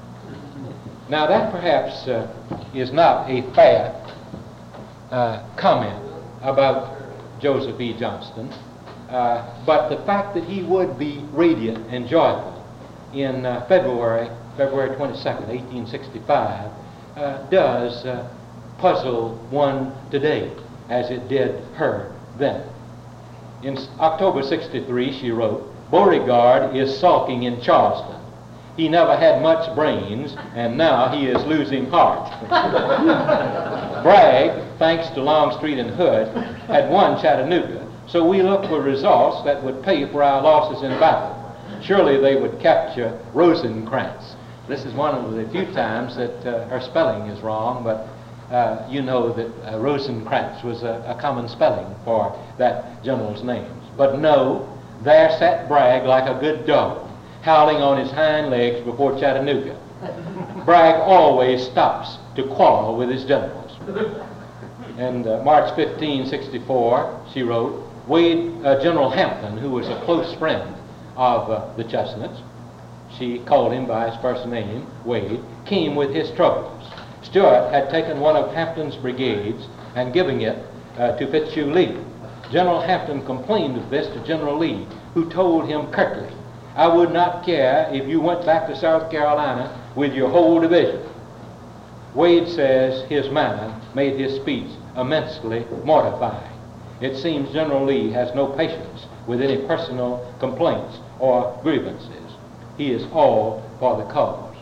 Now, 1.10 1.28
that 1.28 1.52
perhaps 1.52 2.08
uh, 2.08 2.28
is 2.74 2.92
not 2.92 3.30
a 3.30 3.42
fair 3.54 3.94
uh, 5.12 5.46
comment 5.56 6.04
about 6.42 6.98
Joseph 7.40 7.80
E. 7.80 7.94
Johnston, 7.98 8.54
uh, 9.10 9.66
but 9.66 9.90
the 9.90 9.98
fact 10.06 10.34
that 10.36 10.44
he 10.44 10.64
would 10.64 11.00
be 11.00 11.24
radiant 11.32 11.86
and 11.90 12.08
joyful 12.08 12.66
in 13.14 13.46
uh, 13.46 13.66
February, 13.68 14.30
February 14.58 14.90
22nd, 14.98 15.48
1865, 15.48 16.72
uh, 17.16 17.50
does 17.50 18.06
uh, 18.06 18.30
puzzle 18.78 19.36
one 19.50 19.94
today 20.12 20.52
as 20.90 21.10
it 21.10 21.28
did 21.28 21.64
her 21.76 22.14
then. 22.38 22.64
In 23.64 23.78
October 24.00 24.44
63, 24.44 25.20
she 25.20 25.32
wrote, 25.32 25.74
Beauregard 25.90 26.76
is 26.76 26.96
sulking 26.98 27.44
in 27.44 27.62
Charleston. 27.62 28.22
He 28.76 28.88
never 28.88 29.18
had 29.18 29.42
much 29.42 29.74
brains, 29.74 30.36
and 30.54 30.78
now 30.78 31.08
he 31.10 31.26
is 31.26 31.44
losing 31.46 31.90
heart. 31.90 32.30
Bragg, 34.04 34.78
thanks 34.78 35.10
to 35.16 35.22
Longstreet 35.22 35.80
and 35.80 35.90
Hood, 35.90 36.28
had 36.68 36.92
won 36.92 37.20
Chattanooga, 37.20 37.87
so 38.08 38.28
we 38.28 38.42
looked 38.42 38.68
for 38.68 38.82
results 38.82 39.44
that 39.46 39.62
would 39.64 39.84
pay 39.84 40.10
for 40.12 40.24
our 40.24 40.42
losses 40.42 40.84
in 40.84 40.92
battle. 41.00 41.34
Surely 41.82 42.20
they 42.20 42.40
would 42.40 42.60
capture 42.60 43.20
Rosencrantz. 43.34 44.36
This 44.68 44.86
is 44.86 44.94
one 44.94 45.16
of 45.16 45.34
the 45.34 45.48
few 45.50 45.66
times 45.74 46.16
that 46.16 46.46
uh, 46.46 46.68
her 46.68 46.82
spelling 46.82 47.30
is 47.30 47.42
wrong, 47.42 47.84
but 47.84 48.08
uh, 48.54 48.88
you 48.90 49.02
know 49.02 49.34
that 49.34 49.74
uh, 49.74 49.78
Rosencrantz 49.80 50.64
was 50.64 50.84
a, 50.84 51.04
a 51.08 51.20
common 51.20 51.48
spelling 51.50 51.94
for 52.06 52.38
that 52.58 53.04
general's 53.04 53.44
names. 53.44 53.84
But 53.98 54.20
no, 54.20 54.68
there 55.04 55.30
sat 55.38 55.68
Bragg 55.68 56.06
like 56.06 56.30
a 56.30 56.40
good 56.40 56.66
dog 56.66 57.08
howling 57.42 57.78
on 57.78 57.98
his 57.98 58.12
hind 58.12 58.50
legs 58.50 58.84
before 58.84 59.18
Chattanooga. 59.18 59.80
Bragg 60.66 60.96
always 60.96 61.66
stops 61.66 62.18
to 62.36 62.44
quarrel 62.44 62.98
with 62.98 63.10
his 63.10 63.24
generals. 63.24 63.72
And 64.98 65.26
uh, 65.26 65.42
March 65.44 65.74
15, 65.76 66.26
64, 66.26 67.26
she 67.34 67.44
wrote, 67.44 67.87
Wade, 68.08 68.54
uh, 68.64 68.82
General 68.82 69.10
Hampton, 69.10 69.58
who 69.58 69.70
was 69.72 69.88
a 69.90 70.02
close 70.06 70.34
friend 70.36 70.76
of 71.18 71.50
uh, 71.50 71.76
the 71.76 71.84
Chestnuts, 71.84 72.40
she 73.18 73.40
called 73.40 73.74
him 73.74 73.86
by 73.86 74.10
his 74.10 74.22
first 74.22 74.46
name, 74.48 74.88
Wade, 75.04 75.42
came 75.66 75.96
with 75.96 76.14
his 76.14 76.32
troubles. 76.32 76.90
Stuart 77.22 77.70
had 77.72 77.90
taken 77.90 78.20
one 78.20 78.38
of 78.38 78.54
Hampton's 78.54 78.96
brigades 78.96 79.68
and 79.96 80.14
giving 80.14 80.42
it 80.42 80.58
uh, 80.98 81.18
to 81.18 81.28
Fitzhugh 81.30 81.72
Lee. 81.72 81.98
General 82.52 82.80
Hampton 82.80 83.26
complained 83.26 83.78
of 83.78 83.90
this 83.90 84.08
to 84.14 84.26
General 84.26 84.58
Lee, 84.58 84.88
who 85.14 85.30
told 85.30 85.68
him 85.68 85.92
curtly, 85.92 86.34
I 86.76 86.88
would 86.88 87.12
not 87.12 87.44
care 87.44 87.90
if 87.92 88.08
you 88.08 88.22
went 88.22 88.46
back 88.46 88.68
to 88.68 88.76
South 88.76 89.12
Carolina 89.12 89.84
with 89.96 90.14
your 90.14 90.30
whole 90.30 90.62
division. 90.62 91.02
Wade 92.14 92.48
says 92.48 93.04
his 93.10 93.30
manner 93.32 93.76
made 93.94 94.18
his 94.18 94.40
speech 94.40 94.70
immensely 94.96 95.66
mortifying. 95.84 96.47
It 97.02 97.18
seems 97.18 97.52
General 97.52 97.86
Lee 97.86 98.12
has 98.12 98.34
no 98.34 98.48
patience 98.48 99.06
with 99.28 99.42
any 99.42 99.58
personal 99.68 100.34
complaints 100.40 100.98
or 101.20 101.58
grievances. 101.62 102.34
He 102.78 102.92
is 102.92 103.04
all 103.12 103.64
for 103.80 103.98
the 103.98 104.06
cause. 104.12 104.56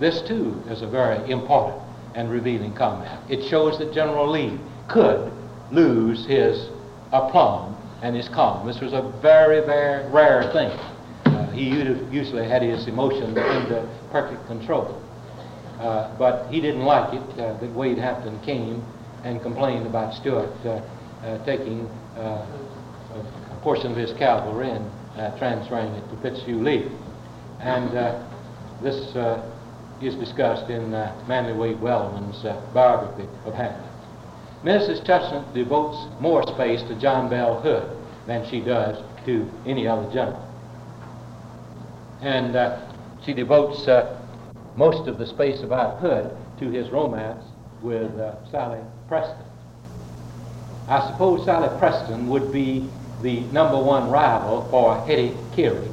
This, 0.00 0.22
too, 0.22 0.62
is 0.68 0.82
a 0.82 0.86
very 0.86 1.30
important 1.30 1.82
and 2.14 2.30
revealing 2.30 2.74
comment. 2.74 3.10
It 3.30 3.44
shows 3.44 3.78
that 3.78 3.92
General 3.92 4.30
Lee 4.30 4.58
could 4.88 5.32
lose 5.70 6.26
his 6.26 6.68
aplomb 7.12 7.76
and 8.02 8.14
his 8.14 8.28
calm. 8.28 8.66
This 8.66 8.80
was 8.80 8.92
a 8.92 9.02
very, 9.20 9.60
very 9.64 10.08
rare 10.10 10.50
thing 10.52 10.78
he 11.56 11.70
usually 12.10 12.46
had 12.46 12.62
his 12.62 12.86
emotions 12.86 13.36
under 13.36 13.88
perfect 14.12 14.46
control. 14.46 15.02
Uh, 15.80 16.14
but 16.18 16.46
he 16.50 16.60
didn't 16.60 16.82
like 16.82 17.14
it 17.14 17.40
uh, 17.40 17.58
that 17.58 17.72
Wade 17.72 17.98
Hampton 17.98 18.38
came 18.40 18.84
and 19.24 19.42
complained 19.42 19.86
about 19.86 20.14
Stuart 20.14 20.50
uh, 20.64 20.68
uh, 20.68 20.82
taking 21.44 21.86
uh, 22.16 22.46
a 23.14 23.60
portion 23.62 23.90
of 23.90 23.96
his 23.96 24.12
cavalry 24.14 24.70
and 24.70 24.90
uh, 25.16 25.36
transferring 25.38 25.92
it 25.94 26.10
to 26.10 26.16
Fitzhugh 26.22 26.62
Lee. 26.62 26.90
And 27.60 27.96
uh, 27.96 28.22
this 28.82 29.16
uh, 29.16 29.50
is 30.02 30.14
discussed 30.16 30.70
in 30.70 30.92
uh, 30.92 31.24
Manly 31.26 31.52
Wade 31.52 31.80
Wellman's 31.80 32.44
uh, 32.44 32.60
biography 32.74 33.28
of 33.44 33.54
Hampton. 33.54 33.82
Mrs. 34.62 35.04
Chestnut 35.06 35.54
devotes 35.54 36.06
more 36.20 36.42
space 36.54 36.82
to 36.82 36.98
John 37.00 37.30
Bell 37.30 37.60
Hood 37.60 37.88
than 38.26 38.48
she 38.50 38.60
does 38.60 39.02
to 39.24 39.48
any 39.64 39.86
other 39.86 40.10
general. 40.12 40.42
And 42.20 42.56
uh, 42.56 42.80
she 43.24 43.32
devotes 43.32 43.86
uh, 43.86 44.20
most 44.76 45.08
of 45.08 45.18
the 45.18 45.26
space 45.26 45.62
about 45.62 46.00
Hood 46.00 46.36
to 46.58 46.70
his 46.70 46.90
romance 46.90 47.44
with 47.82 48.10
uh, 48.18 48.50
Sally 48.50 48.80
Preston. 49.08 49.45
I 50.88 51.10
suppose 51.10 51.44
Sally 51.44 51.68
Preston 51.78 52.28
would 52.28 52.52
be 52.52 52.88
the 53.22 53.40
number 53.52 53.78
one 53.80 54.08
rival 54.08 54.68
for 54.70 55.04
Hetty 55.04 55.34
Cary 55.54 55.88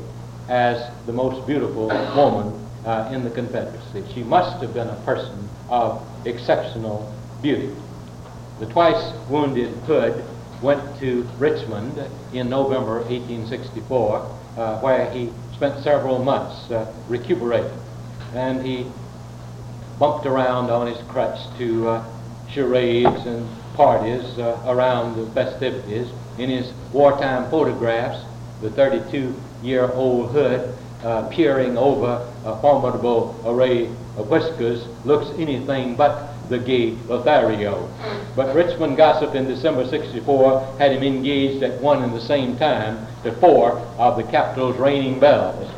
as 0.48 0.92
the 1.08 1.14
most 1.14 1.48
beautiful 1.48 1.88
woman 2.16 2.68
uh, 2.86 3.10
in 3.12 3.24
the 3.24 3.32
Confederacy. 3.32 4.04
She 4.14 4.24
must 4.24 4.62
have 4.62 4.74
been 4.74 4.90
a 4.90 4.96
person 4.98 5.50
of 5.70 6.06
exceptional 6.28 7.12
beauty. 7.42 7.74
The 8.60 8.68
twice 8.68 9.14
wounded 9.30 9.74
Hood 9.88 10.24
went 10.62 11.00
to 11.00 11.24
Richmond 11.40 11.98
in 12.32 12.50
November 12.50 13.00
1864, 13.00 14.20
uh, 14.58 14.80
where 14.80 15.10
he 15.12 15.32
spent 15.56 15.84
several 15.84 16.24
months 16.24 16.70
uh, 16.70 16.94
recuperating. 17.08 17.80
And 18.34 18.66
he 18.66 18.86
bumped 19.98 20.26
around 20.26 20.70
on 20.70 20.88
his 20.88 21.02
crutch 21.08 21.40
to 21.58 21.88
uh, 21.88 22.13
charades 22.54 23.26
and 23.26 23.48
parties 23.76 24.38
uh, 24.38 24.62
around 24.68 25.16
the 25.16 25.26
festivities. 25.32 26.08
In 26.38 26.50
his 26.50 26.72
wartime 26.92 27.50
photographs, 27.50 28.24
the 28.62 28.70
32-year-old 28.70 30.32
Hood 30.32 30.76
uh, 31.04 31.28
peering 31.30 31.78
over 31.78 32.26
a 32.46 32.62
formidable 32.62 33.36
array 33.46 33.88
of 34.18 34.30
whiskers 34.30 34.86
looks 35.06 35.28
anything 35.38 35.96
but 35.96 36.34
the 36.50 36.60
gay 36.60 36.96
Lothario. 37.08 37.90
But 38.36 38.56
Richmond 38.56 38.98
gossip 38.98 39.36
in 39.36 39.48
December 39.48 39.88
64 39.88 40.76
had 40.78 40.92
him 40.92 41.04
engaged 41.04 41.64
at 41.64 41.82
one 41.82 42.04
and 42.04 42.14
the 42.14 42.22
same 42.22 42.58
time 42.58 43.06
to 43.24 43.32
four 43.34 43.80
of 43.98 44.18
the 44.18 44.24
capital's 44.24 44.78
reigning 44.78 45.20
belles, 45.20 45.70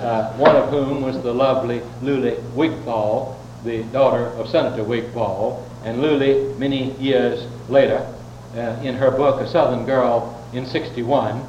uh, 0.00 0.32
one 0.36 0.56
of 0.56 0.70
whom 0.70 1.02
was 1.02 1.20
the 1.22 1.32
lovely 1.32 1.80
Lulie 2.02 2.40
Wigfall, 2.54 3.38
the 3.64 3.82
daughter 3.84 4.26
of 4.38 4.48
Senator 4.48 4.84
Wigfall, 4.84 5.66
and 5.84 6.00
Lulie, 6.00 6.56
many 6.58 6.92
years 6.98 7.46
later, 7.68 8.06
uh, 8.54 8.80
in 8.82 8.94
her 8.94 9.10
book, 9.10 9.40
A 9.40 9.48
Southern 9.48 9.84
Girl 9.84 10.38
in 10.52 10.66
61, 10.66 11.44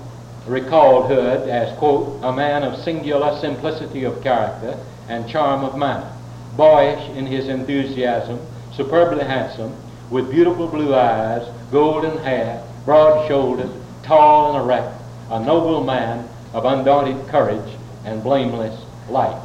recalled 0.48 1.08
Hood 1.08 1.48
as, 1.50 1.78
quote, 1.78 2.20
a 2.24 2.32
man 2.32 2.64
of 2.64 2.82
singular 2.82 3.38
simplicity 3.40 4.04
of 4.04 4.22
character 4.24 4.78
and 5.08 5.28
charm 5.28 5.64
of 5.64 5.78
manner, 5.78 6.12
boyish 6.56 7.10
in 7.18 7.26
his 7.26 7.48
enthusiasm, 7.48 8.40
superbly 8.74 9.24
handsome, 9.24 9.76
with 10.10 10.32
beautiful 10.32 10.68
blue 10.68 10.94
eyes, 10.94 11.48
golden 11.72 12.18
hair, 12.20 12.64
broad-shouldered, 12.86 13.72
tall 14.04 14.56
and 14.56 14.64
erect, 14.64 15.02
a 15.30 15.40
noble 15.40 15.84
man 15.84 16.28
of 16.54 16.66
undaunted 16.66 17.28
courage 17.28 17.76
and 18.06 18.24
blameless 18.24 18.86
life. 19.10 19.42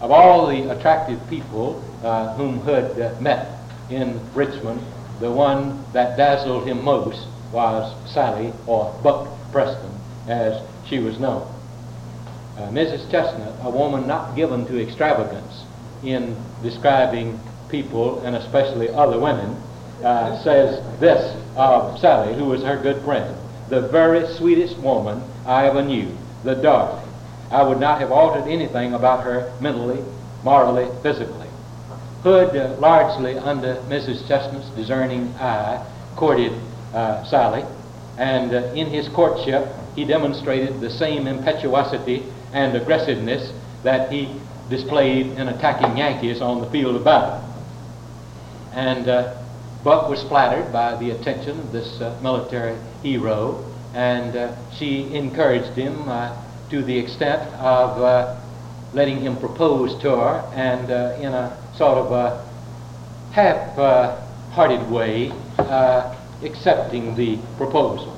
Of 0.00 0.10
all 0.10 0.46
the 0.46 0.70
attractive 0.70 1.20
people 1.28 1.82
uh, 2.02 2.34
whom 2.34 2.60
Hood 2.60 2.98
uh, 2.98 3.20
met 3.20 3.58
in 3.90 4.18
Richmond, 4.34 4.80
the 5.20 5.30
one 5.30 5.84
that 5.92 6.16
dazzled 6.16 6.66
him 6.66 6.82
most 6.82 7.26
was 7.52 7.94
Sally, 8.10 8.52
or 8.66 8.98
Buck 9.02 9.28
Preston, 9.52 9.90
as 10.28 10.62
she 10.86 10.98
was 11.00 11.18
known. 11.18 11.42
Uh, 12.56 12.68
Mrs. 12.70 13.10
Chestnut, 13.10 13.54
a 13.62 13.70
woman 13.70 14.06
not 14.06 14.34
given 14.36 14.64
to 14.66 14.80
extravagance 14.80 15.64
in 16.02 16.36
describing 16.62 17.38
people, 17.68 18.20
and 18.20 18.36
especially 18.36 18.88
other 18.88 19.18
women, 19.18 19.56
uh, 20.02 20.42
says 20.42 20.80
this 20.98 21.36
of 21.56 21.98
Sally, 21.98 22.34
who 22.34 22.46
was 22.46 22.62
her 22.62 22.80
good 22.82 23.02
friend, 23.04 23.36
the 23.68 23.82
very 23.88 24.26
sweetest 24.36 24.78
woman 24.78 25.22
I 25.44 25.66
ever 25.66 25.82
knew, 25.82 26.16
the 26.42 26.54
darling. 26.54 27.09
I 27.50 27.62
would 27.62 27.80
not 27.80 28.00
have 28.00 28.12
altered 28.12 28.48
anything 28.48 28.94
about 28.94 29.24
her 29.24 29.52
mentally, 29.60 30.04
morally, 30.44 30.88
physically. 31.02 31.48
Hood, 32.22 32.56
uh, 32.56 32.76
largely 32.78 33.36
under 33.38 33.76
Mrs. 33.88 34.26
Chestnut's 34.28 34.68
discerning 34.70 35.34
eye, 35.34 35.84
courted 36.16 36.52
uh, 36.94 37.24
Sally, 37.24 37.64
and 38.18 38.52
uh, 38.52 38.72
in 38.74 38.86
his 38.86 39.08
courtship 39.08 39.66
he 39.96 40.04
demonstrated 40.04 40.80
the 40.80 40.90
same 40.90 41.26
impetuosity 41.26 42.24
and 42.52 42.76
aggressiveness 42.76 43.52
that 43.82 44.12
he 44.12 44.28
displayed 44.68 45.26
in 45.26 45.48
attacking 45.48 45.96
Yankees 45.96 46.40
on 46.40 46.60
the 46.60 46.70
field 46.70 46.94
of 46.94 47.04
battle. 47.04 47.42
And 48.72 49.08
uh, 49.08 49.42
Buck 49.82 50.08
was 50.08 50.22
flattered 50.24 50.72
by 50.72 50.96
the 50.96 51.10
attention 51.10 51.58
of 51.58 51.72
this 51.72 52.00
uh, 52.00 52.16
military 52.22 52.78
hero, 53.02 53.64
and 53.94 54.36
uh, 54.36 54.54
she 54.70 55.12
encouraged 55.14 55.76
him 55.76 56.08
to 56.70 56.82
the 56.82 56.96
extent 56.96 57.42
of 57.54 58.00
uh, 58.00 58.40
letting 58.92 59.20
him 59.20 59.36
propose 59.36 60.00
to 60.02 60.10
her, 60.10 60.52
and 60.54 60.90
uh, 60.90 61.16
in 61.20 61.32
a 61.32 61.56
sort 61.76 61.98
of 61.98 62.12
a 62.12 62.46
half-hearted 63.32 64.90
way, 64.90 65.30
uh, 65.58 66.16
accepting 66.42 67.14
the 67.16 67.38
proposal. 67.56 68.16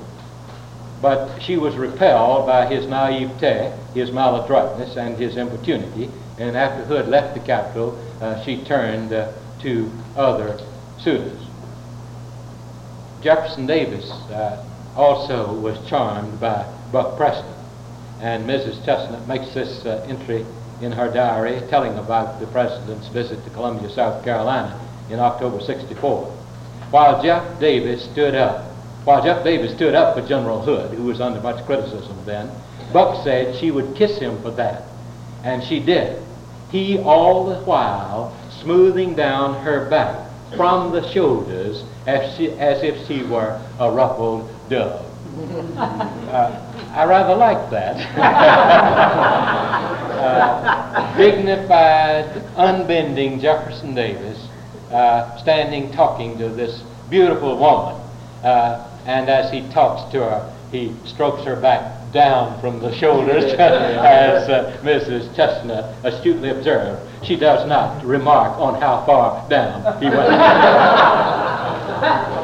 But 1.01 1.39
she 1.41 1.57
was 1.57 1.75
repelled 1.75 2.47
by 2.47 2.65
his 2.65 2.87
naivete, 2.87 3.73
his 3.93 4.11
maladroitness, 4.11 4.95
and 4.95 5.17
his 5.17 5.37
importunity, 5.37 6.09
and 6.39 6.55
after 6.57 6.85
Hood 6.85 7.07
left 7.07 7.35
the 7.35 7.45
capital, 7.45 7.99
uh, 8.21 8.43
she 8.43 8.63
turned 8.63 9.13
uh, 9.13 9.31
to 9.61 9.91
other 10.15 10.59
suitors. 10.99 11.39
Jefferson 13.21 13.65
Davis 13.67 14.09
uh, 14.11 14.65
also 14.95 15.53
was 15.53 15.77
charmed 15.87 16.39
by 16.39 16.65
Buck 16.91 17.17
Preston, 17.17 17.52
and 18.23 18.45
Mrs. 18.47 18.83
Chestnut 18.85 19.27
makes 19.27 19.53
this 19.53 19.85
uh, 19.85 20.03
entry 20.07 20.45
in 20.81 20.93
her 20.93 21.11
diary 21.11 21.61
telling 21.69 21.97
about 21.97 22.39
the 22.39 22.47
president's 22.47 23.09
visit 23.09 23.43
to 23.43 23.49
Columbia, 23.49 23.89
South 23.89 24.23
Carolina 24.23 24.79
in 25.09 25.19
October 25.19 25.59
64. 25.59 26.25
While 26.89 27.21
Jeff 27.21 27.59
Davis 27.59 28.05
stood 28.05 28.33
up, 28.33 28.71
while 29.03 29.21
Jeff 29.21 29.43
Davis 29.43 29.75
stood 29.75 29.93
up 29.93 30.15
for 30.15 30.25
General 30.25 30.61
Hood, 30.61 30.91
who 30.91 31.03
was 31.03 31.19
under 31.19 31.41
much 31.41 31.65
criticism 31.65 32.17
then, 32.25 32.49
Buck 32.93 33.25
said 33.25 33.57
she 33.57 33.71
would 33.71 33.93
kiss 33.93 34.17
him 34.19 34.41
for 34.41 34.51
that, 34.51 34.83
and 35.43 35.61
she 35.61 35.81
did. 35.81 36.23
He 36.71 36.99
all 36.99 37.49
the 37.49 37.59
while 37.65 38.37
smoothing 38.61 39.15
down 39.15 39.61
her 39.65 39.89
back 39.89 40.29
from 40.55 40.93
the 40.93 41.05
shoulders 41.11 41.83
as, 42.07 42.37
she, 42.37 42.51
as 42.51 42.81
if 42.83 43.05
she 43.05 43.23
were 43.23 43.59
a 43.79 43.91
ruffled 43.91 44.49
dove. 44.69 45.09
Uh, 46.33 46.72
I 46.93 47.05
rather 47.05 47.35
like 47.35 47.71
that. 47.71 47.95
uh, 50.19 51.17
dignified, 51.17 52.25
unbending 52.55 53.41
Jefferson 53.41 53.95
Davis 53.95 54.47
uh, 54.91 55.35
standing 55.37 55.91
talking 55.91 56.37
to 56.37 56.49
this 56.49 56.83
beautiful 57.09 57.57
woman. 57.57 57.95
Uh, 58.43 58.87
and 59.07 59.27
as 59.27 59.51
he 59.51 59.67
talks 59.73 60.11
to 60.11 60.19
her, 60.19 60.55
he 60.71 60.95
strokes 61.05 61.43
her 61.45 61.55
back 61.55 62.11
down 62.13 62.61
from 62.61 62.79
the 62.79 62.95
shoulders, 62.95 63.43
as 63.57 64.47
uh, 64.49 64.79
Mrs. 64.83 65.35
Chestnut 65.35 65.95
astutely 66.05 66.49
observed. 66.49 67.01
She 67.25 67.35
does 67.35 67.67
not 67.67 68.05
remark 68.05 68.55
on 68.59 68.79
how 68.79 69.03
far 69.05 69.49
down 69.49 69.99
he 69.99 70.09
went. 70.09 70.29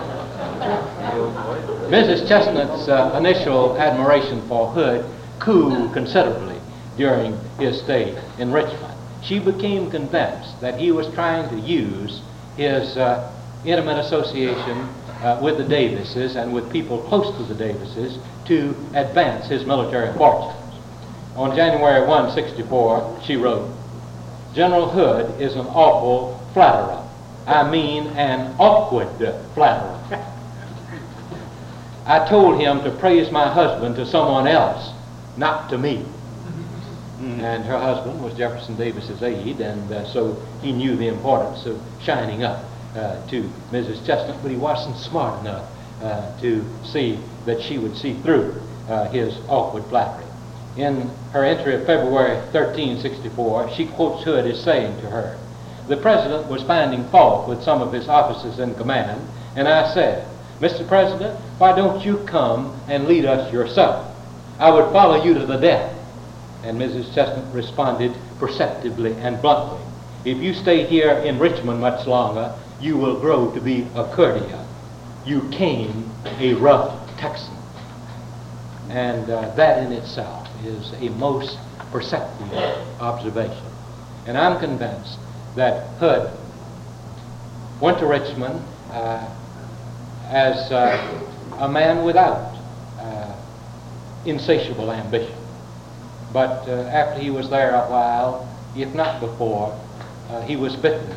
Mrs. 1.90 2.28
Chestnut's 2.28 2.88
uh, 2.88 3.16
initial 3.18 3.76
admiration 3.76 4.48
for 4.48 4.68
Hood 4.68 5.04
cooled 5.40 5.92
considerably 5.92 6.60
during 6.98 7.36
his 7.58 7.82
stay 7.82 8.16
in 8.38 8.52
Richmond. 8.52 8.94
She 9.24 9.40
became 9.40 9.90
convinced 9.90 10.62
that 10.62 10.80
he 10.80 10.92
was 10.92 11.12
trying 11.16 11.50
to 11.50 11.60
use 11.68 12.22
his 12.58 12.96
uh, 12.96 13.34
intimate 13.66 13.98
association 14.06 14.88
uh, 15.24 15.40
with 15.42 15.58
the 15.58 15.64
Davises 15.64 16.36
and 16.36 16.54
with 16.54 16.72
people 16.72 17.02
close 17.10 17.36
to 17.38 17.44
the 17.52 17.56
Davises 17.56 18.20
to 18.46 18.76
advance 18.94 19.48
his 19.48 19.66
military 19.66 20.16
fortunes. 20.16 20.76
On 21.36 21.56
January 21.56 22.08
1, 22.08 22.32
64, 22.36 23.22
she 23.26 23.36
wrote, 23.36 23.68
General 24.54 24.88
Hood 24.88 25.42
is 25.42 25.56
an 25.56 25.66
awful 25.66 26.40
flatterer. 26.54 27.04
I 27.48 27.68
mean 27.68 28.06
an 28.10 28.56
awkward 28.60 29.10
flatterer. 29.56 30.26
I 32.10 32.28
told 32.28 32.60
him 32.60 32.84
to 32.86 32.92
praise 32.98 33.32
my 33.32 33.54
husband 33.54 33.96
to 33.98 34.06
someone 34.06 34.48
else, 34.48 34.94
not 35.38 35.70
to 35.70 35.78
me. 35.78 36.04
And 37.20 37.64
her 37.66 37.78
husband 37.78 38.24
was 38.24 38.34
Jefferson 38.34 38.76
Davis's 38.76 39.22
aide, 39.22 39.62
and 39.62 39.92
uh, 39.92 40.12
so 40.12 40.36
he 40.64 40.72
knew 40.72 40.96
the 40.96 41.08
importance 41.08 41.68
of 41.68 41.80
shining 42.02 42.44
up 42.44 42.66
uh, 42.96 43.24
to 43.28 43.44
Mrs. 43.72 44.04
Chestnut, 44.08 44.42
but 44.42 44.50
he 44.50 44.58
wasn't 44.58 44.98
smart 44.98 45.40
enough 45.42 45.70
uh, 46.02 46.36
to 46.40 46.66
see 46.84 47.20
that 47.46 47.62
she 47.62 47.78
would 47.78 47.96
see 47.96 48.16
through 48.24 48.60
uh, 48.88 49.08
his 49.10 49.38
awkward 49.48 49.84
flattery. 49.86 50.26
In 50.78 51.12
her 51.32 51.46
entry 51.46 51.76
of 51.76 51.86
February 51.86 52.38
1364, 52.52 53.70
she 53.76 53.86
quotes 53.86 54.24
Hood 54.24 54.48
as 54.48 54.64
saying 54.64 55.00
to 55.02 55.12
her, 55.12 55.38
The 55.88 55.98
President 55.98 56.48
was 56.48 56.64
finding 56.64 57.08
fault 57.10 57.48
with 57.48 57.62
some 57.62 57.84
of 57.84 57.94
his 57.94 58.10
officers 58.10 58.58
in 58.58 58.74
command, 58.74 59.22
and 59.56 59.68
I 59.68 59.94
said, 59.94 60.28
Mr. 60.60 60.88
President, 60.88 61.40
why 61.60 61.76
don't 61.76 62.04
you 62.06 62.18
come 62.26 62.74
and 62.88 63.06
lead 63.06 63.26
us 63.26 63.52
yourself? 63.52 64.16
I 64.60 64.72
would 64.72 64.92
follow 64.94 65.24
you 65.24 65.34
to 65.34 65.46
the 65.46 65.58
death. 65.58 65.94
And 66.64 66.80
Mrs. 66.80 67.14
Chestnut 67.14 67.54
responded 67.54 68.16
perceptibly 68.40 69.14
and 69.16 69.42
bluntly, 69.42 69.82
If 70.24 70.38
you 70.38 70.54
stay 70.54 70.86
here 70.86 71.12
in 71.12 71.38
Richmond 71.38 71.82
much 71.82 72.08
longer, 72.08 72.58
you 72.80 72.98
will 72.98 73.20
grow 73.20 73.54
to 73.54 73.60
be 73.60 73.86
a 73.94 74.06
courtier. 74.16 74.66
You 75.26 75.50
came 75.50 76.10
a 76.40 76.54
rough 76.54 76.96
Texan. 77.18 77.56
And 78.90 79.30
uh, 79.30 79.54
that 79.56 79.84
in 79.84 79.92
itself 79.92 80.48
is 80.66 80.94
a 80.94 81.10
most 81.18 81.58
perceptive 81.92 82.54
observation. 83.02 83.66
And 84.26 84.38
I'm 84.38 84.60
convinced 84.60 85.20
that 85.56 85.88
Hood 85.98 86.32
went 87.82 88.00
to 88.00 88.06
Richmond 88.06 88.64
uh, 88.92 89.30
as 90.30 90.72
uh, 90.72 91.29
a 91.60 91.68
man 91.68 92.06
without 92.06 92.56
uh, 93.00 93.36
insatiable 94.26 94.92
ambition. 94.92 95.36
But 96.32 96.68
uh, 96.68 96.88
after 96.88 97.22
he 97.22 97.30
was 97.30 97.50
there 97.50 97.76
a 97.76 97.90
while, 97.90 98.48
if 98.76 98.94
not 98.96 99.20
before, 99.20 99.78
uh, 100.30 100.42
he 100.42 100.56
was 100.56 100.76
bitten 100.76 101.12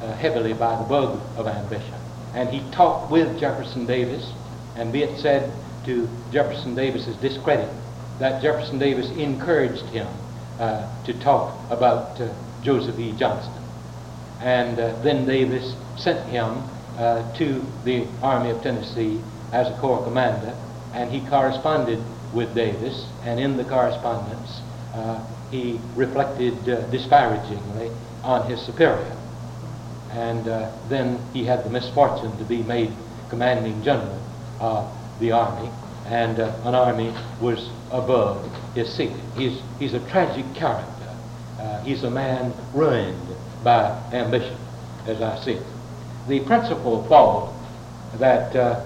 uh, 0.00 0.16
heavily 0.16 0.54
by 0.54 0.76
the 0.76 0.88
bug 0.88 1.20
of 1.36 1.46
ambition. 1.46 1.94
And 2.34 2.48
he 2.48 2.68
talked 2.72 3.10
with 3.10 3.38
Jefferson 3.38 3.86
Davis, 3.86 4.32
and 4.74 4.92
be 4.92 5.02
it 5.02 5.18
said 5.20 5.52
to 5.84 6.08
Jefferson 6.32 6.74
Davis's 6.74 7.16
discredit, 7.16 7.70
that 8.18 8.42
Jefferson 8.42 8.78
Davis 8.78 9.08
encouraged 9.10 9.84
him 9.86 10.08
uh, 10.58 11.04
to 11.04 11.12
talk 11.20 11.54
about 11.70 12.20
uh, 12.20 12.34
Joseph 12.62 12.98
E. 12.98 13.12
Johnston. 13.16 13.62
And 14.40 14.76
then 14.76 15.26
Davis 15.26 15.74
sent 15.96 16.28
him 16.28 16.62
to 16.98 17.64
the 17.84 18.06
Army 18.22 18.50
of 18.50 18.62
Tennessee 18.62 19.20
as 19.52 19.68
a 19.68 19.78
corps 19.80 20.02
commander, 20.04 20.56
and 20.92 21.10
he 21.10 21.20
corresponded 21.28 22.02
with 22.32 22.54
Davis, 22.54 23.06
and 23.22 23.38
in 23.40 23.56
the 23.56 23.64
correspondence, 23.64 24.60
uh, 24.94 25.24
he 25.50 25.80
reflected 25.94 26.68
uh, 26.68 26.80
disparagingly 26.90 27.90
on 28.22 28.48
his 28.48 28.60
superior. 28.60 29.16
And 30.10 30.48
uh, 30.48 30.72
then 30.88 31.18
he 31.32 31.44
had 31.44 31.64
the 31.64 31.70
misfortune 31.70 32.36
to 32.38 32.44
be 32.44 32.62
made 32.62 32.92
commanding 33.28 33.82
general 33.82 34.20
of 34.60 34.90
the 35.20 35.32
army, 35.32 35.70
and 36.06 36.40
uh, 36.40 36.54
an 36.64 36.74
army 36.74 37.14
was 37.40 37.70
above 37.90 38.50
his 38.74 38.92
seat. 38.92 39.12
He's, 39.36 39.60
he's 39.78 39.94
a 39.94 40.00
tragic 40.10 40.46
character. 40.54 41.16
Uh, 41.58 41.82
he's 41.82 42.04
a 42.04 42.10
man 42.10 42.54
ruined 42.72 43.36
by 43.62 43.90
ambition, 44.12 44.58
as 45.06 45.20
I 45.20 45.38
see 45.44 45.52
it. 45.52 45.66
The 46.28 46.40
principal 46.40 47.04
fault 47.08 47.54
that 48.18 48.54
uh, 48.54 48.84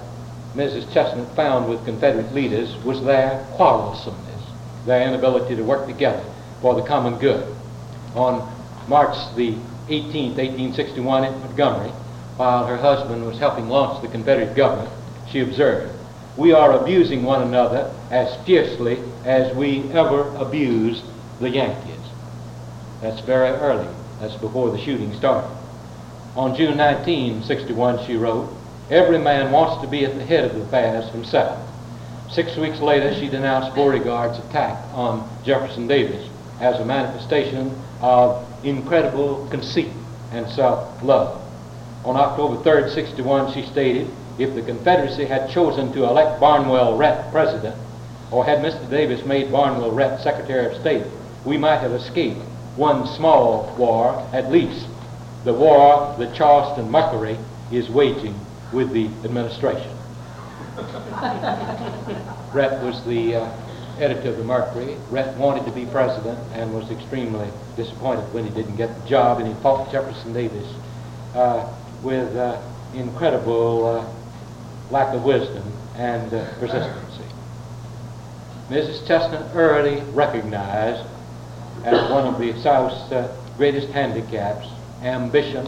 Mrs. 0.55 0.93
Chestnut 0.93 1.35
found 1.37 1.69
with 1.69 1.85
Confederate 1.85 2.35
leaders 2.35 2.75
was 2.85 3.03
their 3.05 3.47
quarrelsomeness, 3.53 4.43
their 4.85 5.07
inability 5.07 5.55
to 5.55 5.63
work 5.63 5.87
together 5.87 6.25
for 6.61 6.75
the 6.75 6.83
common 6.83 7.19
good. 7.19 7.55
On 8.15 8.53
March 8.89 9.17
the 9.37 9.53
18th, 9.89 10.37
1861, 10.37 11.25
at 11.25 11.39
Montgomery, 11.39 11.91
while 12.37 12.67
her 12.67 12.77
husband 12.77 13.25
was 13.25 13.39
helping 13.39 13.69
launch 13.69 14.03
the 14.03 14.09
Confederate 14.09 14.57
government, 14.57 14.91
she 15.31 15.41
observed, 15.41 15.95
We 16.37 16.53
are 16.53 16.81
abusing 16.81 17.23
one 17.23 17.43
another 17.43 17.95
as 18.11 18.35
fiercely 18.45 18.99
as 19.25 19.55
we 19.55 19.83
ever 19.93 20.35
abused 20.37 21.05
the 21.39 21.51
Yankees. 21.51 21.95
That's 23.01 23.21
very 23.21 23.51
early. 23.51 23.89
That's 24.21 24.37
before 24.37 24.71
the 24.71 24.79
shooting 24.79 25.15
started. 25.15 25.51
On 26.37 26.57
June 26.57 26.77
19, 26.77 27.45
61, 27.45 28.07
she 28.07 28.17
wrote, 28.17 28.53
Every 28.91 29.19
man 29.19 29.53
wants 29.53 29.81
to 29.83 29.89
be 29.89 30.05
at 30.05 30.17
the 30.17 30.25
head 30.25 30.45
of 30.45 30.55
the 30.57 30.63
affairs 30.63 31.09
himself. 31.13 31.65
Six 32.29 32.57
weeks 32.57 32.81
later, 32.81 33.15
she 33.15 33.29
denounced 33.29 33.73
Beauregard's 33.73 34.41
attack 34.41 34.83
on 34.93 35.29
Jefferson 35.45 35.87
Davis 35.87 36.29
as 36.61 36.81
a 36.81 36.85
manifestation 36.85 37.73
of 38.01 38.45
incredible 38.65 39.47
conceit 39.49 39.93
and 40.33 40.49
self-love. 40.49 41.41
On 42.05 42.17
October 42.17 42.61
3, 42.65 42.91
61, 42.91 43.53
she 43.53 43.63
stated, 43.63 44.09
if 44.39 44.57
the 44.57 44.63
Confederacy 44.63 45.25
had 45.25 45.51
chosen 45.51 45.93
to 45.93 46.05
elect 46.05 46.41
Barnwell 46.41 46.97
Rhett 46.97 47.31
president, 47.31 47.77
or 48.33 48.45
had 48.45 48.59
Mr. 48.59 48.91
Davis 48.91 49.25
made 49.25 49.53
Barnwell 49.53 49.93
Rhett 49.93 50.21
Secretary 50.21 50.67
of 50.67 50.81
State, 50.81 51.07
we 51.45 51.57
might 51.57 51.79
have 51.79 51.93
escaped 51.93 52.41
one 52.75 53.07
small 53.07 53.73
war 53.79 54.27
at 54.33 54.51
least, 54.51 54.89
the 55.45 55.55
war 55.55 56.13
that 56.19 56.35
Charleston 56.35 56.91
Mercury 56.91 57.39
is 57.71 57.89
waging 57.89 58.35
with 58.73 58.93
the 58.93 59.07
administration. 59.25 59.97
Rhett 62.53 62.83
was 62.83 63.05
the 63.05 63.37
uh, 63.37 63.53
editor 63.99 64.31
of 64.31 64.39
the 64.39 64.45
Mercury. 64.45 64.97
Rhett 65.11 65.37
wanted 65.37 65.65
to 65.67 65.73
be 65.73 65.87
president 65.87 66.39
and 66.55 66.73
was 66.75 66.91
extremely 66.91 67.49
disappointed 67.77 68.33
when 68.33 68.45
he 68.45 68.51
didn't 68.51 68.77
get 68.77 69.03
the 69.03 69.09
job, 69.09 69.39
and 69.41 69.49
he 69.49 69.55
fought 69.63 69.91
Jefferson 69.91 70.33
Davis 70.33 70.67
uh, 71.35 71.73
with 72.03 72.35
uh, 72.37 72.61
incredible 72.95 73.87
uh, 73.87 74.93
lack 74.93 75.15
of 75.15 75.25
wisdom 75.25 75.65
and 75.97 76.33
uh, 76.33 76.53
persistency. 76.59 77.25
Mrs. 78.69 79.07
Chestnut 79.07 79.55
early 79.55 80.01
recognized 80.13 81.07
as 81.85 82.11
one 82.11 82.27
of 82.27 82.39
the 82.39 82.59
South's 82.63 83.11
uh, 83.13 83.37
greatest 83.57 83.89
handicaps 83.89 84.69
ambition, 85.03 85.67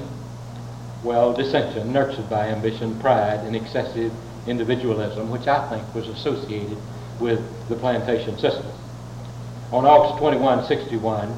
well, 1.03 1.33
dissension, 1.33 1.93
nurtured 1.93 2.29
by 2.31 2.49
ambition, 2.49 2.99
pride, 3.01 3.41
and 3.41 3.57
excessive 3.57 4.13
individualism, 4.47 5.31
which 5.31 5.47
I 5.47 5.69
think 5.69 5.95
was 5.95 6.09
associated 6.09 6.79
with 7.21 7.41
the 7.69 7.77
plantation 7.77 8.39
system. 8.39 8.67
On 9.73 9.85
August 9.85 10.19
21, 10.19 10.67
61, 10.67 11.37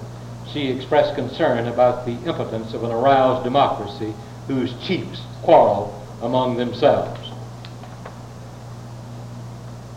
she 0.52 0.68
expressed 0.68 1.14
concern 1.14 1.68
about 1.68 2.04
the 2.04 2.12
impotence 2.26 2.74
of 2.74 2.84
an 2.84 2.90
aroused 2.90 3.44
democracy 3.44 4.14
whose 4.46 4.72
chiefs 4.86 5.20
quarrel 5.42 6.04
among 6.20 6.56
themselves. 6.56 7.20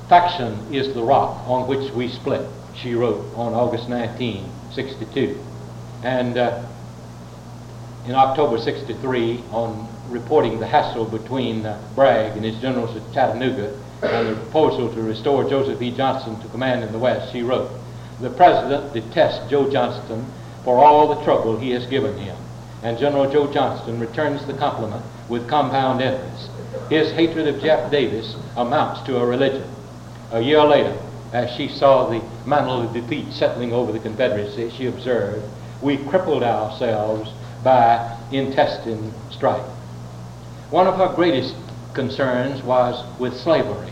Faction 0.07 0.73
is 0.73 0.93
the 0.93 1.03
rock 1.03 1.45
on 1.47 1.67
which 1.67 1.91
we 1.91 2.07
split, 2.07 2.47
she 2.73 2.93
wrote 2.93 3.25
on 3.35 3.53
August 3.53 3.89
19, 3.89 4.49
62. 4.71 5.37
And 6.03 6.37
uh, 6.37 6.65
in 8.07 8.15
October 8.15 8.57
63, 8.57 9.43
on 9.51 9.85
reporting 10.09 10.61
the 10.61 10.67
hassle 10.67 11.03
between 11.03 11.65
uh, 11.65 11.77
Bragg 11.93 12.37
and 12.37 12.45
his 12.45 12.57
generals 12.61 12.95
at 12.95 13.13
Chattanooga 13.13 13.77
and 14.01 14.29
the 14.29 14.35
proposal 14.35 14.93
to 14.93 15.01
restore 15.01 15.49
Joseph 15.49 15.81
E. 15.81 15.91
Johnston 15.91 16.39
to 16.39 16.47
command 16.47 16.83
in 16.85 16.93
the 16.93 16.99
West, 16.99 17.33
she 17.33 17.41
wrote, 17.41 17.69
The 18.21 18.29
President 18.29 18.93
detests 18.93 19.49
Joe 19.49 19.69
Johnston 19.69 20.25
for 20.63 20.77
all 20.77 21.13
the 21.13 21.21
trouble 21.25 21.59
he 21.59 21.71
has 21.71 21.85
given 21.87 22.17
him, 22.17 22.37
and 22.81 22.97
General 22.97 23.29
Joe 23.29 23.51
Johnston 23.51 23.99
returns 23.99 24.45
the 24.45 24.53
compliment 24.53 25.03
with 25.27 25.49
compound 25.49 26.01
interest. 26.01 26.49
His 26.89 27.11
hatred 27.11 27.47
of 27.49 27.61
Jeff 27.61 27.91
Davis 27.91 28.37
amounts 28.55 29.01
to 29.01 29.17
a 29.17 29.25
religion. 29.25 29.69
A 30.31 30.39
year 30.39 30.63
later, 30.63 30.97
as 31.33 31.53
she 31.57 31.67
saw 31.67 32.09
the 32.09 32.23
mantle 32.47 32.83
of 32.83 32.93
defeat 32.93 33.33
settling 33.33 33.73
over 33.73 33.91
the 33.91 33.99
Confederacy, 33.99 34.69
she 34.69 34.85
observed, 34.85 35.43
We 35.81 35.97
crippled 35.97 36.43
ourselves 36.43 37.31
by 37.67 38.17
intestine 38.31 39.13
strife. 39.29 39.69
One 40.69 40.87
of 40.87 40.95
her 40.95 41.13
greatest 41.13 41.53
concerns 41.93 42.63
was 42.63 42.95
with 43.19 43.35
slavery 43.35 43.91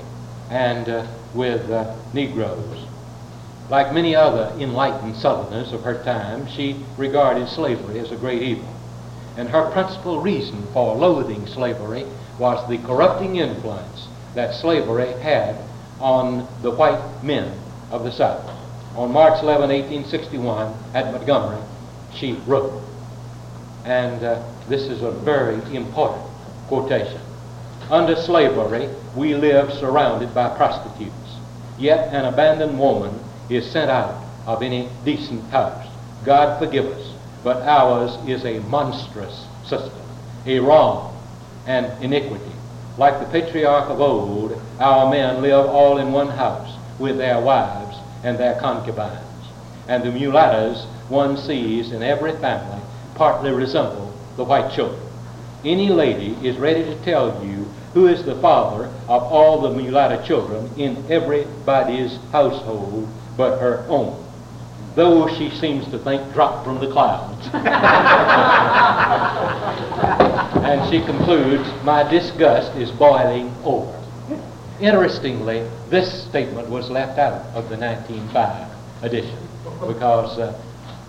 and 0.50 0.88
uh, 0.88 1.06
with 1.34 1.70
uh, 1.70 1.94
Negroes. 2.14 2.88
Like 3.70 3.94
many 3.94 4.16
other 4.16 4.56
enlightened 4.58 5.18
Southerners 5.18 5.74
of 5.74 5.82
her 5.82 6.02
time, 6.06 6.48
she 6.48 6.86
regarded 6.98 7.50
slavery 7.50 8.00
as 8.00 8.14
a 8.14 8.16
great 8.16 8.44
evil. 8.44 8.74
And 9.36 9.50
her 9.50 9.70
principal 9.72 10.22
reason 10.22 10.66
for 10.72 10.96
loathing 10.96 11.46
slavery 11.46 12.06
was 12.40 12.66
the 12.70 12.78
corrupting 12.78 13.36
influence 13.36 14.08
that 14.36 14.54
slavery 14.54 15.12
had 15.20 15.58
on 16.00 16.48
the 16.62 16.72
white 16.72 17.22
men 17.26 17.60
of 17.92 18.06
the 18.06 18.12
South. 18.14 18.50
On 18.96 19.12
March 19.12 19.44
11, 19.44 19.68
1861, 19.68 20.74
at 20.94 21.12
Montgomery, 21.12 21.62
she 22.14 22.40
wrote, 22.48 22.85
and 23.86 24.24
uh, 24.24 24.44
this 24.68 24.84
is 24.84 25.04
a 25.04 25.12
very 25.12 25.56
important 25.76 26.26
quotation. 26.68 27.22
Under 27.92 28.16
slavery, 28.16 28.90
we 29.16 29.36
live 29.36 29.72
surrounded 29.74 30.34
by 30.34 30.56
prostitutes. 30.58 31.14
Yet 31.78 32.12
an 32.12 32.26
abandoned 32.26 32.80
woman 32.80 33.20
is 33.48 33.70
sent 33.70 33.92
out 33.92 34.24
of 34.48 34.64
any 34.64 34.90
decent 35.04 35.44
house. 35.52 35.88
God 36.26 36.58
forgive 36.58 36.86
us, 36.86 37.14
but 37.44 37.62
ours 37.62 38.18
is 38.28 38.44
a 38.44 38.60
monstrous 38.70 39.46
system, 39.64 40.02
a 40.48 40.60
wrong 40.60 41.16
and 41.68 42.04
iniquity. 42.04 42.52
Like 42.98 43.20
the 43.20 43.26
patriarch 43.26 43.90
of 43.90 44.02
old, 44.02 44.60
our 44.80 45.12
men 45.12 45.44
live 45.44 45.68
all 45.68 46.00
in 46.00 46.12
one 46.12 46.30
house 46.30 46.76
with 46.98 47.18
their 47.18 47.40
wives 47.40 47.98
and 48.24 48.38
their 48.40 48.60
concubines. 48.60 49.22
And 49.88 50.04
the 50.04 50.12
mulattoes 50.12 50.86
one 51.08 51.38
sees 51.38 51.92
in 51.92 52.02
every 52.02 52.32
family 52.38 52.82
partly 53.16 53.52
resemble 53.52 54.14
the 54.36 54.44
white 54.44 54.74
children. 54.74 55.02
Any 55.64 55.90
lady 55.90 56.38
is 56.48 56.58
ready 56.58 56.84
to 56.84 57.04
tell 57.04 57.44
you 57.44 57.66
who 57.94 58.08
is 58.08 58.24
the 58.24 58.36
father 58.36 58.86
of 59.08 59.24
all 59.24 59.62
the 59.62 59.72
mulatto 59.72 60.24
children 60.26 60.70
in 60.78 61.04
everybody's 61.10 62.18
household 62.32 63.10
but 63.38 63.60
her 63.60 63.86
own. 63.88 64.22
Though 64.96 65.28
she 65.28 65.50
seems 65.50 65.86
to 65.92 66.00
think 66.00 66.34
dropped 66.34 66.66
from 66.66 66.80
the 66.80 66.92
clouds. 66.92 67.48
and 70.66 70.90
she 70.90 71.02
concludes, 71.06 71.68
My 71.84 72.04
disgust 72.10 72.76
is 72.78 72.92
boiling 72.92 73.54
over. 73.64 73.92
Interestingly, 74.80 75.68
this 75.90 76.26
statement 76.26 76.70
was 76.70 76.90
left 76.90 77.18
out 77.18 77.46
of 77.56 77.70
the 77.70 77.78
1905 77.78 79.04
edition 79.04 79.38
because 79.88 80.38
uh, 80.38 80.62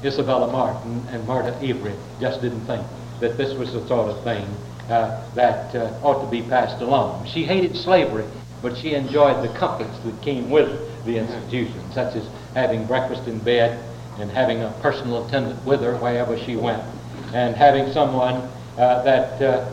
Isabella 0.05 0.51
Martin 0.51 1.07
and 1.11 1.27
Myrta 1.27 1.59
Avary 1.61 1.97
just 2.21 2.41
didn't 2.43 2.67
think 2.67 2.87
that 3.21 3.37
this 3.37 3.57
was 3.59 3.73
the 3.73 3.87
sort 3.87 4.11
of 4.11 4.23
thing 4.25 4.45
uh, 4.89 5.29
that 5.35 5.75
uh, 5.75 5.99
ought 6.03 6.23
to 6.25 6.31
be 6.31 6.43
passed 6.43 6.81
along. 6.83 7.27
She 7.27 7.45
hated 7.45 7.77
slavery, 7.77 8.27
but 8.63 8.77
she 8.77 8.95
enjoyed 8.95 9.43
the 9.43 9.53
comforts 9.59 9.99
that 10.05 10.23
came 10.23 10.51
with 10.51 10.69
the 11.05 11.17
institution, 11.17 11.83
such 11.93 12.15
as 12.15 12.29
having 12.55 12.87
breakfast 12.87 13.27
in 13.27 13.39
bed 13.41 13.83
and 14.19 14.31
having 14.31 14.63
a 14.63 14.71
personal 14.81 15.27
attendant 15.27 15.65
with 15.65 15.81
her 15.81 15.97
wherever 15.97 16.39
she 16.45 16.57
went, 16.57 16.83
and 17.35 17.55
having 17.57 17.93
someone 17.93 18.35
uh, 18.79 19.03
that 19.03 19.43
uh, 19.43 19.73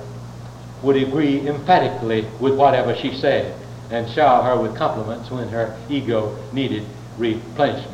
would 0.83 0.97
agree 0.97 1.47
emphatically 1.47 2.27
with 2.39 2.55
whatever 2.55 2.95
she 2.95 3.13
said 3.13 3.59
and 3.89 4.09
shower 4.09 4.43
her 4.43 4.61
with 4.61 4.75
compliments 4.75 5.29
when 5.29 5.47
her 5.49 5.77
ego 5.89 6.35
needed 6.51 6.87
replenishment. 7.17 7.92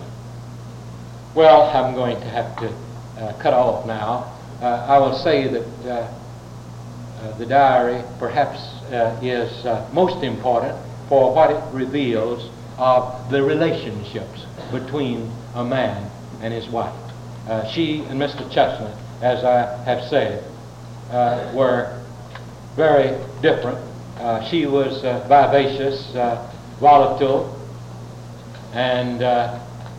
Well, 1.35 1.69
I'm 1.69 1.93
going 1.93 2.19
to 2.19 2.25
have 2.25 2.57
to 2.57 2.69
uh, 3.21 3.33
cut 3.39 3.53
off 3.53 3.85
now. 3.85 4.35
Uh, 4.61 4.65
I 4.89 4.97
will 4.97 5.13
say 5.13 5.47
that 5.47 5.63
uh, 5.85 6.11
uh 7.21 7.37
the 7.37 7.45
diary 7.45 8.03
perhaps 8.17 8.57
uh, 8.91 9.15
is 9.21 9.63
most 9.93 10.23
important 10.23 10.75
for 11.07 11.35
what 11.35 11.51
it 11.51 11.63
reveals 11.71 12.49
of 12.79 13.29
the 13.29 13.43
relationships 13.43 14.45
between 14.71 15.31
a 15.53 15.63
man 15.63 16.09
and 16.41 16.51
his 16.51 16.67
wife. 16.67 16.95
she 17.71 17.99
and 18.09 18.19
Mr. 18.19 18.49
Chestnut, 18.51 18.97
as 19.21 19.43
I 19.43 19.83
have 19.83 20.03
said, 20.09 20.43
were 21.53 22.01
very 22.75 23.15
different. 23.43 23.77
she 24.49 24.65
was 24.65 25.01
vivacious, 25.27 26.11
volatile, 26.79 27.55
and 28.73 29.21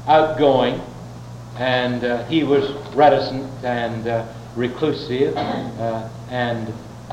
outgoing 0.08 0.80
and 1.60 2.04
uh, 2.04 2.24
he 2.24 2.42
was 2.42 2.72
reticent 2.94 3.44
and 3.62 4.08
uh, 4.08 4.26
reclusive 4.56 5.36
uh, 5.36 6.08
and 6.30 6.72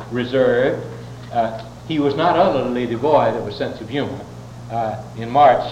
reserved. 0.10 0.82
Uh, 1.34 1.70
he 1.86 2.00
was 2.00 2.16
not 2.16 2.38
utterly 2.38 2.88
devoid 2.88 3.36
of 3.36 3.46
a 3.46 3.52
sense 3.52 3.82
of 3.82 3.90
humor. 3.90 4.22
Uh, 4.72 5.04
in 5.18 5.30
March, 5.30 5.70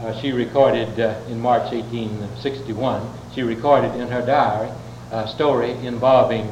uh, 0.00 0.18
she 0.20 0.30
recorded, 0.30 0.96
in 1.28 1.40
March 1.40 1.72
1861, 1.72 3.02
she 3.34 3.42
recorded 3.42 3.94
in 3.96 4.06
her 4.06 4.24
diary 4.24 4.70
a 5.10 5.26
story 5.26 5.72
involving 5.84 6.46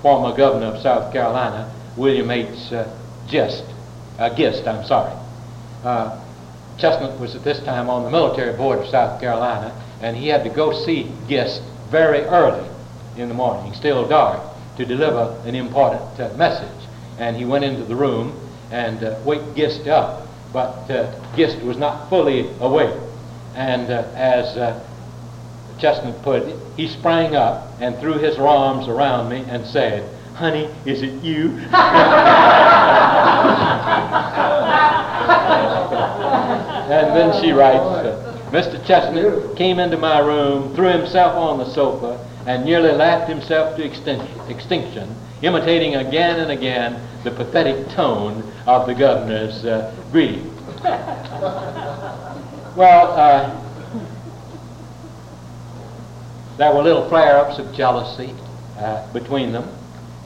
former 0.00 0.34
governor 0.36 0.66
of 0.66 0.80
South 0.80 1.12
Carolina, 1.12 1.74
William 1.96 2.30
H. 2.30 2.72
Gist, 3.26 3.64
Gist, 4.36 4.66
I'm 4.66 4.84
sorry. 4.84 5.12
Chestnut 6.78 7.18
was 7.18 7.34
at 7.34 7.42
this 7.42 7.58
time 7.64 7.90
on 7.90 8.04
the 8.04 8.10
military 8.10 8.56
board 8.56 8.78
of 8.78 8.86
South 8.88 9.20
Carolina, 9.20 9.74
and 10.00 10.16
he 10.16 10.28
had 10.28 10.44
to 10.44 10.50
go 10.50 10.72
see 10.84 11.10
Gist 11.28 11.62
very 11.90 12.20
early 12.22 12.68
in 13.16 13.28
the 13.28 13.34
morning, 13.34 13.72
still 13.74 14.06
dark, 14.06 14.40
to 14.76 14.84
deliver 14.84 15.40
an 15.46 15.54
important 15.54 16.20
uh, 16.20 16.32
message. 16.36 16.88
And 17.18 17.36
he 17.36 17.44
went 17.44 17.64
into 17.64 17.84
the 17.84 17.96
room 17.96 18.38
and 18.70 19.02
uh, 19.02 19.18
waked 19.24 19.56
Gist 19.56 19.86
up, 19.86 20.26
but 20.52 20.90
uh, 20.90 21.12
Gist 21.36 21.62
was 21.62 21.78
not 21.78 22.10
fully 22.10 22.50
awake. 22.60 22.94
And 23.54 23.90
uh, 23.90 24.04
as 24.14 24.56
uh, 24.56 24.84
Chestnut 25.78 26.22
put 26.22 26.42
it, 26.42 26.56
he 26.76 26.88
sprang 26.88 27.36
up 27.36 27.68
and 27.80 27.98
threw 27.98 28.14
his 28.14 28.36
arms 28.38 28.88
around 28.88 29.30
me 29.30 29.44
and 29.48 29.66
said, 29.66 30.12
Honey, 30.34 30.68
is 30.84 31.00
it 31.02 31.22
you? 31.22 31.48
and 36.88 37.16
then 37.16 37.42
she 37.42 37.52
writes, 37.52 37.80
uh, 37.80 38.25
Mr. 38.50 38.84
Chestnut 38.86 39.56
came 39.56 39.80
into 39.80 39.96
my 39.96 40.20
room, 40.20 40.74
threw 40.74 40.88
himself 40.88 41.34
on 41.34 41.58
the 41.58 41.68
sofa, 41.72 42.24
and 42.46 42.64
nearly 42.64 42.92
laughed 42.92 43.28
himself 43.28 43.76
to 43.76 43.84
extinction, 43.84 45.14
imitating 45.42 45.96
again 45.96 46.38
and 46.38 46.52
again 46.52 47.00
the 47.24 47.30
pathetic 47.32 47.88
tone 47.88 48.44
of 48.66 48.86
the 48.86 48.94
governor's 48.94 49.64
uh, 49.64 49.92
greeting. 50.12 50.48
well, 52.76 53.10
uh, 53.18 53.62
there 56.56 56.72
were 56.72 56.82
little 56.84 57.08
flare-ups 57.08 57.58
of 57.58 57.74
jealousy 57.74 58.32
uh, 58.78 59.12
between 59.12 59.50
them, 59.50 59.68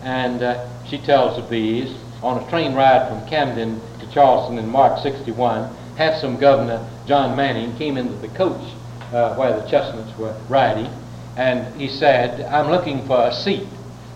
and 0.02 0.42
uh, 0.42 0.68
she 0.86 0.98
tells 0.98 1.38
of 1.38 1.48
these 1.48 1.96
on 2.22 2.42
a 2.42 2.50
train 2.50 2.74
ride 2.74 3.08
from 3.08 3.26
Camden 3.30 3.80
to 3.98 4.06
Charleston 4.12 4.58
in 4.58 4.68
March 4.68 5.02
61 5.02 5.74
handsome 5.96 6.38
Governor 6.38 6.86
John 7.10 7.34
Manning 7.34 7.76
came 7.76 7.96
into 7.96 8.14
the 8.14 8.28
coach 8.28 8.72
uh, 9.12 9.34
where 9.34 9.60
the 9.60 9.68
Chestnuts 9.68 10.16
were 10.16 10.32
riding, 10.48 10.88
and 11.36 11.74
he 11.74 11.88
said, 11.88 12.40
I'm 12.42 12.70
looking 12.70 13.04
for 13.08 13.26
a 13.26 13.32
seat 13.32 13.66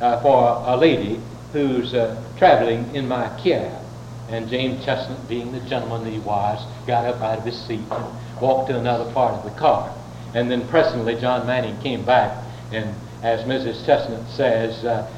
uh, 0.01 0.23
for 0.23 0.63
a 0.65 0.77
lady 0.77 1.21
who's 1.53 1.93
uh, 1.93 2.23
traveling 2.39 2.95
in 2.95 3.09
my 3.09 3.37
cab. 3.43 3.83
And 4.29 4.49
James 4.49 4.85
Chestnut, 4.85 5.29
being 5.29 5.51
the 5.51 5.59
gentleman 5.69 6.09
he 6.09 6.21
was, 6.21 6.65
got 6.87 7.05
up 7.05 7.21
out 7.21 7.39
of 7.39 7.45
his 7.45 7.61
seat 7.67 7.83
and 7.91 8.41
walked 8.41 8.71
to 8.71 8.79
another 8.79 9.13
part 9.13 9.35
of 9.35 9.43
the 9.43 9.59
car. 9.59 9.93
And 10.33 10.49
then 10.49 10.65
presently 10.69 11.17
John 11.21 11.49
Manning 11.49 11.77
came 11.81 12.05
back 12.05 12.45
and, 12.71 12.95
as 13.25 13.41
Mrs. 13.41 13.85
Chestnut 13.85 14.25
says, 14.29 14.85
uh, 14.85 15.13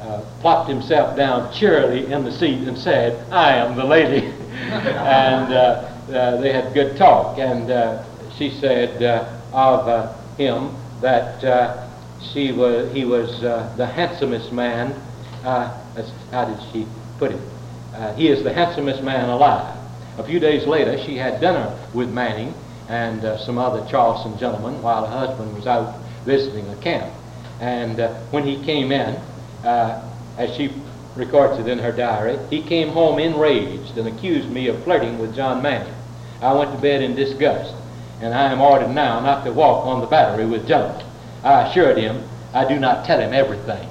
uh, 0.00 0.24
plopped 0.40 0.70
himself 0.70 1.14
down 1.14 1.52
cheerily 1.52 2.10
in 2.10 2.24
the 2.24 2.32
seat 2.32 2.66
and 2.66 2.78
said, 2.78 3.30
I 3.30 3.52
am 3.56 3.76
the 3.76 3.84
lady. 3.84 4.26
and 4.52 5.91
uh, 6.12 6.18
uh, 6.18 6.40
they 6.40 6.52
had 6.52 6.72
good 6.74 6.96
talk, 6.96 7.38
and 7.38 7.70
uh, 7.70 8.04
she 8.36 8.50
said 8.50 9.02
uh, 9.02 9.26
of 9.52 10.16
him 10.36 10.74
that 11.00 11.42
she 12.32 12.52
was, 12.52 12.92
he 12.92 13.04
was 13.04 13.40
the 13.40 13.86
handsomest 13.86 14.52
man. 14.52 14.94
how 15.42 16.44
did 16.44 16.72
she 16.72 16.86
put 17.18 17.32
it? 17.32 17.40
he 18.16 18.28
is 18.28 18.42
the 18.42 18.52
handsomest 18.52 19.02
man 19.02 19.28
alive. 19.28 19.76
A 20.18 20.24
few 20.24 20.38
days 20.38 20.66
later, 20.66 20.98
she 21.04 21.16
had 21.16 21.40
dinner 21.40 21.78
with 21.94 22.10
Manning 22.10 22.54
and 22.88 23.24
uh, 23.24 23.38
some 23.38 23.58
other 23.58 23.86
Charleston 23.90 24.38
gentlemen 24.38 24.82
while 24.82 25.06
her 25.06 25.26
husband 25.26 25.54
was 25.54 25.66
out 25.66 25.98
visiting 26.24 26.68
a 26.68 26.76
camp. 26.76 27.12
And 27.60 28.00
uh, 28.00 28.12
when 28.30 28.44
he 28.44 28.62
came 28.64 28.92
in, 28.92 29.16
uh, 29.64 30.08
as 30.36 30.54
she 30.56 30.70
records 31.16 31.58
it 31.58 31.68
in 31.68 31.78
her 31.78 31.92
diary, 31.92 32.38
he 32.50 32.62
came 32.62 32.88
home 32.88 33.18
enraged 33.18 33.96
and 33.96 34.08
accused 34.08 34.50
me 34.50 34.68
of 34.68 34.82
flirting 34.84 35.18
with 35.18 35.34
John 35.34 35.62
Manning. 35.62 35.94
I 36.42 36.52
went 36.52 36.72
to 36.72 36.78
bed 36.78 37.02
in 37.02 37.14
disgust, 37.14 37.72
and 38.20 38.34
I 38.34 38.50
am 38.52 38.60
ordered 38.60 38.90
now 38.90 39.20
not 39.20 39.44
to 39.44 39.52
walk 39.52 39.86
on 39.86 40.00
the 40.00 40.06
battery 40.06 40.44
with 40.44 40.66
gentlemen. 40.66 41.06
I 41.44 41.68
assured 41.68 41.96
him 41.96 42.22
I 42.52 42.66
do 42.68 42.78
not 42.78 43.04
tell 43.04 43.20
him 43.20 43.32
everything. 43.32 43.88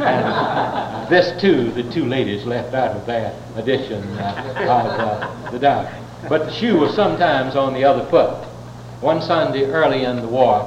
And 0.00 1.08
this, 1.08 1.40
too, 1.40 1.70
the 1.70 1.84
two 1.84 2.04
ladies 2.04 2.44
left 2.44 2.74
out 2.74 2.96
of 2.96 3.06
their 3.06 3.34
edition 3.54 4.02
uh, 4.18 4.54
of 4.58 4.68
uh, 4.68 5.50
the 5.50 5.58
diary. 5.58 6.02
But 6.28 6.46
the 6.46 6.52
shoe 6.52 6.78
was 6.78 6.94
sometimes 6.94 7.54
on 7.54 7.72
the 7.72 7.84
other 7.84 8.04
foot. 8.10 8.44
One 9.00 9.22
Sunday 9.22 9.64
early 9.64 10.04
in 10.04 10.16
the 10.16 10.28
war, 10.28 10.64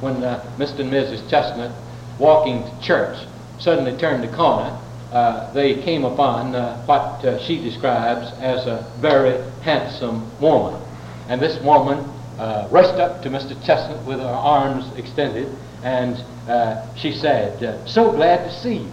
when 0.00 0.24
uh, 0.24 0.42
Mr. 0.56 0.80
and 0.80 0.92
Mrs. 0.92 1.28
Chestnut, 1.28 1.72
walking 2.18 2.64
to 2.64 2.80
church, 2.80 3.18
suddenly 3.58 3.96
turned 3.96 4.24
the 4.24 4.34
corner 4.34 4.76
uh, 5.12 5.52
they 5.52 5.82
came 5.82 6.04
upon 6.04 6.54
uh, 6.54 6.82
what 6.84 7.24
uh, 7.24 7.38
she 7.46 7.62
describes 7.62 8.32
as 8.40 8.66
a 8.66 8.92
very 8.98 9.40
handsome 9.62 10.28
woman. 10.40 10.80
And 11.28 11.40
this 11.40 11.62
woman 11.62 11.98
uh, 12.38 12.68
rushed 12.70 12.98
up 13.00 13.22
to 13.22 13.30
Mr. 13.30 13.50
Chestnut 13.64 14.04
with 14.04 14.18
her 14.18 14.26
arms 14.26 14.84
extended, 14.98 15.48
and 15.82 16.16
uh, 16.48 16.92
she 16.96 17.12
said, 17.12 17.88
So 17.88 18.10
glad 18.10 18.44
to 18.44 18.52
see 18.52 18.78
you. 18.78 18.92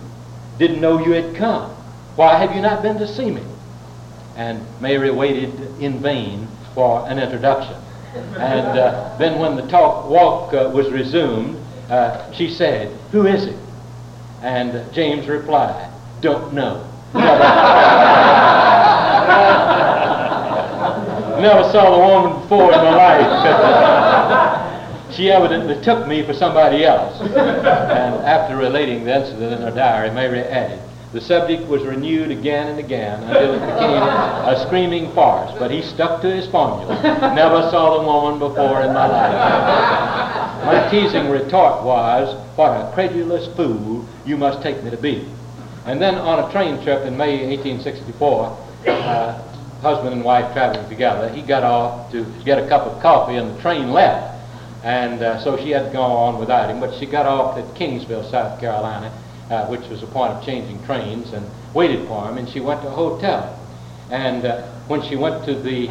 Didn't 0.60 0.82
know 0.82 1.04
you 1.04 1.14
had 1.14 1.36
come. 1.36 1.72
Why 2.16 2.38
have 2.38 2.56
you 2.56 2.62
not 2.62 2.84
been 2.84 3.00
to 3.00 3.08
see 3.08 3.32
me? 3.32 3.44
And 4.36 4.64
Mary 4.80 5.10
waited 5.10 5.60
in 5.82 6.00
vain 6.00 6.48
for 6.76 7.08
an 7.10 7.18
introduction. 7.18 7.76
And 8.38 9.20
then 9.20 9.40
when 9.40 9.56
the 9.56 9.68
talk 9.68 10.08
walk 10.08 10.52
was 10.52 10.92
resumed, 10.92 11.58
she 12.36 12.50
said, 12.50 12.96
"Who 13.12 13.26
is 13.26 13.46
it?" 13.46 13.58
And 14.44 14.94
James 14.94 15.28
replied, 15.28 15.93
"Don't 16.24 16.54
know." 16.54 16.82
Never 21.44 21.70
saw 21.74 21.92
the 21.92 22.00
woman 22.00 22.42
before 22.42 22.72
in 22.72 22.80
my 22.80 22.96
life. 22.96 24.72
she 25.14 25.30
evidently 25.30 25.76
took 25.84 26.08
me 26.08 26.24
for 26.24 26.34
somebody 26.34 26.86
else. 26.86 27.20
And 27.20 28.16
after 28.24 28.56
relating 28.56 29.04
the 29.04 29.20
incident 29.20 29.52
in 29.52 29.62
her 29.62 29.76
diary, 29.76 30.12
Mary 30.12 30.40
added, 30.40 30.80
the 31.12 31.20
subject 31.20 31.68
was 31.68 31.84
renewed 31.84 32.32
again 32.32 32.70
and 32.70 32.80
again 32.80 33.22
until 33.24 33.56
it 33.56 33.60
became 33.60 34.02
a 34.02 34.64
screaming 34.66 35.12
farce, 35.12 35.52
but 35.60 35.70
he 35.70 35.82
stuck 35.82 36.22
to 36.22 36.34
his 36.34 36.48
formula. 36.48 36.98
Never 37.36 37.70
saw 37.70 38.00
the 38.00 38.08
woman 38.08 38.40
before 38.40 38.82
in 38.82 38.94
my 38.94 39.08
life. 39.08 40.66
My 40.66 40.88
teasing 40.90 41.30
retort 41.30 41.84
was, 41.84 42.34
What 42.56 42.72
a 42.72 42.90
credulous 42.94 43.54
fool 43.56 44.08
you 44.26 44.38
must 44.38 44.64
take 44.64 44.82
me 44.82 44.90
to 44.90 44.98
be. 44.98 45.28
And 45.86 46.02
then 46.02 46.16
on 46.16 46.50
a 46.50 46.52
train 46.52 46.82
trip 46.84 47.06
in 47.06 47.18
May 47.18 47.46
1864, 47.58 48.58
uh, 48.88 49.42
husband 49.82 50.14
and 50.14 50.24
wife 50.24 50.54
traveling 50.54 50.88
together, 50.88 51.28
he 51.30 51.42
got 51.42 51.64
off 51.64 52.10
to 52.12 52.26
get 52.46 52.58
a 52.58 52.68
cup 52.70 52.84
of 52.84 53.02
coffee 53.02 53.36
and 53.36 53.56
the 53.56 53.62
train 53.62 53.92
left. 53.92 54.32
And 54.84 55.22
uh, 55.22 55.44
so 55.44 55.58
she 55.58 55.72
had 55.72 55.88
to 55.88 55.92
go 55.92 56.02
on 56.02 56.40
without 56.40 56.70
him, 56.70 56.80
but 56.80 56.98
she 57.00 57.06
got 57.06 57.26
off 57.26 57.58
at 57.58 57.66
Kingsville, 57.76 58.30
South 58.30 58.60
Carolina, 58.60 59.12
uh, 59.50 59.68
which 59.68 59.88
was 59.90 60.04
a 60.04 60.08
point 60.08 60.32
of 60.34 60.46
changing 60.46 60.84
trains, 60.86 61.34
and 61.34 61.46
waited 61.74 62.08
for 62.08 62.28
him, 62.30 62.38
and 62.38 62.50
she 62.50 62.60
went 62.60 62.82
to 62.82 62.88
a 62.88 62.92
hotel. 62.92 63.60
And 64.10 64.46
uh, 64.46 64.68
when 64.88 65.02
she 65.02 65.16
went 65.16 65.46
to 65.46 65.56
the 65.56 65.90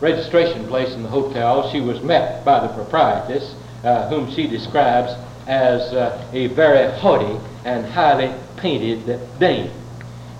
registration 0.00 0.66
place 0.66 0.92
in 0.94 1.02
the 1.02 1.08
hotel, 1.08 1.70
she 1.72 1.80
was 1.80 2.02
met 2.02 2.44
by 2.44 2.60
the 2.60 2.72
proprietress, 2.72 3.54
uh, 3.84 4.08
whom 4.08 4.30
she 4.34 4.46
describes 4.46 5.12
as 5.46 5.80
uh, 5.92 6.28
a 6.32 6.48
very 6.48 6.90
haughty 6.98 7.38
and 7.64 7.86
highly 7.86 8.34
painted 8.56 9.06
that 9.06 9.38
dame. 9.38 9.70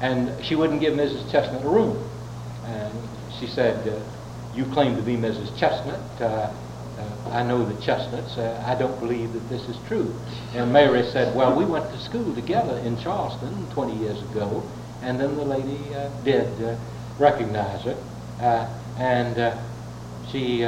And 0.01 0.45
she 0.45 0.55
wouldn't 0.55 0.81
give 0.81 0.95
Mrs. 0.95 1.31
Chestnut 1.31 1.65
a 1.65 1.69
room. 1.69 1.97
And 2.65 2.93
she 3.39 3.47
said, 3.47 3.87
uh, 3.89 4.01
you 4.55 4.65
claim 4.67 4.97
to 4.97 5.03
be 5.03 5.17
Mrs. 5.17 5.57
Chestnut. 5.59 6.01
Uh, 6.21 6.53
uh, 6.99 7.31
I 7.31 7.43
know 7.43 7.65
the 7.65 7.81
Chestnuts. 7.83 8.37
Uh, 8.37 8.63
I 8.67 8.75
don't 8.75 8.99
believe 9.01 9.33
that 9.33 9.49
this 9.49 9.63
is 9.69 9.77
true. 9.87 10.15
And 10.55 10.73
Mary 10.73 11.03
said, 11.11 11.35
well, 11.37 11.55
we 11.55 11.65
went 11.65 11.91
to 11.91 11.99
school 12.01 12.35
together 12.35 12.79
in 12.79 12.99
Charleston 12.99 13.67
20 13.73 13.97
years 13.97 14.23
ago. 14.31 14.63
And 15.03 15.21
then 15.21 15.37
the 15.37 15.45
lady 15.45 15.95
uh, 15.95 16.09
did 16.25 16.63
uh, 16.63 16.77
recognize 17.19 17.85
her. 17.85 17.97
and 18.99 19.59
she 20.31 20.65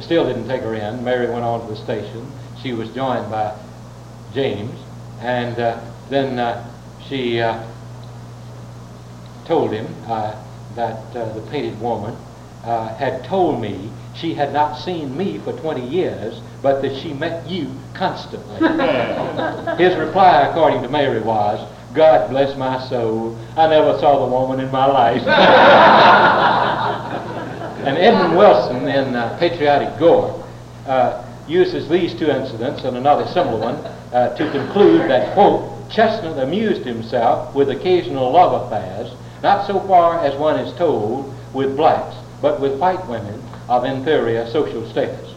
still 0.00 0.26
didn't 0.26 0.46
take 0.46 0.62
her 0.62 0.74
in. 0.74 1.02
Mary 1.02 1.28
went 1.28 1.44
on 1.44 1.66
to 1.66 1.74
the 1.74 1.76
station. 1.76 2.30
She 2.62 2.72
was 2.72 2.88
joined 2.90 3.28
by 3.30 3.58
James. 4.32 4.78
And 5.22 5.56
then 6.10 6.64
she 7.08 7.40
told 9.44 9.72
him 9.72 9.86
uh, 10.06 10.34
that 10.76 11.16
uh, 11.16 11.32
the 11.32 11.40
painted 11.50 11.80
woman 11.80 12.16
uh, 12.64 12.94
had 12.94 13.24
told 13.24 13.60
me 13.60 13.90
she 14.14 14.34
had 14.34 14.52
not 14.52 14.76
seen 14.76 15.16
me 15.16 15.38
for 15.38 15.52
20 15.52 15.86
years, 15.86 16.40
but 16.62 16.82
that 16.82 16.96
she 16.96 17.12
met 17.12 17.48
you 17.48 17.70
constantly. 17.94 18.56
His 19.82 19.96
reply, 19.98 20.42
according 20.42 20.82
to 20.82 20.88
Mary, 20.88 21.20
was, 21.20 21.66
God 21.94 22.30
bless 22.30 22.56
my 22.56 22.86
soul, 22.88 23.36
I 23.56 23.66
never 23.66 23.98
saw 23.98 24.24
the 24.24 24.32
woman 24.32 24.60
in 24.60 24.70
my 24.70 24.86
life. 24.86 25.22
and 27.86 27.98
Edmund 27.98 28.36
Wilson, 28.36 28.88
in 28.88 29.16
uh, 29.16 29.36
Patriotic 29.38 29.98
Gore, 29.98 30.44
uh, 30.86 31.24
uses 31.48 31.88
these 31.88 32.14
two 32.14 32.30
incidents 32.30 32.84
and 32.84 32.96
another 32.96 33.26
similar 33.26 33.58
one 33.58 33.76
uh, 34.12 34.36
to 34.36 34.50
conclude 34.52 35.10
that, 35.10 35.34
quote, 35.34 35.90
Chestnut 35.90 36.38
amused 36.38 36.86
himself 36.86 37.54
with 37.54 37.70
occasional 37.70 38.30
love 38.32 38.66
affairs 38.66 39.12
not 39.42 39.66
so 39.66 39.80
far 39.80 40.24
as 40.24 40.38
one 40.38 40.58
is 40.58 40.76
told 40.78 41.34
with 41.52 41.76
blacks, 41.76 42.16
but 42.40 42.60
with 42.60 42.78
white 42.78 43.06
women 43.08 43.42
of 43.68 43.84
inferior 43.84 44.48
social 44.50 44.88
status. 44.90 45.34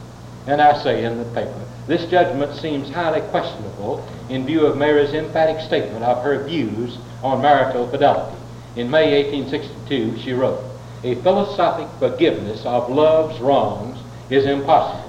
And 0.47 0.61
I 0.61 0.81
say 0.83 1.03
in 1.03 1.17
the 1.17 1.25
paper, 1.25 1.65
this 1.87 2.05
judgment 2.09 2.55
seems 2.55 2.89
highly 2.89 3.21
questionable 3.29 4.07
in 4.29 4.45
view 4.45 4.65
of 4.65 4.77
Mary's 4.77 5.13
emphatic 5.13 5.59
statement 5.65 6.03
of 6.03 6.23
her 6.23 6.43
views 6.43 6.97
on 7.23 7.41
marital 7.41 7.87
fidelity. 7.89 8.37
In 8.75 8.89
May 8.89 9.23
1862, 9.23 10.19
she 10.19 10.33
wrote, 10.33 10.63
A 11.03 11.15
philosophic 11.15 11.87
forgiveness 11.99 12.63
of 12.65 12.89
love's 12.89 13.39
wrongs 13.39 13.97
is 14.29 14.45
impossible. 14.45 15.04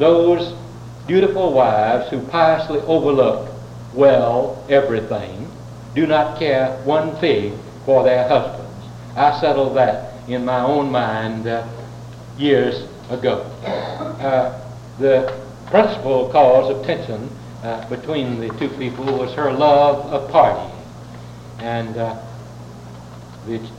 Those 0.00 0.54
dutiful 1.06 1.52
wives 1.52 2.08
who 2.08 2.22
piously 2.28 2.80
overlook, 2.80 3.50
well, 3.92 4.64
everything, 4.70 5.46
do 5.94 6.06
not 6.06 6.38
care 6.38 6.74
one 6.84 7.14
fig 7.16 7.52
for 7.84 8.02
their 8.02 8.26
husbands. 8.26 8.86
I 9.14 9.38
settled 9.38 9.76
that 9.76 10.14
in 10.26 10.42
my 10.46 10.60
own 10.60 10.90
mind 10.90 11.46
uh, 11.46 11.68
years 12.38 12.88
ago. 13.10 13.42
Uh, 13.62 14.58
the 14.98 15.38
principal 15.66 16.30
cause 16.30 16.74
of 16.74 16.86
tension 16.86 17.28
uh, 17.62 17.86
between 17.90 18.40
the 18.40 18.48
two 18.58 18.70
people 18.78 19.04
was 19.04 19.34
her 19.34 19.52
love 19.52 20.06
of 20.06 20.30
partying. 20.30 20.74
And 21.58 21.94
uh, 21.98 22.16
the 23.46 23.70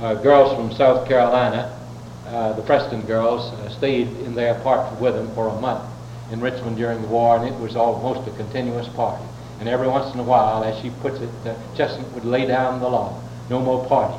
uh, 0.00 0.14
girls 0.14 0.56
from 0.56 0.72
South 0.72 1.06
Carolina, 1.06 1.78
uh, 2.26 2.52
the 2.54 2.62
Preston 2.62 3.02
girls, 3.02 3.52
stayed 3.76 4.08
in 4.08 4.34
their 4.34 4.54
apartment 4.54 5.00
with 5.00 5.16
him 5.16 5.32
for 5.34 5.48
a 5.48 5.60
month 5.60 5.84
in 6.32 6.40
Richmond 6.40 6.76
during 6.76 7.02
the 7.02 7.08
war, 7.08 7.36
and 7.36 7.46
it 7.46 7.58
was 7.60 7.76
almost 7.76 8.26
a 8.28 8.36
continuous 8.36 8.88
party. 8.88 9.24
And 9.60 9.68
every 9.68 9.86
once 9.86 10.12
in 10.14 10.18
a 10.18 10.24
while, 10.24 10.64
as 10.64 10.80
she 10.82 10.90
puts 11.00 11.20
it, 11.20 11.30
uh, 11.46 11.54
Chestnut 11.76 12.10
would 12.14 12.24
lay 12.24 12.46
down 12.46 12.80
the 12.80 12.88
law. 12.88 13.22
No 13.48 13.60
more 13.60 13.86
party. 13.86 14.18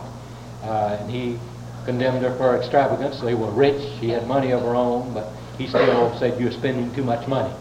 Uh, 0.63 0.97
and 0.99 1.11
he 1.11 1.37
condemned 1.85 2.23
her 2.23 2.33
for 2.37 2.55
extravagance. 2.55 3.19
They 3.19 3.33
were 3.33 3.51
rich. 3.51 3.81
She 3.99 4.09
had 4.09 4.27
money 4.27 4.51
of 4.51 4.61
her 4.61 4.75
own, 4.75 5.13
but 5.13 5.33
he 5.57 5.67
still 5.67 6.17
said, 6.17 6.39
you're 6.39 6.51
spending 6.51 6.93
too 6.95 7.03
much 7.03 7.27
money. 7.27 7.53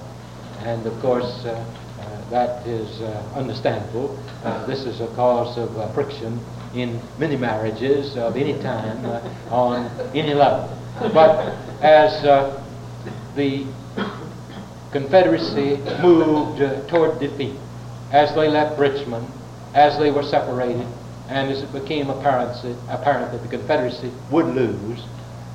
And 0.61 0.87
of 0.87 0.97
course, 1.01 1.45
uh, 1.45 1.65
uh 1.99 2.31
that 2.31 2.67
is 2.67 3.01
uh, 3.01 3.33
understandable. 3.35 4.17
Uh, 4.45 4.65
this 4.67 4.85
is 4.85 5.01
a 5.01 5.09
cause 5.17 5.59
of 5.59 5.95
friction 5.95 6.39
in 6.75 7.01
many 7.19 7.37
marriages 7.37 8.17
of 8.17 8.37
any 8.37 8.55
time 8.63 9.05
on 9.51 9.91
any 10.15 10.35
level. 10.35 10.69
But 11.13 11.55
as 11.83 12.23
the 13.35 13.67
Confederacy 14.93 15.79
moved 16.03 16.61
toward 16.89 17.19
defeat, 17.19 17.57
as 18.11 18.35
they 18.35 18.49
left 18.49 18.79
Richmond, 18.79 19.27
as 19.75 19.99
they 19.99 20.11
were 20.11 20.23
separated, 20.23 20.87
and 21.29 21.51
as 21.51 21.63
it 21.63 21.73
became 21.73 22.11
apparent, 22.11 22.53
apparent 22.91 23.33
that 23.33 23.43
the 23.43 23.49
Confederacy 23.49 24.13
would 24.31 24.47
lose, 24.47 25.03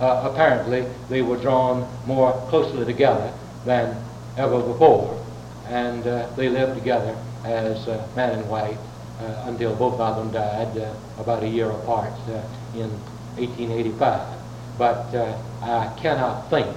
uh, 0.01 0.27
apparently 0.31 0.87
they 1.09 1.21
were 1.21 1.37
drawn 1.37 1.87
more 2.07 2.33
closely 2.49 2.83
together 2.85 3.31
than 3.63 3.95
ever 4.37 4.59
before. 4.59 5.23
And 5.67 6.05
uh, 6.07 6.29
they 6.35 6.49
lived 6.49 6.75
together 6.75 7.15
as 7.43 7.87
uh, 7.87 8.07
man 8.15 8.39
and 8.39 8.49
wife 8.49 8.77
uh, 8.77 8.96
until 9.19 9.75
both 9.75 9.99
of 9.99 10.15
them 10.15 10.31
died 10.31 10.77
uh, 10.77 10.93
about 11.17 11.43
a 11.43 11.47
year 11.47 11.69
apart 11.71 12.13
uh, 12.27 12.43
in 12.75 12.89
1885. 13.37 14.37
But 14.77 15.15
I 15.63 15.91
cannot 15.99 16.49
think 16.49 16.67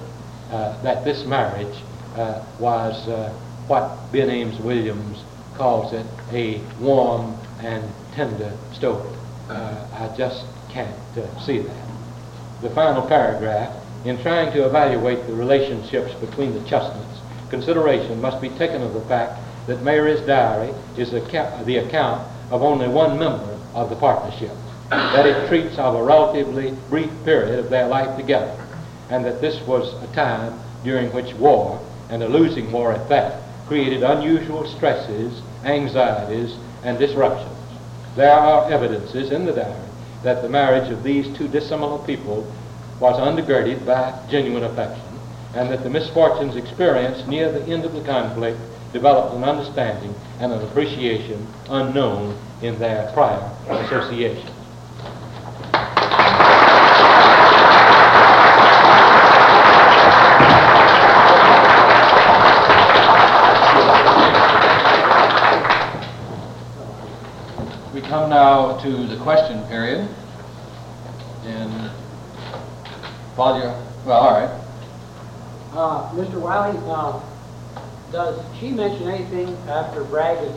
that 0.49 1.03
this 1.03 1.23
marriage 1.25 1.77
was 2.59 3.07
what 3.67 4.11
Ben 4.11 4.29
Ames 4.29 4.59
Williams 4.59 5.23
calls 5.55 5.93
it 5.93 6.05
a 6.31 6.59
warm 6.79 7.37
and 7.59 7.83
tender 8.13 8.57
story. 8.73 9.09
Uh, 9.49 9.85
I 9.93 10.15
just 10.17 10.45
can't 10.69 11.17
uh, 11.17 11.39
see 11.45 11.59
that. 11.59 11.87
The 12.61 12.69
final 12.71 13.07
paragraph, 13.07 13.75
in 14.05 14.21
trying 14.21 14.51
to 14.53 14.65
evaluate 14.65 15.27
the 15.27 15.33
relationships 15.33 16.13
between 16.15 16.53
the 16.53 16.61
Chestnuts, 16.67 17.19
consideration 17.49 18.21
must 18.21 18.41
be 18.41 18.49
taken 18.49 18.81
of 18.81 18.93
the 18.93 19.01
fact 19.01 19.40
that 19.67 19.83
Mary's 19.83 20.21
diary 20.21 20.73
is 20.97 21.11
the 21.11 21.77
account 21.77 22.27
of 22.49 22.63
only 22.63 22.87
one 22.87 23.17
member 23.17 23.57
of 23.73 23.89
the 23.89 23.95
partnership, 23.95 24.51
that 24.89 25.25
it 25.25 25.47
treats 25.47 25.77
of 25.77 25.95
a 25.95 26.03
relatively 26.03 26.71
brief 26.89 27.11
period 27.23 27.59
of 27.59 27.69
their 27.69 27.87
life 27.87 28.17
together, 28.17 28.55
and 29.09 29.23
that 29.23 29.41
this 29.41 29.61
was 29.65 29.93
a 30.03 30.13
time 30.13 30.59
during 30.83 31.11
which 31.13 31.33
war, 31.35 31.79
and 32.09 32.23
a 32.23 32.27
losing 32.27 32.71
war 32.71 32.91
at 32.91 33.07
that, 33.07 33.41
created 33.67 34.03
unusual 34.03 34.67
stresses, 34.67 35.41
anxieties, 35.63 36.57
and 36.83 36.97
disruptions. 36.97 37.55
There 38.15 38.33
are 38.33 38.69
evidences 38.69 39.31
in 39.31 39.45
the 39.45 39.53
diary 39.53 39.87
that 40.23 40.41
the 40.41 40.49
marriage 40.49 40.91
of 40.91 41.03
these 41.03 41.35
two 41.37 41.47
dissimilar 41.47 42.03
people 42.05 42.51
was 42.99 43.15
undergirded 43.15 43.85
by 43.85 44.13
genuine 44.29 44.63
affection, 44.63 45.19
and 45.53 45.71
that 45.71 45.83
the 45.83 45.89
misfortunes 45.89 46.55
experienced 46.55 47.27
near 47.27 47.51
the 47.51 47.63
end 47.63 47.85
of 47.85 47.93
the 47.93 48.01
conflict 48.01 48.59
Developed 48.93 49.35
an 49.35 49.43
understanding 49.45 50.13
and 50.39 50.51
an 50.51 50.61
appreciation 50.63 51.47
unknown 51.69 52.37
in 52.61 52.77
their 52.77 53.09
prior 53.13 53.39
association. 53.69 54.47
We 67.93 68.01
come 68.01 68.29
now 68.29 68.77
to 68.79 69.07
the 69.07 69.17
question 69.23 69.65
period. 69.67 70.07
And 71.45 71.91
Claudia, 73.35 73.81
well, 74.05 74.19
all 74.19 74.33
right. 74.33 74.61
Uh, 75.73 76.11
Mr. 76.13 76.35
Wiley, 76.41 76.77
uh, 76.87 77.19
does 78.11 78.43
she 78.59 78.71
mention 78.71 79.07
anything 79.07 79.55
after 79.69 80.03
Bragg 80.03 80.37
has, 80.37 80.55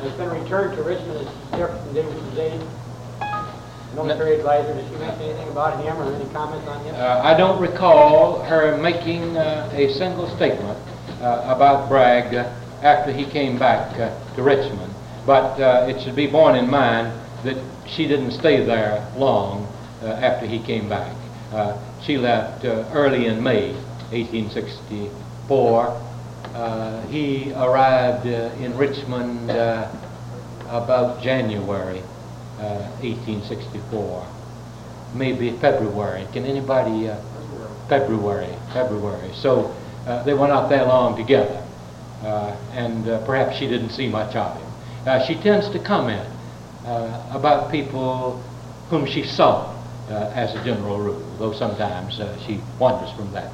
has 0.00 0.12
been 0.12 0.30
returned 0.30 0.76
to 0.76 0.82
Richmond 0.82 1.26
as 1.26 1.58
Jefferson 1.58 1.94
Davis 1.94 2.38
aide? 2.38 2.60
Military 3.94 4.36
advisor, 4.36 4.74
does 4.74 4.88
she 4.88 4.96
mention 4.96 5.22
anything 5.22 5.48
about 5.48 5.82
him 5.82 5.96
or 5.96 6.12
any 6.12 6.30
comments 6.32 6.66
on 6.68 6.84
him? 6.84 6.94
Uh, 6.94 7.20
I 7.22 7.36
don't 7.36 7.60
recall 7.60 8.42
her 8.42 8.76
making 8.76 9.36
uh, 9.36 9.70
a 9.72 9.92
single 9.94 10.28
statement 10.36 10.78
uh, 11.20 11.44
about 11.46 11.88
Bragg 11.88 12.34
uh, 12.34 12.52
after 12.82 13.12
he 13.12 13.24
came 13.24 13.58
back 13.58 13.98
uh, 13.98 14.34
to 14.34 14.42
Richmond. 14.42 14.92
But 15.26 15.60
uh, 15.60 15.86
it 15.88 16.02
should 16.02 16.16
be 16.16 16.26
borne 16.26 16.56
in 16.56 16.68
mind 16.68 17.12
that 17.44 17.56
she 17.86 18.06
didn't 18.06 18.32
stay 18.32 18.64
there 18.64 19.06
long 19.16 19.66
uh, 20.02 20.08
after 20.08 20.46
he 20.46 20.58
came 20.58 20.88
back. 20.88 21.14
Uh, 21.52 21.78
she 22.02 22.18
left 22.18 22.64
uh, 22.64 22.84
early 22.92 23.26
in 23.26 23.42
May 23.42 23.72
1864. 24.10 26.03
Uh, 26.54 27.00
he 27.08 27.52
arrived 27.54 28.28
uh, 28.28 28.54
in 28.62 28.76
Richmond 28.76 29.50
uh, 29.50 29.90
about 30.68 31.20
January 31.20 31.98
uh, 32.60 32.86
1864 33.02 34.24
maybe 35.14 35.50
February. 35.58 36.26
Can 36.32 36.44
anybody, 36.44 37.10
February, 37.88 38.52
February. 38.72 39.32
So 39.34 39.74
they 40.24 40.34
were 40.34 40.48
not 40.48 40.68
that 40.70 40.88
long 40.88 41.16
together, 41.16 41.64
uh, 42.22 42.56
and 42.72 43.08
uh, 43.08 43.24
perhaps 43.24 43.56
she 43.56 43.68
didn't 43.68 43.90
see 43.90 44.08
much 44.08 44.34
of 44.34 44.56
him. 44.56 44.66
Uh, 45.06 45.24
she 45.24 45.36
tends 45.36 45.68
to 45.70 45.78
comment 45.78 46.28
about 46.84 47.70
people 47.70 48.42
whom 48.90 49.06
she 49.06 49.22
saw 49.22 49.72
as 50.08 50.54
a 50.54 50.64
general 50.64 50.98
rule, 50.98 51.36
though 51.38 51.52
sometimes 51.52 52.20
she 52.44 52.60
wanders 52.78 53.10
from 53.16 53.32
that 53.32 53.52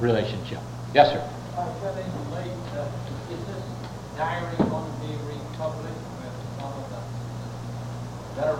relationship. 0.00 0.60
Yes, 0.94 1.12
sir. 1.12 1.35
Is 1.56 1.62
this 3.46 3.64
diary 4.18 4.56
going 4.68 4.84
to 4.84 5.00
be 5.00 5.16
the 8.34 8.42
better? 8.42 8.56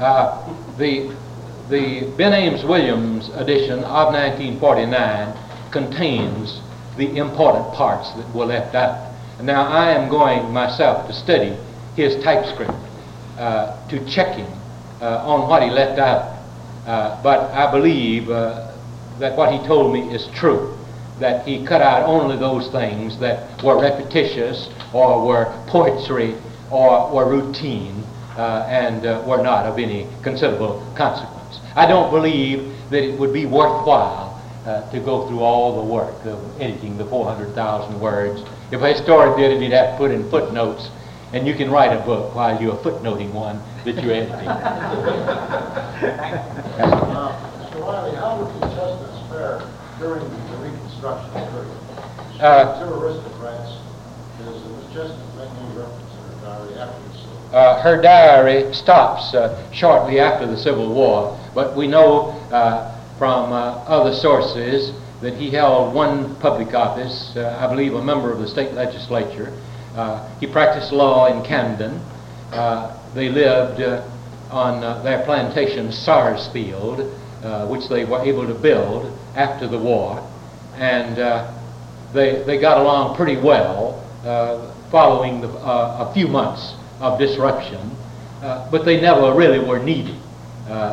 Uh, 0.00 0.76
the, 0.78 1.14
the 1.70 2.12
Ben 2.16 2.32
Ames 2.32 2.64
Williams 2.64 3.28
edition 3.34 3.84
of 3.84 4.12
1949 4.12 5.70
contains 5.70 6.60
the 6.96 7.16
important 7.16 7.72
parts 7.74 8.12
that 8.14 8.34
were 8.34 8.46
left 8.46 8.74
out. 8.74 9.14
Now, 9.40 9.68
I 9.68 9.92
am 9.92 10.10
going 10.10 10.52
myself 10.52 11.06
to 11.06 11.12
study 11.12 11.56
his 11.94 12.20
typescript, 12.24 12.72
uh, 13.38 13.88
to 13.88 14.04
check 14.10 14.34
him 14.36 14.50
uh, 15.00 15.22
on 15.24 15.48
what 15.48 15.62
he 15.62 15.70
left 15.70 16.00
out. 16.00 16.42
Uh, 16.88 17.22
but 17.22 17.52
I 17.52 17.70
believe 17.70 18.28
uh, 18.30 18.71
that 19.18 19.36
what 19.36 19.52
he 19.52 19.58
told 19.66 19.92
me 19.92 20.00
is 20.14 20.26
true, 20.34 20.76
that 21.18 21.46
he 21.46 21.64
cut 21.64 21.80
out 21.80 22.08
only 22.08 22.36
those 22.36 22.70
things 22.70 23.18
that 23.18 23.62
were 23.62 23.80
repetitious 23.80 24.68
or 24.92 25.24
were 25.24 25.46
poetry 25.68 26.34
or 26.70 27.12
were 27.12 27.28
routine 27.28 28.02
uh, 28.36 28.66
and 28.68 29.06
uh, 29.06 29.22
were 29.26 29.42
not 29.42 29.66
of 29.66 29.78
any 29.78 30.06
considerable 30.22 30.84
consequence. 30.96 31.60
I 31.76 31.86
don't 31.86 32.10
believe 32.10 32.72
that 32.90 33.02
it 33.02 33.18
would 33.18 33.32
be 33.32 33.46
worthwhile 33.46 34.30
uh, 34.66 34.90
to 34.90 35.00
go 35.00 35.26
through 35.28 35.40
all 35.40 35.84
the 35.84 35.92
work 35.92 36.24
of 36.24 36.60
editing 36.60 36.96
the 36.96 37.04
400,000 37.06 38.00
words. 38.00 38.42
If 38.70 38.80
a 38.80 38.92
historian 38.92 39.38
did 39.38 39.52
it, 39.52 39.62
he'd 39.62 39.72
have 39.72 39.92
to 39.92 39.98
put 39.98 40.10
in 40.10 40.28
footnotes, 40.30 40.88
and 41.32 41.46
you 41.46 41.54
can 41.54 41.70
write 41.70 41.92
a 41.92 42.04
book 42.04 42.34
while 42.34 42.60
you're 42.60 42.76
footnoting 42.76 43.32
one 43.32 43.60
that 43.84 44.02
you're 44.02 44.14
editing. 44.14 44.48
Uh, 46.82 47.30
Mr. 47.60 47.80
Wiley, 47.80 48.16
how 48.16 48.38
were 48.38 48.50
contestants 48.58 49.28
fare 49.28 49.60
during 50.02 50.24
the 50.24 50.56
Reconstruction 50.58 51.30
period? 51.30 51.78
Uh, 52.42 52.84
Two 52.84 52.92
aristocrats, 52.94 53.78
does 54.38 54.58
Ms. 54.66 54.84
Chestnut 54.92 55.36
make 55.38 55.48
any 55.48 55.78
reference 55.78 56.10
to 56.10 56.18
her 56.26 56.42
diary 56.42 56.74
after 56.74 57.08
the 57.08 57.14
Civil 57.14 57.38
War? 57.38 57.54
Uh, 57.54 57.82
her 57.82 58.02
diary 58.02 58.74
stops 58.74 59.32
uh, 59.34 59.72
shortly 59.72 60.18
after 60.18 60.46
the 60.46 60.56
Civil 60.56 60.92
War, 60.92 61.38
but 61.54 61.76
we 61.76 61.86
know 61.86 62.30
uh, 62.50 62.98
from 63.16 63.52
uh, 63.52 63.78
other 63.86 64.12
sources 64.12 64.92
that 65.20 65.34
he 65.34 65.50
held 65.50 65.94
one 65.94 66.34
public 66.40 66.74
office, 66.74 67.36
uh, 67.36 67.56
I 67.60 67.68
believe 67.68 67.94
a 67.94 68.02
member 68.02 68.32
of 68.32 68.40
the 68.40 68.48
state 68.48 68.72
legislature. 68.72 69.56
Uh, 69.94 70.28
he 70.40 70.48
practiced 70.48 70.90
law 70.90 71.26
in 71.26 71.44
Camden. 71.44 71.92
Uh, 72.50 72.98
they 73.14 73.28
lived 73.28 73.80
uh, 73.80 74.02
on 74.50 74.82
uh, 74.82 75.00
their 75.02 75.24
plantation 75.24 75.92
Sarsfield, 75.92 77.00
uh, 77.44 77.68
which 77.68 77.88
they 77.88 78.04
were 78.04 78.20
able 78.22 78.48
to 78.48 78.54
build 78.54 79.16
after 79.34 79.66
the 79.66 79.78
war. 79.78 80.26
And 80.76 81.18
uh, 81.18 81.52
they, 82.12 82.42
they 82.44 82.58
got 82.60 82.78
along 82.78 83.16
pretty 83.16 83.40
well 83.40 84.02
uh, 84.24 84.72
following 84.90 85.40
the, 85.40 85.48
uh, 85.48 86.08
a 86.08 86.14
few 86.14 86.28
months 86.28 86.74
of 87.00 87.18
disruption, 87.18 87.80
uh, 88.42 88.70
but 88.70 88.84
they 88.84 89.00
never 89.00 89.34
really 89.34 89.58
were 89.58 89.78
needy. 89.78 90.18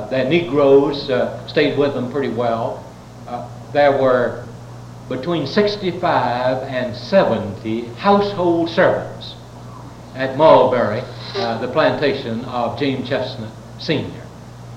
Their 0.09 0.27
Negroes 0.27 1.03
stayed 1.49 1.77
with 1.77 1.93
them 1.93 2.11
pretty 2.11 2.33
well. 2.33 2.83
There 3.71 4.01
were 4.01 4.45
between 5.09 5.47
65 5.47 6.63
and 6.63 6.95
70 6.95 7.85
household 7.95 8.69
servants 8.69 9.35
at 10.15 10.37
Mulberry, 10.37 11.01
uh, 11.35 11.59
the 11.59 11.67
plantation 11.67 12.45
of 12.45 12.79
James 12.79 13.09
Chestnut 13.09 13.51
Sr. 13.79 14.23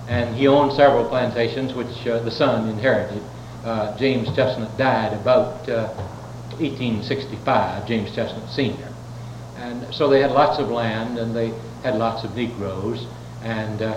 And 0.09 0.35
he 0.35 0.49
owned 0.49 0.73
several 0.73 1.09
plantations 1.09 1.75
which 1.75 2.07
uh, 2.07 2.21
the 2.21 2.31
son 2.31 2.69
inherited. 2.69 3.23
Uh, 3.65 3.97
James 3.97 4.29
Chestnut 4.35 4.77
died 4.77 5.13
about 5.13 5.69
uh, 5.69 5.89
1865, 6.59 7.87
James 7.87 8.15
Chestnut 8.15 8.49
Sr. 8.51 8.93
And 9.57 9.95
so 9.95 10.09
they 10.09 10.21
had 10.21 10.33
lots 10.33 10.59
of 10.59 10.69
land 10.69 11.19
and 11.19 11.35
they 11.35 11.51
had 11.83 11.95
lots 11.97 12.25
of 12.25 12.35
Negroes 12.35 13.07
and 13.43 13.83
uh, 13.83 13.95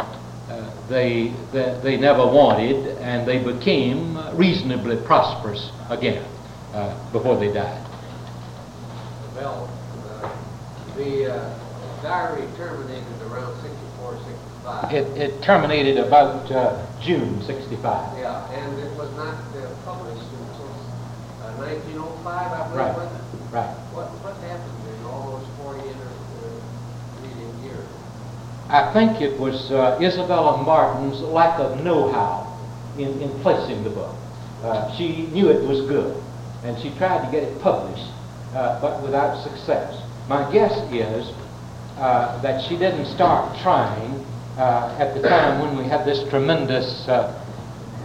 uh, 0.49 0.87
they, 0.87 1.33
they, 1.51 1.79
they 1.83 1.97
never 1.97 2.25
wanted 2.25 2.97
and 2.99 3.27
they 3.27 3.43
became 3.43 4.17
reasonably 4.37 4.97
prosperous 5.05 5.71
again 5.89 6.23
uh, 6.73 7.11
before 7.11 7.39
they 7.39 7.51
died. 7.51 7.81
Well, 9.35 9.67
the 10.95 11.25
diary 12.05 12.47
terminated 12.55 13.21
around 13.25 13.59
64, 13.63 13.73
65. 13.73 13.84
It, 14.65 15.05
it 15.15 15.43
terminated 15.43 15.97
about 15.97 16.49
uh, 16.51 16.81
June 16.99 17.41
65. 17.43 18.17
Yeah, 18.17 18.49
and 18.49 18.79
it 18.79 18.91
was 18.97 19.13
not 19.15 19.37
uh, 19.53 19.69
published 19.85 20.25
until 20.25 20.73
uh, 21.45 21.53
1905, 21.69 22.25
I 22.25 22.63
believe, 22.73 22.75
Right. 22.75 23.15
Right. 23.53 23.75
What, 23.93 24.09
what 24.25 24.33
happened 24.41 24.73
in 24.89 25.05
all 25.05 25.37
those 25.37 25.47
40 25.61 25.85
intervening 25.85 27.63
years? 27.63 27.85
I 28.67 28.91
think 28.91 29.21
it 29.21 29.39
was 29.39 29.69
uh, 29.71 29.99
Isabella 30.01 30.57
Martin's 30.63 31.21
lack 31.21 31.59
of 31.59 31.83
know-how 31.83 32.49
in, 32.97 33.21
in 33.21 33.29
placing 33.41 33.83
the 33.83 33.91
book. 33.91 34.15
Uh, 34.63 34.89
she 34.97 35.27
knew 35.27 35.49
it 35.49 35.61
was 35.67 35.87
good, 35.87 36.17
and 36.63 36.75
she 36.81 36.89
tried 36.97 37.23
to 37.23 37.31
get 37.31 37.43
it 37.43 37.61
published, 37.61 38.09
uh, 38.55 38.81
but 38.81 39.03
without 39.03 39.43
success. 39.43 39.93
My 40.27 40.51
guess 40.51 40.73
is 40.91 41.29
uh, 41.97 42.41
that 42.41 42.67
she 42.67 42.77
didn't 42.77 43.05
start 43.13 43.55
trying 43.61 44.25
uh, 44.57 44.95
at 44.99 45.13
the 45.13 45.27
time 45.27 45.59
when 45.59 45.77
we 45.77 45.83
had 45.83 46.05
this 46.05 46.27
tremendous 46.29 47.07
uh, 47.07 47.33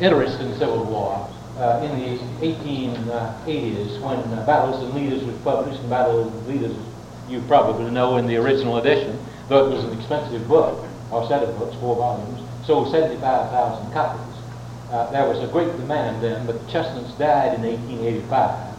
interest 0.01 0.41
in 0.41 0.53
Civil 0.59 0.85
War 0.85 1.31
uh, 1.59 1.81
in 1.85 1.99
the 2.01 2.19
1880s 2.41 4.01
when 4.01 4.19
uh, 4.19 4.45
Battles 4.47 4.83
and 4.83 4.95
Leaders 4.95 5.23
was 5.25 5.37
published, 5.39 5.81
and 5.81 5.91
Battles 5.91 6.33
and 6.33 6.47
Leaders, 6.49 6.77
you 7.29 7.41
probably 7.43 7.91
know 7.91 8.17
in 8.17 8.27
the 8.27 8.37
original 8.37 8.79
edition, 8.79 9.19
though 9.49 9.67
it 9.67 9.75
was 9.75 9.85
an 9.85 9.97
expensive 9.99 10.47
book, 10.49 10.85
or 11.11 11.27
set 11.29 11.43
of 11.43 11.57
books, 11.59 11.77
four 11.77 11.97
volumes, 11.97 12.41
sold 12.67 12.91
75,000 12.91 13.93
copies. 13.93 14.37
Uh, 14.91 15.11
there 15.13 15.29
was 15.29 15.39
a 15.39 15.53
great 15.53 15.71
demand 15.77 16.23
then, 16.23 16.45
but 16.47 16.61
the 16.65 16.73
Chestnuts 16.73 17.13
died 17.15 17.55
in 17.55 17.63
1885. 17.63 18.71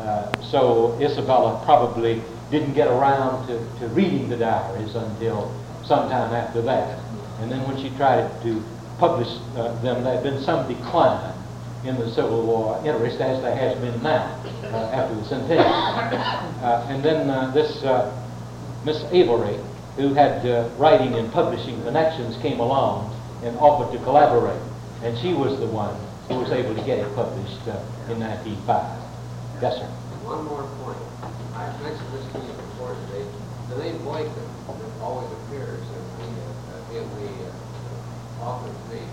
Uh, 0.00 0.42
so 0.42 0.96
Isabella 1.00 1.60
probably 1.64 2.22
didn't 2.50 2.74
get 2.74 2.86
around 2.86 3.46
to, 3.48 3.58
to 3.80 3.88
reading 3.88 4.28
the 4.28 4.36
diaries 4.36 4.94
until 4.94 5.52
sometime 5.84 6.32
after 6.32 6.62
that. 6.62 7.00
And 7.40 7.50
then 7.50 7.66
when 7.66 7.76
she 7.82 7.94
tried 7.96 8.28
to 8.42 8.62
publish 8.98 9.28
uh, 9.56 9.80
them, 9.82 10.02
there 10.02 10.14
had 10.14 10.22
been 10.22 10.42
some 10.42 10.66
decline 10.66 11.34
in 11.84 11.96
the 11.96 12.10
Civil 12.10 12.44
War 12.44 12.82
interest, 12.84 13.20
as 13.20 13.40
there 13.42 13.54
has 13.54 13.78
been 13.78 14.02
now 14.02 14.26
uh, 14.64 14.90
after 14.92 15.14
the 15.14 15.24
centennial. 15.24 15.64
Uh, 16.58 16.86
and 16.90 17.04
then 17.04 17.30
uh, 17.30 17.52
this 17.52 17.84
uh, 17.84 18.10
Miss 18.84 18.98
Avary, 19.14 19.62
who 19.94 20.12
had 20.14 20.44
uh, 20.44 20.68
writing 20.76 21.14
and 21.14 21.32
publishing 21.32 21.80
connections, 21.82 22.36
came 22.42 22.58
along 22.58 23.14
and 23.44 23.56
offered 23.58 23.96
to 23.96 24.02
collaborate. 24.02 24.60
And 25.04 25.16
she 25.18 25.32
was 25.32 25.58
the 25.60 25.68
one 25.68 25.94
who 26.26 26.42
was 26.42 26.50
able 26.50 26.74
to 26.74 26.82
get 26.84 26.98
it 26.98 27.14
published 27.14 27.62
in 28.10 28.18
1905. 28.18 29.62
Yes, 29.62 29.78
sir. 29.78 29.86
One 30.26 30.44
more 30.44 30.66
point. 30.82 30.98
I've 31.54 31.78
mentioned 31.80 32.10
this 32.12 32.26
to 32.34 32.38
you 32.42 32.52
before 32.58 32.98
today. 33.06 33.22
the 33.70 33.78
name 33.78 34.02
Boykin 34.02 34.46
always 35.00 35.30
appears 35.42 35.80
in 35.80 36.30
the, 36.34 36.46
uh, 36.74 36.98
in 36.98 37.04
the 37.22 37.30
uh, 37.46 37.52
author's 38.42 38.76
name, 38.92 39.08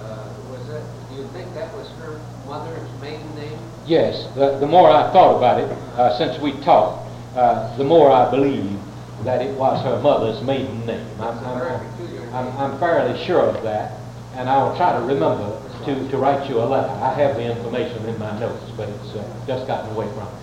uh, 0.00 0.28
was 0.50 0.66
that, 0.68 0.82
do 1.10 1.16
you 1.16 1.26
think 1.28 1.52
that 1.54 1.72
was 1.74 1.88
her 2.02 2.20
mother's 2.46 2.88
maiden 3.00 3.34
name? 3.36 3.58
Yes, 3.86 4.26
the, 4.34 4.58
the 4.58 4.66
more 4.66 4.90
I 4.90 5.10
thought 5.12 5.36
about 5.36 5.60
it, 5.60 5.70
uh, 5.98 6.16
since 6.18 6.40
we 6.40 6.52
talked, 6.62 7.08
uh, 7.36 7.76
the 7.76 7.84
more 7.84 8.10
I 8.10 8.30
believe 8.30 8.78
that 9.24 9.40
it 9.42 9.56
was 9.56 9.82
her 9.84 10.00
mother's 10.00 10.42
maiden 10.42 10.84
name. 10.86 11.06
I'm, 11.20 11.36
It's 11.36 11.46
a 11.46 11.54
very 11.54 12.28
I'm, 12.32 12.48
I'm. 12.48 12.72
I'm 12.72 12.78
fairly 12.78 13.18
sure 13.24 13.42
of 13.42 13.62
that, 13.62 13.98
and 14.34 14.48
I 14.48 14.62
will 14.62 14.76
try 14.76 14.92
to 14.92 15.00
remember 15.04 15.60
to, 15.84 16.08
to 16.10 16.16
write 16.18 16.48
you 16.48 16.58
a 16.60 16.66
letter. 16.66 16.92
I 17.02 17.12
have 17.14 17.36
the 17.36 17.44
information 17.44 18.04
in 18.06 18.18
my 18.18 18.38
notes, 18.38 18.70
but 18.76 18.88
it's 18.88 19.14
uh, 19.14 19.44
just 19.46 19.66
gotten 19.66 19.90
away 19.94 20.06
from 20.14 20.24
me. 20.26 20.42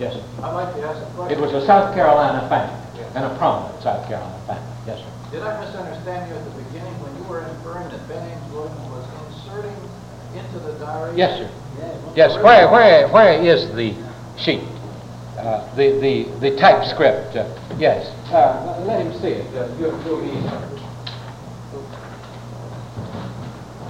Yes, 0.00 0.14
sir. 0.14 0.24
I'd 0.42 0.52
like 0.54 0.74
to 0.74 0.82
ask 0.82 1.02
a 1.02 1.10
question. 1.14 1.38
It 1.38 1.40
was 1.40 1.52
a 1.52 1.66
South 1.66 1.94
Carolina 1.94 2.48
family, 2.48 3.06
and 3.14 3.24
a 3.24 3.36
prominent 3.38 3.82
South 3.82 4.06
Carolina 4.08 4.38
family. 4.46 4.72
Yes, 4.86 4.98
sir. 4.98 5.30
Did 5.30 5.42
I 5.42 5.60
misunderstand 5.64 6.30
you 6.30 6.36
at 6.36 6.44
the 6.44 6.62
beginning 6.62 6.94
were 7.30 7.46
inferring 7.46 7.88
that 7.90 8.08
Ben 8.08 8.22
Ames 8.28 8.52
Williams 8.52 8.90
was 8.90 9.06
inserting 9.30 9.76
into 10.34 10.58
the 10.58 10.72
diary? 10.84 11.16
Yes, 11.16 11.38
sir. 11.38 11.50
Yes, 12.16 12.34
where, 12.42 12.68
where, 12.70 13.08
where 13.08 13.40
is 13.40 13.72
the 13.74 13.94
sheet? 14.36 14.62
Uh, 15.38 15.64
the, 15.76 15.98
the, 16.00 16.24
the 16.40 16.56
typescript, 16.58 17.36
uh, 17.36 17.46
yes. 17.78 18.08
Uh, 18.28 18.82
let 18.86 19.00
him 19.00 19.12
see 19.22 19.28
it. 19.40 19.46
Uh, 19.56 19.68
you'll, 19.78 19.96
you'll 20.04 20.20
be, 20.20 20.26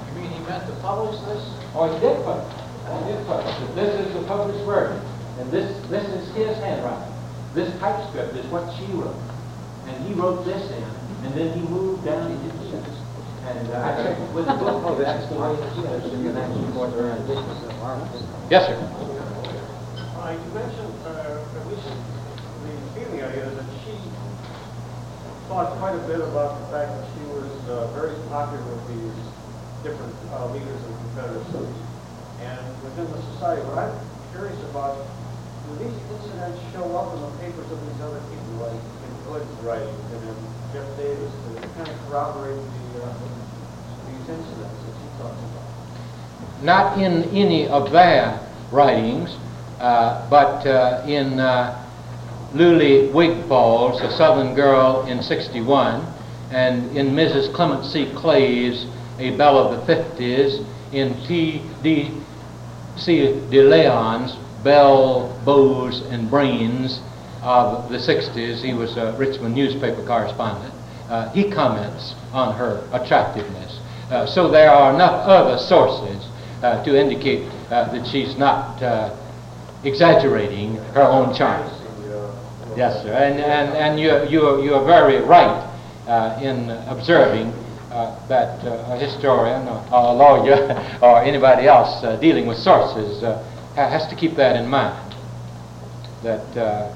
You 0.07 0.21
mean 0.21 0.31
he 0.31 0.39
meant 0.47 0.67
to 0.69 0.75
publish 0.83 1.19
this? 1.27 1.43
oh, 1.75 1.91
he 1.93 1.99
did 1.99 2.15
put. 2.23 2.39
He 2.45 3.13
did 3.13 3.27
put 3.27 3.41
it. 3.43 3.75
This 3.75 4.07
is 4.07 4.13
the 4.15 4.23
published 4.29 4.65
version, 4.65 5.01
and 5.41 5.51
this, 5.51 5.75
this 5.89 6.05
is 6.07 6.29
his 6.37 6.57
handwriting. 6.59 7.13
This 7.55 7.73
typescript 7.81 8.37
is 8.37 8.47
what 8.47 8.71
she 8.79 8.87
wrote. 8.93 9.17
And 9.89 10.07
he 10.07 10.13
wrote 10.15 10.45
this 10.45 10.71
in, 10.71 10.85
and 11.27 11.35
then 11.35 11.59
he 11.59 11.67
moved 11.69 12.05
down 12.05 12.31
into 12.31 12.57
this. 12.59 12.90
And 13.51 13.67
uh, 13.75 13.83
I 13.83 13.99
checked 13.99 14.23
with 14.31 14.47
the 14.47 14.55
book, 14.55 14.79
oh, 14.87 14.95
that's 14.95 15.27
the 15.27 15.35
way 15.35 15.51
it 15.51 15.59
is. 15.59 16.07
Yes, 18.47 18.63
sir. 18.71 18.79
Uh, 18.79 20.39
you 20.39 20.49
mentioned, 20.55 20.95
uh, 21.03 21.43
at 21.59 21.65
least 21.67 21.83
the 21.91 22.75
feeling 22.95 23.27
I 23.27 23.35
get 23.35 23.51
is 23.51 23.59
that 23.59 23.67
she 23.83 23.99
thought 25.51 25.75
quite 25.83 25.99
a 25.99 26.05
bit 26.07 26.23
about 26.23 26.63
the 26.63 26.67
fact 26.71 26.95
that 26.95 27.03
she 27.19 27.27
was 27.35 27.51
uh, 27.67 27.91
very 27.91 28.15
popular 28.31 28.63
with 28.71 28.87
these 28.87 29.19
different 29.83 30.15
uh, 30.31 30.47
leaders 30.55 30.79
of 30.87 30.95
Confederacy 31.11 31.67
and 32.47 32.63
within 32.87 33.11
the 33.11 33.19
society. 33.35 33.67
What 33.67 33.83
I'm 33.83 33.99
curious 34.31 34.63
about, 34.71 34.95
do 34.95 35.71
these 35.83 35.99
incidents 36.07 36.63
show 36.71 36.87
up 36.95 37.19
in 37.19 37.21
the 37.27 37.35
papers 37.43 37.67
of 37.67 37.83
these 37.83 37.99
other 37.99 38.23
people, 38.31 38.63
like 38.63 38.79
in 38.79 39.11
Hood's 39.27 39.51
writings 39.67 40.07
and 40.15 40.23
in 40.23 40.39
Jeff 40.71 40.87
Davis, 40.95 41.35
to 41.35 41.67
kind 41.75 41.91
of 41.91 41.99
corroborate 42.07 42.55
the, 42.55 43.03
uh, 43.03 43.11
these 43.11 43.31
incidents 43.31 43.49
that 43.51 44.07
he 44.07 44.11
talks 44.11 44.15
about? 44.15 44.20
Not 46.63 46.99
in 46.99 47.25
any 47.35 47.67
of 47.69 47.91
their 47.91 48.39
writings, 48.71 49.37
uh, 49.79 50.29
but 50.29 50.67
uh, 50.67 51.05
in 51.07 51.41
uh, 51.41 51.87
Lulie 52.55 53.11
Wigfall's 53.13 54.01
A 54.03 54.11
Southern 54.17 54.55
Girl 54.55 55.07
in 55.07 55.23
61, 55.23 56.07
and 56.51 56.97
in 56.97 57.13
Mrs. 57.13 57.55
Clement 57.55 57.85
C. 57.85 58.13
Clay's 58.15 58.87
A 59.19 59.37
Belle 59.37 59.59
of 59.59 59.87
the 59.87 59.95
50s, 59.95 60.67
in 60.93 61.15
T. 61.27 61.63
D. 61.83 62.11
C. 62.97 63.41
De 63.51 63.63
Leon's 63.63 64.37
Belle, 64.63 65.41
Beaux, 65.45 65.91
and 66.11 66.29
Brains 66.29 67.01
of 67.43 67.89
the 67.89 67.97
60s. 67.97 68.63
He 68.63 68.75
was 68.75 68.97
a 68.97 69.15
Richmond 69.17 69.55
newspaper 69.55 70.05
correspondent. 70.05 70.75
Uh, 71.09 71.31
he 71.31 71.51
comments 71.51 72.15
on 72.33 72.55
her 72.57 72.87
attractiveness. 72.93 73.81
Uh, 74.11 74.27
so 74.27 74.51
there 74.51 74.73
are 74.73 74.93
enough 74.93 75.25
other 75.29 75.57
sources 75.57 76.27
uh, 76.65 76.83
to 76.85 76.99
indicate 76.99 77.47
uh, 77.71 77.91
that 77.93 78.05
she's 78.09 78.37
not 78.37 78.83
uh, 78.83 79.15
exaggerating 79.85 80.75
her 80.95 81.03
own 81.03 81.33
charm. 81.33 81.63
Yes, 82.77 83.03
sir. 83.03 83.13
And, 83.13 83.39
and, 83.39 83.77
and 83.77 84.01
you're, 84.01 84.25
you're, 84.27 84.65
you're 84.65 84.85
very 84.85 85.21
right 85.23 85.63
uh, 86.09 86.41
in 86.43 86.71
observing 86.89 87.53
that 88.29 88.65
a 88.65 88.97
historian 88.97 89.67
or, 89.69 89.85
a 89.91 90.13
lawyer 90.13 90.99
or 91.03 91.23
anybody 91.23 91.67
else 91.67 92.03
dealing 92.21 92.47
with 92.47 92.59
sources 92.59 93.23
has 93.77 94.09
to 94.09 94.17
keep 94.17 94.35
that 94.37 94.57
in 94.57 94.69
mind. 94.69 95.15
That 96.23 96.93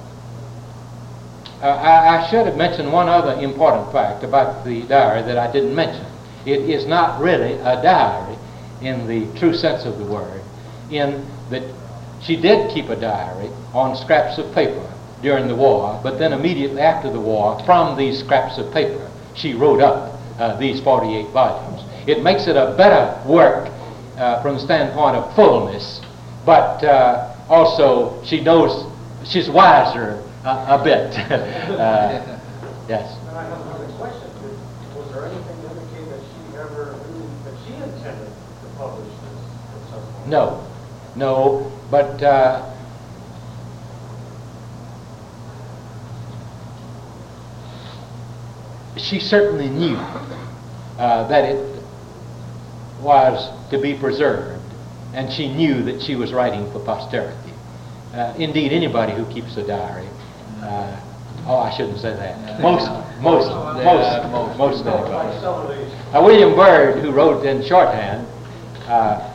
I, 1.62 2.18
I 2.18 2.30
should 2.30 2.46
have 2.46 2.56
mentioned 2.56 2.92
one 2.92 3.08
other 3.08 3.40
important 3.40 3.90
fact 3.92 4.22
about 4.24 4.64
the 4.64 4.82
diary 4.82 5.22
that 5.22 5.38
I 5.38 5.50
didn't 5.50 5.74
mention. 5.74 6.13
It 6.46 6.68
is 6.68 6.86
not 6.86 7.20
really 7.20 7.52
a 7.54 7.80
diary 7.82 8.36
in 8.82 9.06
the 9.06 9.38
true 9.38 9.54
sense 9.54 9.84
of 9.84 9.98
the 9.98 10.04
word, 10.04 10.42
in 10.90 11.24
that 11.50 11.62
she 12.22 12.36
did 12.36 12.70
keep 12.72 12.88
a 12.88 12.96
diary 12.96 13.48
on 13.72 13.96
scraps 13.96 14.38
of 14.38 14.52
paper 14.54 14.90
during 15.22 15.48
the 15.48 15.54
war, 15.54 15.98
but 16.02 16.18
then 16.18 16.32
immediately 16.32 16.80
after 16.80 17.10
the 17.10 17.20
war, 17.20 17.58
from 17.64 17.96
these 17.96 18.18
scraps 18.20 18.58
of 18.58 18.70
paper, 18.72 19.10
she 19.34 19.54
wrote 19.54 19.80
up 19.80 20.18
uh, 20.38 20.56
these 20.58 20.80
48 20.82 21.28
volumes. 21.32 21.82
It 22.06 22.22
makes 22.22 22.46
it 22.46 22.56
a 22.56 22.74
better 22.76 23.18
work 23.26 23.68
uh, 24.18 24.42
from 24.42 24.54
the 24.56 24.60
standpoint 24.60 25.16
of 25.16 25.34
fullness, 25.34 26.00
but 26.44 26.84
uh, 26.84 27.34
also 27.48 28.22
she 28.24 28.40
knows 28.40 28.84
she's 29.24 29.48
wiser 29.48 30.22
uh, 30.44 30.78
a 30.78 30.84
bit. 30.84 31.14
Uh, 31.74 32.38
yes. 32.88 33.16
And 33.28 33.38
I 33.38 33.44
have 33.44 33.60
another 33.62 33.88
question. 33.96 34.28
Did- 34.44 34.96
Was 34.96 35.08
there 35.12 35.24
anything 35.24 35.56
to 35.64 35.70
indicate 35.72 36.06
that 36.12 36.20
she 36.20 36.56
ever 36.58 36.92
knew 37.08 37.24
that 37.48 37.56
she 37.66 37.72
intended 37.74 38.28
to 38.28 38.66
publish 38.76 39.08
this 39.08 39.40
at 39.72 39.82
some 39.90 40.04
point? 40.12 40.13
No, 40.26 40.66
no, 41.16 41.70
but 41.90 42.22
uh, 42.22 42.74
she 48.96 49.20
certainly 49.20 49.68
knew 49.68 49.96
uh, 49.96 51.28
that 51.28 51.44
it 51.44 51.82
was 53.00 53.50
to 53.70 53.78
be 53.78 53.94
preserved, 53.94 54.62
and 55.12 55.30
she 55.32 55.52
knew 55.54 55.82
that 55.82 56.00
she 56.00 56.16
was 56.16 56.32
writing 56.32 56.70
for 56.72 56.80
posterity. 56.80 57.52
Uh, 58.14 58.32
indeed, 58.38 58.72
anybody 58.72 59.12
who 59.12 59.26
keeps 59.26 59.56
a 59.56 59.66
diary, 59.66 60.08
uh, 60.62 61.00
oh, 61.46 61.58
I 61.58 61.76
shouldn't 61.76 61.98
say 61.98 62.14
that. 62.14 62.60
Most, 62.60 62.88
most, 63.20 63.50
most, 63.50 64.30
most. 64.30 64.58
most 64.58 64.84
anybody. 64.84 65.10
Like 65.10 65.42
of 65.42 65.68
these 65.68 66.14
Uh, 66.14 66.22
William 66.24 66.54
Byrd, 66.54 67.02
who 67.02 67.10
wrote 67.10 67.44
in 67.44 67.62
shorthand, 67.64 68.26
uh, 68.86 69.33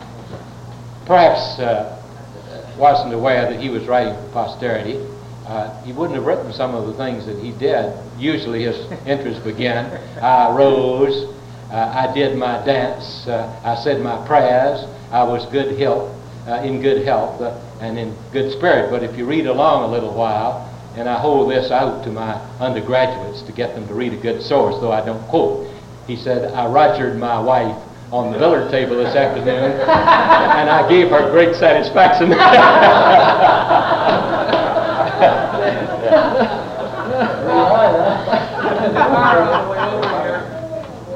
perhaps 1.10 1.57
uh, 1.57 2.76
wasn't 2.77 3.11
aware 3.11 3.52
that 3.52 3.60
he 3.60 3.69
was 3.72 3.88
writing 3.88 4.14
for 4.14 4.30
posterity. 4.31 5.03
Uh, 5.48 5.81
he 5.81 5.91
wouldn't 5.91 6.15
have 6.15 6.23
written 6.23 6.53
some 6.53 6.76
of 6.76 6.86
the 6.86 6.94
things 6.94 7.26
that 7.26 7.36
he 7.40 7.52
did. 7.53 7.91
Usually 8.19 8.61
his 8.61 8.77
entries 9.07 9.40
begin, 9.40 9.88
I 10.22 10.56
rose, 10.56 11.34
uh, 11.72 12.07
I 12.07 12.14
did 12.14 12.38
my 12.38 12.64
dance, 12.64 13.26
uh, 13.27 13.60
I 13.65 13.73
said 13.84 14.03
my 14.03 14.23
prayers, 14.27 14.86
I 15.10 15.23
was 15.23 15.48
good 15.48 15.80
health, 15.80 16.15
uh, 16.48 16.61
in 16.61 16.80
good 16.80 17.03
health 17.03 17.41
uh, 17.41 17.60
and 17.81 17.98
in 17.98 18.15
good 18.31 18.52
spirit. 18.52 18.91
But 18.91 19.02
if 19.02 19.18
you 19.18 19.26
read 19.26 19.48
along 19.48 19.90
a 19.90 19.91
little 19.91 20.14
while, 20.14 20.68
and 20.95 21.10
I 21.10 21.19
hold 21.19 21.49
this 21.49 21.72
out 21.72 22.03
to 22.03 22.11
my 22.11 22.34
undergraduates 22.60 23.41
to 23.48 23.52
get 23.52 23.73
them 23.73 23.88
to 23.88 23.95
read 23.95 24.14
a 24.14 24.18
good 24.18 24.44
source, 24.44 24.76
though 24.80 24.91
I 24.91 25.03
don't 25.03 25.27
quote, 25.27 25.68
he 26.06 26.15
said, 26.15 26.53
I 26.53 26.68
rogered 26.68 27.18
my 27.18 27.40
wife 27.40 27.88
on 28.11 28.31
the 28.31 28.40
billiard 28.40 28.72
table 28.72 28.95
this 28.98 29.15
afternoon, 29.15 29.72
and 29.72 30.69
I 30.69 30.88
gave 30.90 31.10
her 31.10 31.30
great 31.31 31.56
satisfaction. 31.56 32.34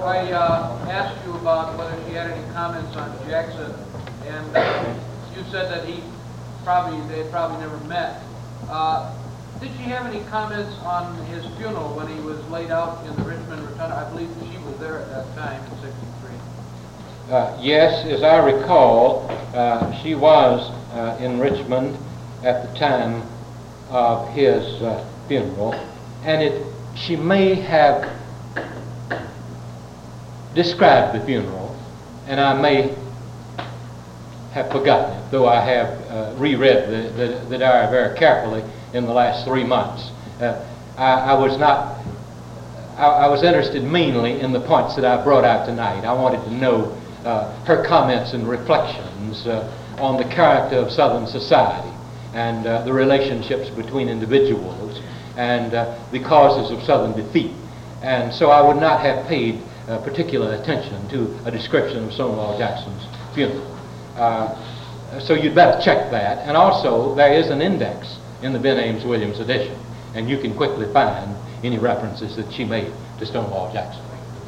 I 0.03 0.31
uh, 0.31 0.87
asked 0.91 1.25
you 1.25 1.33
about 1.35 1.77
whether 1.77 1.95
she 2.05 2.13
had 2.13 2.29
any 2.29 2.53
comments 2.53 2.95
on 2.95 3.09
Jackson, 3.27 3.73
and 4.27 4.55
uh, 4.55 4.95
you 5.35 5.43
said 5.49 5.71
that 5.71 5.87
he 5.87 6.03
probably, 6.63 6.99
they 7.07 7.23
had 7.23 7.31
probably 7.31 7.57
never 7.59 7.77
met. 7.85 8.21
Uh, 8.69 9.13
Did 9.59 9.71
she 9.77 9.83
have 9.83 10.05
any 10.05 10.23
comments 10.29 10.75
on 10.83 11.15
his 11.27 11.45
funeral 11.57 11.95
when 11.95 12.07
he 12.07 12.19
was 12.21 12.37
laid 12.49 12.69
out 12.71 13.05
in 13.07 13.15
the 13.15 13.23
Richmond 13.23 13.63
Rotunda? 13.63 13.95
I 13.95 14.09
believe 14.11 14.29
she 14.51 14.57
was 14.59 14.77
there 14.79 14.99
at 14.99 15.09
that 15.09 15.25
time 15.35 15.63
in 15.71 15.81
63. 15.81 16.12
Uh, 17.29 17.57
yes, 17.61 18.05
as 18.05 18.21
I 18.21 18.37
recall, 18.45 19.25
uh, 19.55 19.93
she 20.03 20.13
was 20.13 20.69
uh, 20.91 21.17
in 21.21 21.39
Richmond 21.39 21.97
at 22.43 22.67
the 22.67 22.77
time 22.77 23.23
of 23.89 24.27
his 24.33 24.61
uh, 24.81 25.09
funeral, 25.29 25.73
and 26.25 26.43
it, 26.43 26.65
she 26.97 27.15
may 27.15 27.55
have 27.55 28.11
described 30.53 31.17
the 31.17 31.25
funeral, 31.25 31.73
and 32.27 32.41
I 32.41 32.59
may 32.61 32.93
have 34.51 34.69
forgotten 34.69 35.17
it, 35.17 35.31
though 35.31 35.47
I 35.47 35.63
have 35.63 35.87
uh, 36.11 36.35
reread 36.37 36.89
the, 36.89 37.09
the, 37.13 37.45
the 37.45 37.57
diary 37.57 37.89
very 37.89 38.17
carefully 38.19 38.63
in 38.93 39.05
the 39.05 39.13
last 39.13 39.45
three 39.45 39.63
months. 39.63 40.11
Uh, 40.41 40.61
I, 40.97 41.31
I 41.31 41.33
was 41.39 41.57
not, 41.57 42.03
I, 42.97 43.05
I 43.05 43.27
was 43.29 43.43
interested 43.43 43.81
mainly 43.81 44.41
in 44.41 44.51
the 44.51 44.59
points 44.59 44.97
that 44.97 45.05
I 45.05 45.23
brought 45.23 45.45
out 45.45 45.65
tonight. 45.65 46.03
I 46.03 46.11
wanted 46.11 46.43
to 46.43 46.53
know 46.53 46.99
her 47.23 47.85
comments 47.87 48.33
and 48.33 48.47
reflections 48.47 49.47
uh, 49.47 49.71
on 49.99 50.17
the 50.17 50.25
character 50.35 50.77
of 50.77 50.91
Southern 50.91 51.27
society 51.27 51.89
and 52.33 52.65
uh, 52.65 52.83
the 52.83 52.93
relationships 52.93 53.69
between 53.69 54.09
individuals 54.09 54.99
and 55.37 55.73
uh, 55.73 55.97
the 56.11 56.19
causes 56.19 56.71
of 56.75 56.83
Southern 56.83 57.15
defeat. 57.15 57.51
And 58.01 58.33
so 58.33 58.49
I 58.49 58.65
would 58.65 58.79
not 58.81 59.01
have 59.01 59.25
paid 59.27 59.61
uh, 59.87 59.99
particular 60.03 60.55
attention 60.55 61.07
to 61.09 61.39
a 61.45 61.51
description 61.51 62.03
of 62.05 62.13
Stonewall 62.13 62.57
Jackson's 62.57 63.03
funeral. 63.33 63.67
Uh, 64.15 65.19
so 65.19 65.33
you'd 65.33 65.55
better 65.55 65.79
check 65.81 66.09
that. 66.11 66.47
And 66.47 66.57
also, 66.57 67.15
there 67.15 67.33
is 67.33 67.49
an 67.49 67.61
index 67.61 68.17
in 68.41 68.51
the 68.51 68.59
Ben 68.59 68.79
Ames 68.79 69.05
Williams 69.05 69.39
edition, 69.39 69.77
and 70.15 70.29
you 70.29 70.37
can 70.37 70.55
quickly 70.55 70.91
find 70.91 71.35
any 71.63 71.77
references 71.77 72.35
that 72.35 72.51
she 72.51 72.65
made 72.65 72.91
to 73.19 73.25
Stonewall 73.25 73.71
Jackson. 73.71 74.03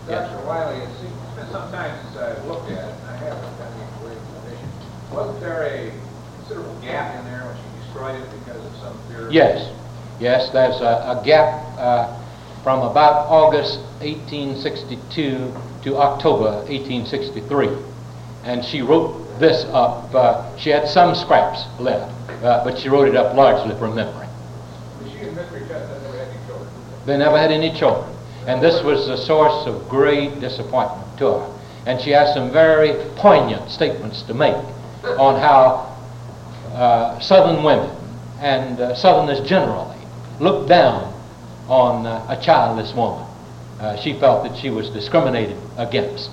Yes. 0.10 0.30
Wiley, 0.45 0.84
it's 0.84 1.02
it's 1.02 1.24
been 1.56 1.72
some 2.14 2.23
I've 2.23 2.45
looked 2.45 2.69
at 2.72 2.90
it, 2.90 2.95
and 2.95 3.10
I 3.10 3.18
haven't 3.18 3.57
done 3.57 3.72
the 3.80 4.03
Williams 4.03 4.45
edition. 4.45 4.69
Wasn't 5.11 5.40
there 5.40 5.64
a 5.64 5.91
considerable 6.38 6.76
gap 6.82 7.19
in 7.19 7.26
there 7.26 7.45
when 7.45 7.56
she 7.56 7.86
destroyed 7.86 8.22
it 8.22 8.27
because 8.40 8.65
of 8.65 8.76
some 8.77 8.98
fear? 9.07 9.32
Yes, 9.32 9.72
yes, 10.19 10.49
there's 10.52 10.82
a, 10.82 11.19
a 11.19 11.22
gap 11.26 11.64
uh, 11.77 12.22
from 12.64 12.82
about 12.82 13.27
August 13.30 13.80
1862 14.02 15.53
to 15.84 15.98
October 15.98 16.52
1863. 16.68 17.69
And 18.44 18.64
she 18.64 18.82
wrote 18.82 19.40
this 19.40 19.65
up, 19.65 20.14
uh, 20.14 20.57
she 20.57 20.69
had 20.69 20.88
some 20.88 21.15
scraps 21.15 21.64
left, 21.80 22.11
uh, 22.44 22.64
but 22.64 22.77
she 22.77 22.90
wrote 22.90 23.07
it 23.07 23.15
up 23.15 23.36
largely 23.36 23.77
from 23.80 23.95
memory. 23.95 24.27
She 25.10 25.19
and 25.19 25.38
Mr. 25.38 25.68
Chestnut 25.68 26.02
never 26.03 26.18
had 26.18 26.27
any 26.27 26.45
children. 26.48 26.69
They 27.06 27.18
never 27.18 27.38
had 27.38 27.52
any 27.52 27.77
children. 27.77 28.11
And 28.45 28.61
this 28.61 28.84
was 28.84 29.10
a 29.10 29.18
source 29.18 29.65
of 29.65 29.90
great 29.90 30.40
disappointment 30.40 31.05
to 31.18 31.26
her. 31.26 31.60
And 31.86 32.02
she 32.02 32.12
has 32.12 32.34
some 32.34 32.52
very 32.52 32.94
poignant 33.16 33.70
statements 33.70 34.24
to 34.24 34.34
make 34.34 34.56
on 35.04 35.40
how 35.40 35.96
uh, 36.74 37.20
Southern 37.20 37.64
women 37.64 37.90
and 38.40 38.80
uh, 38.80 38.96
Southerners 38.96 39.48
generally 39.48 39.98
looked 40.40 40.68
down 40.68 41.14
on 41.68 42.06
uh, 42.06 42.26
a 42.30 42.42
childless 42.44 42.94
woman. 42.94 43.26
Uh, 43.80 43.96
she 44.02 44.14
felt 44.20 44.44
that 44.44 44.58
she 44.58 44.70
was 44.70 44.90
discriminated 44.90 45.58
against. 45.78 46.30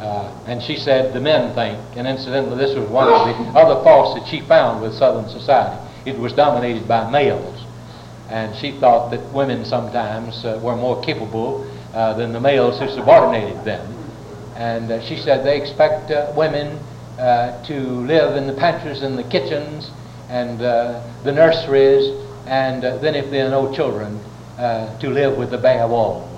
Uh, 0.00 0.32
and 0.46 0.62
she 0.62 0.76
said 0.76 1.12
the 1.12 1.20
men 1.20 1.54
think, 1.54 1.78
and 1.96 2.06
incidentally, 2.06 2.56
this 2.56 2.76
was 2.76 2.88
one 2.88 3.08
of 3.08 3.26
the 3.26 3.58
other 3.58 3.82
faults 3.84 4.18
that 4.18 4.26
she 4.28 4.40
found 4.40 4.80
with 4.80 4.94
Southern 4.94 5.28
society. 5.28 5.78
It 6.06 6.18
was 6.18 6.32
dominated 6.32 6.88
by 6.88 7.10
males. 7.10 7.64
And 8.30 8.56
she 8.56 8.72
thought 8.78 9.10
that 9.10 9.20
women 9.34 9.64
sometimes 9.64 10.44
uh, 10.44 10.58
were 10.62 10.76
more 10.76 11.02
capable 11.02 11.69
uh, 11.94 12.14
than 12.14 12.32
the 12.32 12.40
males 12.40 12.78
who 12.78 12.88
subordinated 12.88 13.64
them. 13.64 13.86
And 14.56 14.90
uh, 14.90 15.00
she 15.06 15.16
said 15.16 15.44
they 15.44 15.60
expect 15.60 16.10
uh, 16.10 16.32
women 16.36 16.78
uh, 17.18 17.62
to 17.66 17.74
live 18.06 18.36
in 18.36 18.46
the 18.46 18.54
pantries 18.54 19.02
and 19.02 19.18
the 19.18 19.24
kitchens 19.24 19.90
and 20.28 20.62
uh, 20.62 21.02
the 21.24 21.32
nurseries, 21.32 22.08
and 22.46 22.84
uh, 22.84 22.98
then 22.98 23.14
if 23.14 23.30
there 23.30 23.46
are 23.46 23.50
no 23.50 23.74
children, 23.74 24.20
uh, 24.58 24.98
to 25.00 25.08
live 25.08 25.38
with 25.38 25.50
the 25.50 25.58
bare 25.58 25.88
walls. 25.88 26.28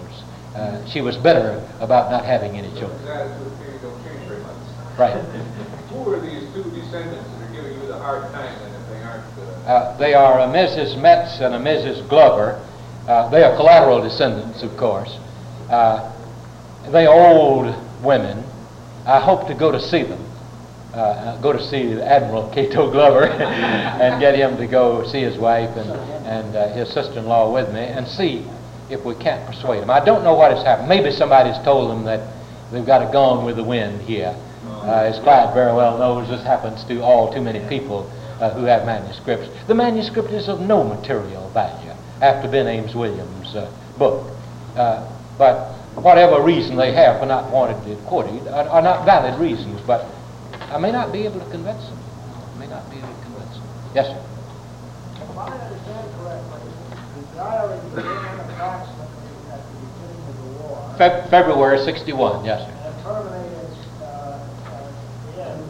Uh, 0.55 0.85
she 0.87 1.01
was 1.01 1.17
bitter 1.17 1.59
about 1.81 2.11
not 2.11 2.25
having 2.25 2.57
any 2.57 2.69
children. 2.79 2.99
His 3.01 3.09
attitude 3.09 3.53
maybe 3.59 3.79
don't 3.83 4.05
change 4.05 4.29
very 4.29 4.41
much. 4.43 4.99
Right. 4.99 5.17
Who 5.91 6.13
are 6.13 6.21
these 6.21 6.47
two 6.55 6.63
descendants 6.71 7.29
that 7.29 7.49
are 7.49 7.53
giving 7.53 7.81
you 7.81 7.87
the 7.89 7.99
hard 7.99 8.31
time 8.33 8.55
then 8.61 8.81
if 8.81 8.89
they 8.89 9.03
aren't, 9.03 9.67
Uh, 9.67 9.97
they 9.99 10.15
are 10.15 10.41
a 10.41 10.47
Mrs. 10.47 11.01
Metz 11.01 11.41
and 11.41 11.55
a 11.55 11.59
Mrs. 11.59 12.09
Glover. 12.09 12.61
Uh, 13.09 13.29
they 13.31 13.43
are 13.43 13.57
collateral 13.57 14.01
descendants, 14.01 14.63
of 14.63 14.77
course. 14.77 15.19
Uh, 15.73 16.13
they 16.91 17.07
old 17.07 17.75
women. 18.05 18.45
I 19.07 19.21
hope 19.21 19.47
to 19.49 19.55
go 19.55 19.73
to 19.73 19.81
see 19.81 20.03
them. 20.03 20.23
Uh, 20.93 21.41
go 21.41 21.51
to 21.53 21.63
see 21.63 21.99
Admiral 21.99 22.51
Cato 22.55 22.91
Glover 22.91 23.25
and 23.33 24.21
get 24.21 24.35
him 24.35 24.59
to 24.59 24.67
go 24.67 25.07
see 25.07 25.23
his 25.23 25.39
wife 25.39 25.75
and, 25.77 25.91
and 26.27 26.55
uh, 26.55 26.69
his 26.75 26.93
sister-in-law 26.93 27.51
with 27.51 27.73
me 27.73 27.81
and 27.81 28.07
see 28.07 28.47
if 28.91 29.03
we 29.03 29.15
can't 29.15 29.47
persuade 29.47 29.81
them. 29.81 29.89
I 29.89 30.05
don't 30.05 30.23
know 30.23 30.35
what 30.35 30.55
has 30.55 30.63
happened. 30.63 30.91
Maybe 30.91 31.11
somebody's 31.11 31.57
told 31.65 31.91
them 31.91 32.05
that 32.05 32.21
they've 32.71 32.85
got 32.85 33.01
it 33.01 33.11
gone 33.11 33.47
with 33.47 33.57
the 33.57 33.65
wind 33.65 34.03
here. 34.03 34.37
Uh, 34.67 35.09
as 35.09 35.19
Clyde 35.21 35.55
very 35.55 35.73
well 35.73 35.97
knows, 35.97 36.29
this 36.29 36.43
happens 36.43 36.85
to 36.85 37.01
all 37.01 37.33
too 37.33 37.41
many 37.41 37.67
people 37.71 38.11
uh, 38.41 38.51
who 38.51 38.65
have 38.65 38.85
manuscripts. 38.85 39.49
The 39.69 39.75
manuscript 39.75 40.29
is 40.31 40.49
of 40.49 40.61
no 40.61 40.85
material 40.85 41.49
value 41.51 41.93
after 42.21 42.51
Ben 42.51 42.67
Ames 42.67 42.95
Williams' 42.95 43.55
uh, 43.55 43.73
book. 43.97 44.29
Uh, 44.77 45.09
but 45.39 45.73
whatever 45.97 46.43
reason 46.43 46.77
they 46.77 46.93
have 46.93 47.21
for 47.21 47.27
not 47.27 47.51
wanting 47.51 47.93
it 47.93 47.99
quoted 48.07 48.47
are, 48.49 48.69
are 48.69 48.83
not 48.83 49.05
valid 49.05 49.39
reasons, 49.41 49.81
but 49.87 50.07
I 50.71 50.79
may 50.79 50.93
not 50.93 51.13
be 51.13 51.25
able 51.27 51.41
to 51.41 51.51
convince 51.51 51.85
them. 51.85 51.99
I 52.55 52.59
may 52.59 52.67
not 52.67 52.89
be 52.91 52.97
able 52.99 53.09
to 53.09 53.23
convince 53.25 53.55
them. 53.57 53.69
Yes, 53.95 54.07
sir. 54.07 54.21
If 55.23 55.37
I 55.37 55.49
understand 55.53 56.09
correctly, 56.17 56.61
the 57.17 57.37
diary 57.37 57.79
began 57.95 58.41
approximately 58.41 59.37
at 59.53 59.61
the 59.61 59.75
beginning 59.85 60.23
of 60.29 60.37
the 60.37 60.49
war. 60.65 60.95
Feb- 60.99 61.29
February 61.31 61.79
61, 61.85 62.45
yes, 62.45 62.61
sir. 62.65 62.73
And 62.73 63.03
terminated, 63.03 63.69
uh, 64.03 64.39
at 64.41 65.35
the 65.37 65.45
end. 65.45 65.61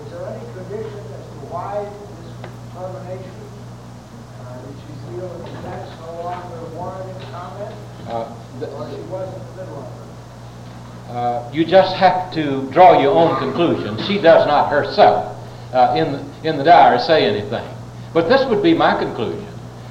Was 0.00 0.10
there 0.12 0.26
any 0.28 0.44
tradition 0.52 1.00
as 1.16 1.24
to 1.32 1.38
why 1.48 1.84
this 1.84 2.28
termination? 2.76 3.40
Uh, 4.40 4.60
did 4.68 4.76
she 4.84 4.92
feel 5.08 5.28
that 5.28 5.40
the 5.48 5.52
events 5.64 5.90
no 6.00 6.12
longer 6.28 6.60
warranted 6.76 7.16
comment? 7.32 7.72
Uh, 8.08 8.28
th- 8.60 8.72
Or 8.72 8.84
she 8.90 9.00
wasn't 9.08 9.40
the 9.56 9.62
middle 9.64 9.78
of 9.80 9.86
it? 9.88 10.10
Uh, 11.12 11.46
you 11.52 11.62
just 11.62 11.94
have 11.94 12.32
to 12.32 12.66
draw 12.72 12.98
your 12.98 13.12
own 13.12 13.38
conclusions. 13.38 14.00
She 14.06 14.16
does 14.16 14.46
not 14.46 14.70
herself 14.70 15.36
uh, 15.74 15.94
in, 15.94 16.12
the, 16.12 16.48
in 16.48 16.56
the 16.56 16.64
diary 16.64 16.98
say 17.00 17.26
anything. 17.26 17.68
But 18.14 18.30
this 18.30 18.48
would 18.48 18.62
be 18.62 18.72
my 18.72 18.98
conclusion. 18.98 19.46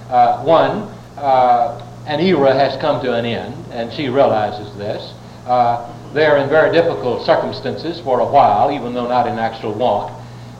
Uh, 0.09 0.41
one, 0.43 0.89
uh, 1.21 1.77
an 2.07 2.21
era 2.21 2.55
has 2.55 2.75
come 2.81 3.03
to 3.03 3.13
an 3.13 3.25
end, 3.25 3.53
and 3.71 3.93
she 3.93 4.09
realizes 4.09 4.75
this. 4.79 5.13
Uh, 5.45 5.93
they're 6.11 6.37
in 6.37 6.49
very 6.49 6.71
difficult 6.71 7.23
circumstances 7.23 8.01
for 8.01 8.19
a 8.19 8.25
while, 8.25 8.71
even 8.71 8.95
though 8.95 9.07
not 9.07 9.27
in 9.27 9.37
actual 9.37 9.77
want. 9.77 10.11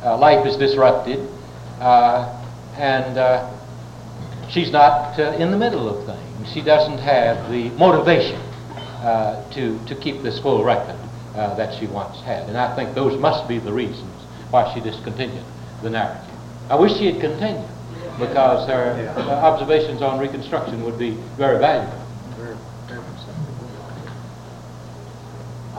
Life 0.03 0.45
is 0.45 0.57
disrupted, 0.57 1.27
and 2.77 3.17
she's 4.51 4.71
not 4.71 5.17
in 5.17 5.49
the 5.49 5.57
middle 5.57 5.89
of 5.89 6.05
things. 6.05 6.53
She 6.53 6.61
doesn't 6.61 6.99
have 6.99 7.49
the 7.51 7.69
motivation 7.71 8.39
uh, 9.01 9.49
to, 9.51 9.79
to 9.87 9.95
keep 9.95 10.21
this 10.21 10.39
full 10.39 10.63
record 10.63 10.95
uh, 11.35 11.55
that 11.55 11.77
she 11.79 11.87
once 11.87 12.21
had. 12.21 12.47
And 12.47 12.57
I 12.57 12.75
think 12.75 12.93
those 12.93 13.19
must 13.19 13.47
be 13.47 13.57
the 13.57 13.73
reasons 13.73 14.11
why 14.51 14.71
she 14.73 14.79
discontinued 14.79 15.43
the 15.81 15.89
narrative. 15.89 16.35
I 16.69 16.75
wish 16.75 16.97
she 16.97 17.11
had 17.11 17.19
continued 17.19 17.67
because 18.19 18.67
her 18.67 19.13
uh, 19.17 19.21
observations 19.21 20.01
on 20.01 20.19
Reconstruction 20.19 20.83
would 20.83 20.99
be 20.99 21.11
very 21.37 21.57
valuable. 21.57 21.97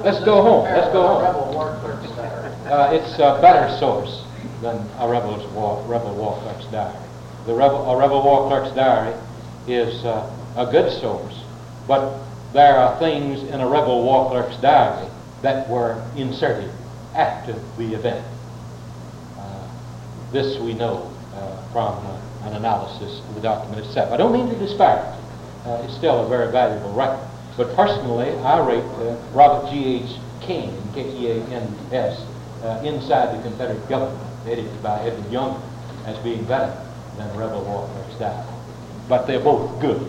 Let's 0.03 0.25
go 0.25 0.43
home. 0.43 0.65
Let's 0.65 0.93
go 0.93 1.03
home. 1.03 1.57
Uh, 2.67 2.91
it's 2.93 3.15
a 3.17 3.39
better 3.41 3.77
source 3.79 4.25
than 4.63 4.77
a 4.99 5.09
rebel's 5.09 5.47
war, 5.53 5.85
rebel 5.87 6.15
war 6.17 6.41
clerk's 6.43 6.65
diary. 6.73 6.97
The 7.47 7.55
rebel, 7.55 7.89
a 7.91 7.97
rebel 7.97 8.23
war 8.23 8.49
clerk's 8.49 8.75
diary 8.75 9.15
is 9.69 10.05
uh, 10.05 10.29
a 10.57 10.67
good 10.71 10.91
source, 11.01 11.45
but 11.87 12.19
there 12.53 12.77
are 12.77 12.99
things 12.99 13.43
in 13.43 13.61
a 13.61 13.67
rebel 13.67 14.05
war 14.05 14.31
clerk's 14.31 14.57
diary 14.61 15.09
that 15.43 15.69
were 15.69 16.03
inserted 16.17 16.71
after 17.15 17.53
the 17.79 17.95
event. 17.95 18.25
Uh, 19.39 19.69
this 20.33 20.59
we 20.61 20.75
know 20.75 21.11
uh, 21.35 21.73
from 21.73 22.07
uh, 22.07 22.21
an 22.45 22.55
analysis 22.55 23.21
of 23.29 23.35
the 23.35 23.41
document 23.41 23.85
itself. 23.85 24.13
I 24.13 24.17
don't 24.17 24.33
mean 24.33 24.49
to 24.49 24.59
disparage 24.59 25.19
it. 25.19 25.69
Uh, 25.69 25.83
it's 25.85 25.95
still 25.97 26.25
a 26.25 26.29
very 26.29 26.51
valuable 26.51 26.93
record. 26.93 27.27
But 27.57 27.75
personally, 27.77 28.31
I 28.39 28.59
rate 28.67 28.85
uh, 28.85 29.17
Robert 29.33 29.71
G.H. 29.71 30.19
Kean, 30.41 30.75
K-E-A-N-S, 30.95 32.21
uh, 32.65 32.83
Inside 32.85 33.39
the 33.39 33.43
Confederate 33.43 33.89
Government, 33.89 34.21
edited 34.47 34.83
by 34.83 35.01
Edwin 35.01 35.31
Young, 35.31 35.63
as 36.07 36.19
being 36.25 36.45
better 36.45 36.75
than 37.17 37.29
Rebel 37.37 37.63
War 37.65 37.89
Clerk's 37.93 38.19
Diary. 38.19 38.47
But 39.09 39.27
they're 39.27 39.41
both 39.41 39.81
good. 39.81 40.01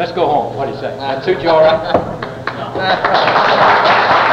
Let's 0.00 0.12
go 0.12 0.26
home. 0.26 0.56
What 0.56 0.64
do 0.64 0.72
you 0.72 0.80
say? 0.80 0.96
That 0.96 1.22
suit 1.22 1.42
you 1.42 1.50
all 1.50 1.60
right? 1.60 1.76